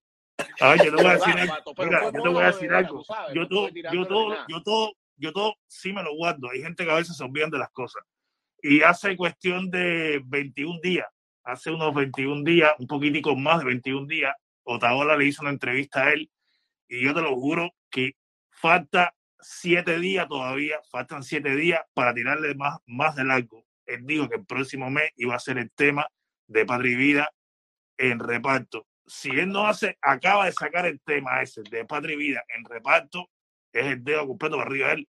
Ay, 0.60 0.78
yo 0.84 0.96
te 0.96 1.02
voy 1.02 1.06
a 1.06 1.14
decir 1.14 1.38
algo. 1.38 2.12
yo 2.12 2.22
te 2.22 2.28
voy 2.28 2.42
a 2.42 2.46
decir 2.46 2.72
algo. 2.72 3.04
Yo 3.34 3.48
todo, 3.48 3.68
yo 3.68 4.06
todo, 4.06 4.36
yo 4.48 4.62
todo, 4.62 4.92
yo 5.16 5.32
todo 5.32 5.54
sí 5.66 5.92
me 5.92 6.02
lo 6.02 6.14
guardo. 6.14 6.50
Hay 6.50 6.62
gente 6.62 6.84
que 6.84 6.90
a 6.90 6.96
veces 6.96 7.16
se 7.16 7.24
olvidan 7.24 7.50
de 7.50 7.58
las 7.58 7.70
cosas. 7.70 8.02
Y 8.62 8.82
hace 8.82 9.16
cuestión 9.16 9.70
de 9.70 10.20
21 10.24 10.80
días, 10.82 11.06
hace 11.44 11.70
unos 11.70 11.94
21 11.94 12.42
días, 12.42 12.72
un 12.78 12.86
poquitico 12.86 13.36
más 13.36 13.60
de 13.60 13.66
21 13.66 14.06
días, 14.06 14.34
Otaola 14.64 15.16
le 15.16 15.26
hizo 15.26 15.42
una 15.42 15.50
entrevista 15.50 16.04
a 16.04 16.12
él 16.12 16.30
y 16.88 17.04
yo 17.04 17.14
te 17.14 17.22
lo 17.22 17.34
juro 17.36 17.70
que 17.90 18.16
falta 18.50 19.14
siete 19.40 19.98
días 19.98 20.26
todavía, 20.28 20.80
faltan 20.90 21.22
siete 21.22 21.54
días 21.54 21.80
para 21.94 22.12
tirarle 22.12 22.54
más, 22.54 22.78
más 22.86 23.14
de 23.14 23.24
largo. 23.24 23.64
Él 23.86 24.04
dijo 24.04 24.28
que 24.28 24.36
el 24.36 24.44
próximo 24.44 24.90
mes 24.90 25.10
iba 25.16 25.34
a 25.34 25.38
ser 25.38 25.58
el 25.58 25.70
tema 25.70 26.08
de 26.48 26.66
Padre 26.66 26.90
y 26.90 26.96
Vida 26.96 27.30
en 27.96 28.18
reparto. 28.18 28.87
Si 29.08 29.30
él 29.30 29.48
no 29.48 29.66
hace, 29.66 29.98
acaba 30.00 30.46
de 30.46 30.52
sacar 30.52 30.86
el 30.86 31.00
tema 31.00 31.42
ese 31.42 31.62
de 31.62 31.84
Padre 31.84 32.14
y 32.14 32.16
Vida 32.16 32.44
en 32.48 32.64
reparto, 32.64 33.28
es 33.72 33.86
el 33.86 34.04
dedo 34.04 34.26
completo 34.26 34.56
para 34.56 34.68
arriba 34.68 34.88
de 34.88 34.94
él. 34.94 35.08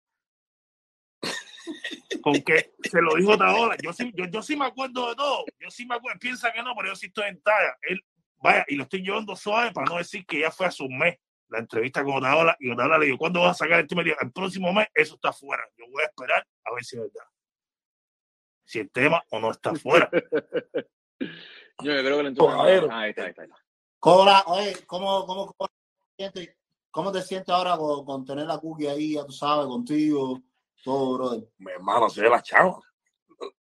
Porque 2.22 2.74
se 2.84 3.02
lo 3.02 3.16
dijo 3.16 3.32
otra 3.32 3.56
hora. 3.56 3.76
Yo 3.82 3.94
sí, 3.94 4.12
yo, 4.16 4.26
yo 4.26 4.42
sí 4.42 4.56
me 4.56 4.66
acuerdo 4.66 5.10
de 5.10 5.16
todo. 5.16 5.46
Yo 5.60 5.70
sí 5.70 5.86
me 5.86 5.96
acuerdo. 5.96 6.20
Piensa 6.20 6.52
que 6.52 6.62
no, 6.62 6.74
pero 6.76 6.90
yo 6.90 6.96
sí 6.96 7.08
estoy 7.08 7.30
en 7.30 7.42
talla. 7.42 7.78
Él, 7.82 8.04
vaya, 8.38 8.66
y 8.68 8.76
lo 8.76 8.84
estoy 8.84 9.02
llevando 9.02 9.36
suave 9.36 9.72
para 9.72 9.88
no 9.88 9.98
decir 9.98 10.26
que 10.26 10.40
ya 10.40 10.52
fue 10.52 10.68
a 10.68 10.72
su 10.72 10.88
mes 10.90 11.18
la 11.50 11.60
entrevista 11.60 12.04
con 12.04 12.16
Otaola 12.16 12.56
y 12.60 12.72
Otaola 12.72 12.98
le 12.98 13.06
dijo, 13.06 13.18
¿cuándo 13.18 13.42
vas 13.42 13.52
a 13.52 13.66
sacar 13.66 13.80
el 13.80 13.88
tema? 13.88 14.02
El 14.02 14.32
próximo 14.32 14.74
mes, 14.74 14.88
eso 14.94 15.16
está 15.16 15.32
fuera. 15.32 15.64
Yo 15.78 15.86
voy 15.90 16.04
a 16.04 16.08
esperar 16.08 16.46
a 16.64 16.74
ver 16.74 16.84
si 16.84 16.96
es 16.98 17.02
verdad. 17.04 17.30
Si 18.66 18.80
el 18.80 18.90
tema 18.90 19.24
o 19.30 19.40
no 19.40 19.52
está 19.52 19.74
fuera. 19.76 20.10
yo 21.22 21.28
creo 21.80 22.18
que 22.18 22.24
le 22.24 22.30
entró. 22.30 22.50
Ah, 22.50 22.66
ahí 23.02 23.10
está, 23.12 23.24
ahí 23.24 23.30
está. 23.30 23.46
Cobra, 24.00 24.44
oye, 24.48 24.86
¿cómo, 24.86 25.26
cómo, 25.26 25.54
cómo, 25.54 25.68
te 25.68 26.24
sientes, 26.24 26.58
cómo 26.92 27.12
te 27.12 27.22
sientes 27.22 27.50
ahora 27.50 27.78
con, 27.78 28.26
tener 28.26 28.46
la 28.46 28.60
cookie 28.60 28.88
ahí, 28.88 29.14
ya 29.14 29.26
tú 29.26 29.32
sabes, 29.32 29.68
contigo, 29.68 30.42
todo, 30.84 31.18
brother? 31.18 31.50
Mi 31.58 31.72
hermano, 31.72 32.10
se 32.10 32.22
ve 32.22 32.30
la 32.30 32.42
chava. 32.42 32.80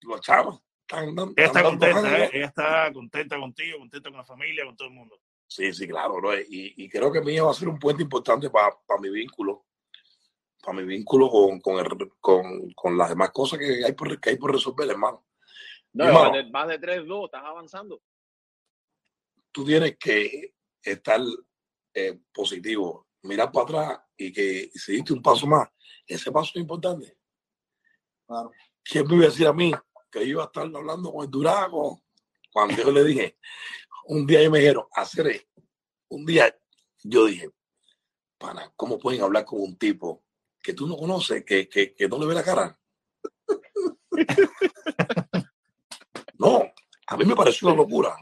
Los 0.03 0.21
chavos. 0.21 0.61
Están, 0.81 1.09
ella 1.37 1.47
está 1.47 1.63
contenta, 1.63 2.19
¿eh? 2.19 2.31
ella 2.33 2.47
está 2.47 2.93
contenta 2.93 3.39
contigo, 3.39 3.79
contenta 3.79 4.11
con 4.11 4.19
la 4.19 4.25
familia, 4.25 4.67
con 4.67 4.77
todo 4.77 4.89
el 4.89 4.95
mundo. 4.95 5.19
Sí, 5.47 5.73
sí, 5.73 5.87
claro, 5.87 6.17
bro. 6.17 6.39
Y, 6.39 6.75
y 6.77 6.89
creo 6.89 7.13
que 7.13 7.21
mío 7.21 7.47
va 7.47 7.51
a 7.51 7.55
ser 7.55 7.69
un 7.69 7.79
puente 7.79 8.03
importante 8.03 8.51
para 8.51 8.75
mi 9.01 9.11
vínculo, 9.11 9.67
para 10.63 10.79
mi 10.79 10.85
vínculo 10.85 11.29
con, 11.29 11.61
con, 11.61 12.73
con, 12.75 12.97
las 12.97 13.09
demás 13.11 13.31
cosas 13.31 13.59
que 13.59 13.85
hay 13.85 13.93
por, 13.93 14.19
que 14.21 14.31
hay 14.31 14.37
por 14.37 14.53
resolver, 14.53 14.89
hermano. 14.89 15.27
No, 15.93 16.11
más, 16.11 16.33
de, 16.33 16.51
más 16.51 16.69
de 16.69 16.81
3-2, 16.81 17.27
estás 17.27 17.45
avanzando. 17.45 18.01
Tú 19.53 19.65
tienes 19.65 19.97
que 19.99 20.55
estar 20.83 21.21
eh, 21.95 22.19
positivo, 22.33 23.09
mirar 23.23 23.53
para 23.53 23.65
atrás 23.65 24.01
y 24.17 24.33
que 24.33 24.71
si 24.75 24.93
diste 24.93 25.13
un 25.13 25.23
paso 25.23 25.47
más, 25.47 25.69
ese 26.07 26.33
paso 26.33 26.53
es 26.55 26.61
importante. 26.63 27.17
Claro. 28.27 28.51
¿Quién 28.83 29.07
me 29.07 29.17
iba 29.17 29.25
a 29.27 29.29
decir 29.29 29.47
a 29.47 29.53
mí 29.53 29.73
que 30.11 30.25
iba 30.25 30.43
a 30.43 30.47
estar 30.47 30.65
hablando 30.65 31.13
con 31.13 31.25
el 31.25 31.31
Durago 31.31 32.03
cuando 32.51 32.77
yo 32.77 32.91
le 32.91 33.05
dije, 33.05 33.39
un 34.07 34.27
día 34.27 34.43
yo 34.43 34.51
me 34.51 34.59
dijeron, 34.59 34.85
hacer 34.93 35.47
un 36.09 36.27
día 36.27 36.55
yo 37.03 37.27
dije, 37.27 37.51
pana, 38.39 38.73
¿cómo 38.77 38.99
pueden 38.99 39.23
hablar 39.23 39.45
con 39.45 39.61
un 39.61 39.77
tipo 39.77 40.25
que 40.63 40.75
tú 40.75 40.87
no 40.87 40.97
conoces, 40.97 41.45
que, 41.45 41.69
que, 41.69 41.95
que 41.95 42.09
no 42.09 42.19
le 42.19 42.27
ve 42.27 42.35
la 42.35 42.43
cara? 42.43 42.79
no, 46.39 46.63
a 47.07 47.17
mí 47.17 47.25
me 47.25 47.37
pareció 47.37 47.69
una 47.69 47.77
locura. 47.79 48.17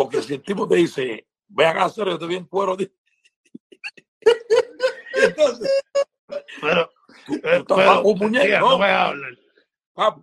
Porque 0.00 0.22
si 0.22 0.32
el 0.32 0.42
tipo 0.42 0.66
te 0.66 0.76
dice, 0.76 1.28
ve 1.46 1.66
a 1.66 1.84
hacer, 1.84 2.08
yo 2.08 2.18
te 2.18 2.26
vi 2.26 2.36
en 2.36 2.46
cuero. 2.46 2.74
Entonces, 5.12 5.70
pero, 6.58 6.90
tú, 7.66 7.74
un 8.04 8.18
muñeco, 8.18 8.60
no, 8.60 8.70
no 8.70 8.78
me. 8.78 8.86
Ah, 9.96 10.16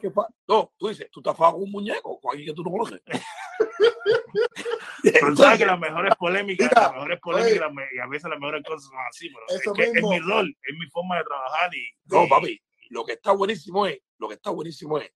que, 0.00 0.10
no, 0.48 0.72
tú 0.78 0.88
dices, 0.88 1.10
tú 1.12 1.20
estás 1.20 1.36
con 1.36 1.56
un 1.56 1.70
muñeco, 1.70 2.18
con 2.18 2.30
alguien 2.30 2.48
que 2.48 2.54
tú 2.54 2.64
no 2.64 2.70
conoces. 2.70 3.02
Pero 5.02 5.36
sabes 5.36 5.58
que 5.58 5.66
las 5.66 5.78
mejores 5.78 6.14
polémicas, 6.16 6.70
las 6.74 6.94
mejores 6.94 7.20
polémicas 7.20 7.70
y 7.94 7.98
a 7.98 8.06
veces 8.06 8.30
las 8.30 8.40
mejores 8.40 8.64
cosas 8.64 8.84
son 8.84 8.96
así, 9.10 9.28
pero 9.28 9.44
es, 9.48 9.60
que 9.76 9.98
es 9.98 10.02
mi 10.02 10.20
rol, 10.20 10.48
es 10.48 10.74
mi 10.78 10.86
forma 10.86 11.18
de 11.18 11.24
trabajar 11.24 11.74
y. 11.74 11.86
No, 12.06 12.26
papi, 12.26 12.58
lo 12.88 13.04
que 13.04 13.12
está 13.12 13.32
buenísimo 13.32 13.86
es, 13.86 13.98
lo 14.16 14.26
que 14.26 14.36
está 14.36 14.48
buenísimo 14.48 14.98
es 14.98 15.12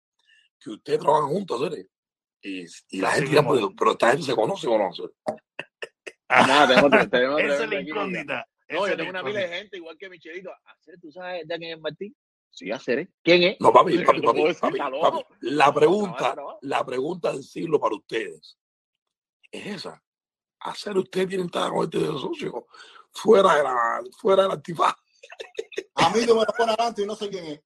que 0.59 0.71
ustedes 0.71 0.99
trabajan 0.99 1.29
juntos, 1.29 1.61
¿sabes? 1.61 1.87
Y, 2.41 2.65
y 2.89 3.01
la 3.01 3.11
gente 3.11 3.29
dirá, 3.29 3.47
pero, 3.47 3.73
pero 3.75 3.91
esta 3.91 4.09
gente 4.09 4.23
se 4.25 4.35
conoce 4.35 4.67
o 4.67 4.77
no. 4.77 4.89
Nada, 6.29 6.67
tenemos, 7.09 7.39
Esa 7.39 7.63
es 7.63 7.69
la 7.69 7.81
incógnita. 7.81 8.47
No, 8.69 8.87
yo 8.87 8.97
tengo 8.97 9.09
una 9.09 9.23
pila 9.23 9.41
de 9.41 9.47
gente, 9.49 9.77
igual 9.77 9.97
que 9.97 10.09
Michelito. 10.09 10.49
¿Tú 11.01 11.11
sabes 11.11 11.47
de 11.47 11.57
quién 11.57 11.73
es 11.73 11.81
Martín? 11.81 12.15
Sí, 12.49 12.69
hacer, 12.69 13.09
¿Quién 13.23 13.43
es? 13.43 13.57
No, 13.61 13.71
papi, 13.71 13.97
papi, 14.03 14.21
papi, 14.21 14.77
La 15.41 15.73
pregunta, 15.73 16.35
la 16.61 16.85
pregunta 16.85 17.31
del 17.31 17.43
siglo 17.43 17.79
para 17.79 17.95
ustedes 17.95 18.57
es 19.51 19.65
esa. 19.67 20.03
¿Hacer 20.59 20.97
usted 20.97 21.27
tiene 21.27 21.45
estar 21.45 21.71
con 21.71 21.85
este 21.85 21.99
socio 22.05 22.67
fuera 23.11 23.55
de 23.55 23.63
la, 23.63 24.01
fuera 24.19 24.43
de 24.43 24.47
la 24.49 24.53
actividad? 24.55 24.93
A 25.95 26.09
mí 26.11 26.21
no 26.27 26.35
me 26.35 26.41
lo 26.41 26.53
pone 26.55 26.73
adelante 26.73 27.01
y 27.01 27.05
no 27.05 27.15
sé 27.15 27.29
quién 27.29 27.45
es. 27.45 27.61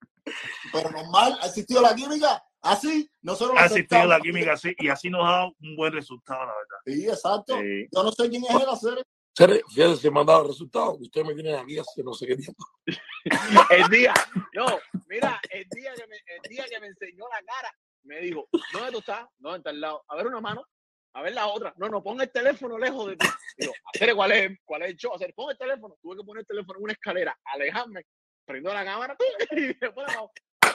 Pero 0.72 0.92
normal, 0.92 1.38
ha 1.42 1.48
existido 1.48 1.82
la 1.82 1.96
química, 1.96 2.44
así 2.66 3.10
nosotros 3.22 3.58
Ha 3.60 3.66
existido 3.66 4.06
la 4.06 4.20
química, 4.20 4.54
así, 4.54 4.76
y 4.78 4.90
así 4.90 5.10
nos 5.10 5.26
ha 5.26 5.32
dado 5.32 5.56
un 5.60 5.76
buen 5.76 5.94
resultado, 5.94 6.40
la 6.40 6.54
verdad. 6.54 6.78
Sí, 6.86 7.08
exacto. 7.08 7.58
Yo 7.62 8.04
no 8.04 8.12
sé 8.12 8.30
quién 8.30 8.44
es 8.44 8.50
él 8.50 8.70
hacer. 8.70 9.06
Fíjate, 9.36 9.98
se 9.98 10.12
me 10.12 10.22
han 10.22 10.26
dado 10.26 10.44
el 10.44 10.48
resultado. 10.48 10.98
Usted 11.00 11.24
me 11.26 11.34
tiene 11.34 11.56
aquí 11.56 11.78
hace 11.78 12.04
no 12.04 12.14
sé 12.14 12.26
qué 12.26 12.38
tiempo. 12.38 12.66
el 13.70 13.90
día, 13.90 14.14
no, 14.54 14.66
mira, 15.08 15.42
el 15.50 15.68
día, 15.70 15.94
que 15.94 16.08
me, 16.08 16.16
el 16.16 16.50
día 16.50 16.66
que 16.70 16.80
me 16.80 16.88
enseñó 16.88 17.26
la 17.30 17.44
cara, 17.44 17.76
me 18.04 18.22
dijo, 18.22 18.48
¿dónde 18.72 18.92
tú 18.92 19.00
estás? 19.00 19.28
¿Dónde 19.38 19.58
está 19.58 19.72
al 19.72 19.82
lado? 19.82 20.06
A 20.08 20.16
ver 20.16 20.28
una 20.28 20.40
mano, 20.40 20.66
a 21.14 21.22
ver 21.22 21.34
la 21.34 21.48
otra. 21.48 21.74
No, 21.78 21.90
no, 21.90 22.02
pon 22.02 22.22
el 22.22 22.32
teléfono 22.32 22.78
lejos 22.78 23.08
de 23.08 23.18
ti. 23.18 23.28
Digo, 23.58 23.74
hacer 23.94 24.16
cuál 24.16 24.32
es, 24.32 24.58
cuál 24.64 24.84
es 24.84 24.90
el 24.92 24.96
show. 24.96 25.14
Hacer, 25.14 25.34
pon 25.34 25.52
el 25.52 25.58
teléfono. 25.58 25.98
Tuve 26.02 26.18
que 26.18 26.24
poner 26.24 26.42
el 26.42 26.48
teléfono 26.48 26.80
en 26.80 26.84
una 26.84 26.94
escalera, 26.94 27.38
alejarme, 27.44 28.06
prendo 28.46 28.74
la 28.74 28.86
cámara 28.86 29.18
y 29.52 29.74
después 29.74 30.08
la 30.08 30.22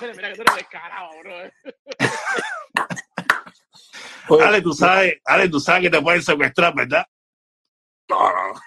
mira 0.01 0.31
que 0.31 0.37
tú 0.37 0.43
eres 0.43 0.57
descarado, 0.57 1.11
bro. 1.21 1.51
Ale, 4.45 4.63
tú 4.63 4.73
sabes, 4.73 5.21
Ale, 5.25 5.49
tú 5.49 5.61
sabes 5.61 5.83
que 5.83 5.91
te 5.91 6.01
pueden 6.01 6.23
secuestrar, 6.23 6.75
¿verdad? 6.75 7.05
No, 8.09 8.31
no. 8.31 8.61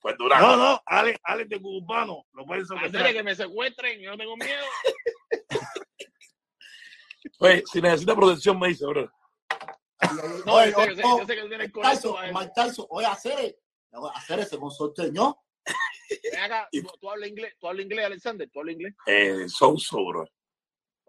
Pues 0.00 0.16
No, 0.18 0.56
no, 0.56 0.82
Ale, 0.86 1.18
Ale 1.22 1.44
de 1.44 1.60
cubano, 1.60 2.24
lo 2.32 2.44
pueden 2.46 2.66
secuestrar. 2.66 3.12
que 3.12 3.22
me 3.22 3.34
secuestren, 3.34 4.00
yo 4.00 4.10
no 4.10 4.16
tengo 4.16 4.36
miedo. 4.36 4.64
Oye, 7.40 7.62
si 7.70 7.80
necesita 7.80 8.14
protección, 8.16 8.58
me 8.58 8.68
dice, 8.68 8.86
bro. 8.86 9.10
No, 10.46 10.54
oye, 10.54 10.72
yo, 10.72 10.94
sé, 10.94 11.02
yo, 11.02 11.26
sé, 11.26 11.34
que 11.34 11.42
tú 11.42 11.48
tienes 11.48 11.72
Tyson, 11.72 12.14
Mike 12.32 12.52
Tyson, 12.54 12.86
oye, 12.88 13.06
hacer, 13.06 13.58
hacer 14.14 14.40
ese 14.40 14.58
consorteño. 14.58 15.36
Ven 16.32 16.40
acá, 16.40 16.68
¿tú, 16.72 16.88
tú, 17.00 17.10
hablas 17.10 17.28
inglés, 17.28 17.54
tú 17.58 17.68
hablas 17.68 17.84
inglés, 17.84 18.06
Alexander, 18.06 18.48
tú 18.52 18.60
hablas 18.60 18.74
inglés. 18.74 18.94
Eh, 19.06 19.48
so, 19.48 19.76
so, 19.76 20.04
bro. 20.06 20.28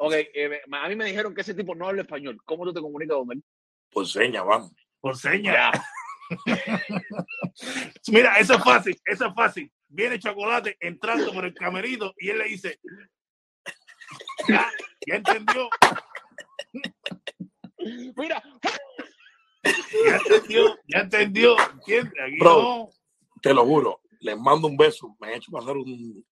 Ok, 0.02 0.14
eh, 0.14 0.62
a 0.72 0.88
mí 0.88 0.96
me 0.96 1.06
dijeron 1.06 1.36
que 1.36 1.42
ese 1.42 1.54
tipo 1.54 1.76
no 1.76 1.86
habla 1.86 2.04
español. 2.04 2.40
¿Cómo 2.46 2.64
tú 2.64 2.74
te 2.74 2.80
comunicas 2.80 3.18
con 3.18 3.34
él? 3.34 3.44
Por 3.92 4.08
señas, 4.08 4.46
vamos. 4.46 4.72
Por 5.02 5.18
señas. 5.18 5.78
Mira, 8.08 8.40
eso 8.40 8.54
es 8.54 8.64
fácil, 8.64 8.98
eso 9.04 9.26
es 9.28 9.34
fácil. 9.36 9.70
Viene 9.90 10.18
Chocolate 10.18 10.78
entrando 10.80 11.34
por 11.34 11.44
el 11.44 11.54
camerito 11.54 12.14
y 12.18 12.30
él 12.30 12.38
le 12.38 12.46
dice, 12.46 12.80
ya, 14.48 14.72
ya 15.06 15.16
entendió. 15.16 15.70
Mira. 18.16 18.42
Ya 19.64 20.16
entendió, 20.16 20.80
ya 20.88 21.00
entendió. 21.00 21.60
Aquí 21.60 22.38
Bro, 22.40 22.90
Te 23.42 23.54
lo 23.54 23.66
juro, 23.66 24.02
les 24.22 24.38
mando 24.38 24.68
un 24.68 24.78
beso. 24.78 25.18
Me 25.20 25.28
han 25.28 25.34
hecho 25.34 25.52
pasar 25.52 25.76
un. 25.76 26.26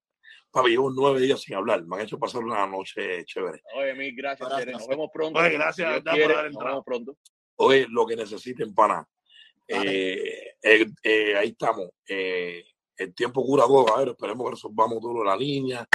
Papi, 0.58 0.72
llevo 0.72 0.90
nueve 0.90 1.20
días 1.22 1.40
sin 1.40 1.54
hablar. 1.54 1.86
Me 1.86 1.98
han 1.98 2.02
hecho 2.02 2.18
pasar 2.18 2.44
una 2.44 2.66
noche 2.66 3.24
chévere. 3.26 3.62
Oye, 3.76 3.94
mil 3.94 4.16
gracias, 4.16 4.50
Gracias. 4.50 4.72
Nos 4.80 4.88
vemos 4.88 5.10
pronto. 5.14 5.40
Oye, 5.40 5.50
gracias, 5.52 5.98
Si 5.98 6.02
por 6.02 6.14
quiere, 6.14 6.34
haber 6.34 6.46
Nos 6.46 6.54
entrado. 6.54 6.70
vemos 6.70 6.84
pronto. 6.84 7.18
Oye, 7.58 7.86
lo 7.88 8.08
que 8.08 8.16
necesiten, 8.16 8.74
pana. 8.74 9.08
Eh, 9.68 10.56
eh, 10.64 10.86
eh, 11.04 11.36
ahí 11.36 11.50
estamos. 11.50 11.90
Eh, 12.10 12.66
el 12.98 13.14
tiempo 13.14 13.46
cura 13.46 13.66
todo. 13.66 13.96
A 13.96 14.00
ver, 14.00 14.08
esperemos 14.10 14.46
que 14.48 14.52
resolvamos 14.56 15.00
todo 15.00 15.14
lo 15.14 15.20
de 15.20 15.26
la 15.28 15.38
niña, 15.38 15.88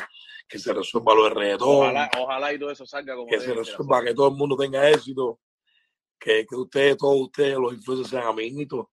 que 0.48 0.60
se 0.60 0.72
resuelva 0.72 1.12
lo 1.12 1.24
de 1.24 1.30
reggaetón, 1.30 1.68
Ojalá, 1.88 2.10
ojalá 2.20 2.52
y 2.52 2.58
todo 2.60 2.70
eso 2.70 2.86
salga 2.86 3.16
como 3.16 3.26
que 3.26 3.40
se 3.40 3.52
resuelva, 3.54 4.04
que 4.04 4.14
todo 4.14 4.28
el 4.28 4.36
mundo 4.36 4.56
tenga 4.56 4.88
éxito, 4.88 5.40
que, 6.20 6.46
que 6.46 6.54
ustedes, 6.54 6.96
todos 6.98 7.20
ustedes, 7.20 7.58
los 7.58 7.74
influencers 7.74 8.10
sean 8.10 8.28
amiguitos. 8.28 8.86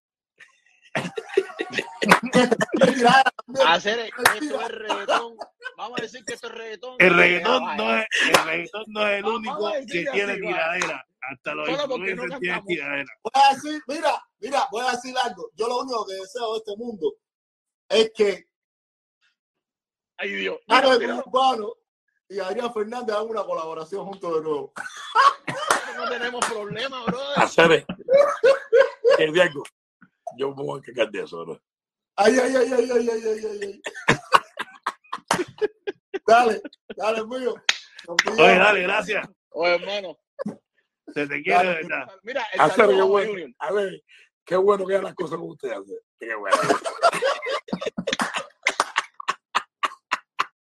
Hacer 3.65 3.99
esto 3.99 4.61
es 4.61 4.69
reggaetón. 4.69 5.37
Vamos 5.77 5.99
a 5.99 6.01
decir 6.01 6.23
que 6.25 6.33
esto 6.33 6.47
es 6.47 6.53
reggaetón. 6.53 6.95
El 6.99 7.15
reggaetón 7.15 7.77
no 7.77 7.97
es, 7.97 8.05
el 8.27 8.45
reggaetón 8.45 8.83
no 8.87 9.07
es 9.07 9.17
el 9.17 9.23
Vamos 9.23 9.39
único 9.39 9.71
que 9.71 9.85
tiene 9.85 10.31
así, 10.31 10.41
tiradera. 10.41 11.05
Hasta 11.21 11.55
los 11.55 11.69
porque 11.87 12.15
no 12.15 12.23
influencers 12.23 12.39
tienen 12.39 12.65
tiradera. 12.65 13.09
voy 13.23 13.31
a 13.33 13.53
decir, 13.53 13.81
mira, 13.87 14.23
mira, 14.39 14.67
voy 14.71 14.85
a 14.85 14.91
decir 14.91 15.15
algo. 15.23 15.49
Yo 15.55 15.67
lo 15.67 15.79
único 15.79 16.05
que 16.05 16.13
deseo 16.13 16.53
de 16.53 16.57
este 16.59 16.77
mundo 16.77 17.13
es 17.89 18.11
que 18.15 18.49
Ay, 20.17 20.31
Dios. 20.31 20.59
Mira, 20.67 20.79
Alex 20.79 20.99
mira, 20.99 21.23
Urbano 21.25 21.73
y 22.27 22.39
Adrián 22.39 22.73
Fernández 22.73 23.15
hagan 23.15 23.29
una 23.29 23.43
colaboración 23.43 24.05
juntos 24.05 24.35
de 24.35 24.41
nuevo. 24.41 24.73
no 25.95 26.09
tenemos 26.09 26.45
problema, 26.45 27.03
bro. 27.05 27.19
Hacer 27.37 27.85
el 29.17 29.33
Diego. 29.33 29.63
Yo 30.37 30.53
me 30.53 30.63
voy 30.63 30.75
a 30.75 30.77
encargar 30.79 31.09
de 31.11 31.23
eso, 31.23 31.45
bro. 31.45 31.61
Ay, 32.21 32.37
ay, 32.37 32.53
ay, 32.53 32.73
ay, 32.73 32.89
ay, 32.91 33.09
ay, 33.09 33.21
ay, 33.23 33.59
ay. 33.61 33.81
dale, 36.27 36.61
dale, 36.97 37.25
mío. 37.25 37.55
Oye, 38.37 38.57
dale, 38.57 38.81
gracias. 38.81 39.29
Oye, 39.51 39.75
hermano. 39.75 40.17
Se 41.13 41.25
te 41.27 41.41
quiere, 41.41 41.63
dale, 41.63 41.73
verdad. 41.75 42.07
Mira, 42.23 42.45
el 42.51 42.59
ah, 42.59 42.65
hacer, 42.65 42.87
qué 42.89 43.01
bueno. 43.01 43.53
A 43.59 43.71
ver, 43.71 44.03
qué 44.43 44.57
bueno 44.57 44.85
que 44.85 44.95
hagan 44.95 45.05
las 45.05 45.15
cosas 45.15 45.37
como 45.37 45.53
usted 45.53 45.71
hace. 45.71 45.97
Qué 46.19 46.35
bueno. 46.35 46.57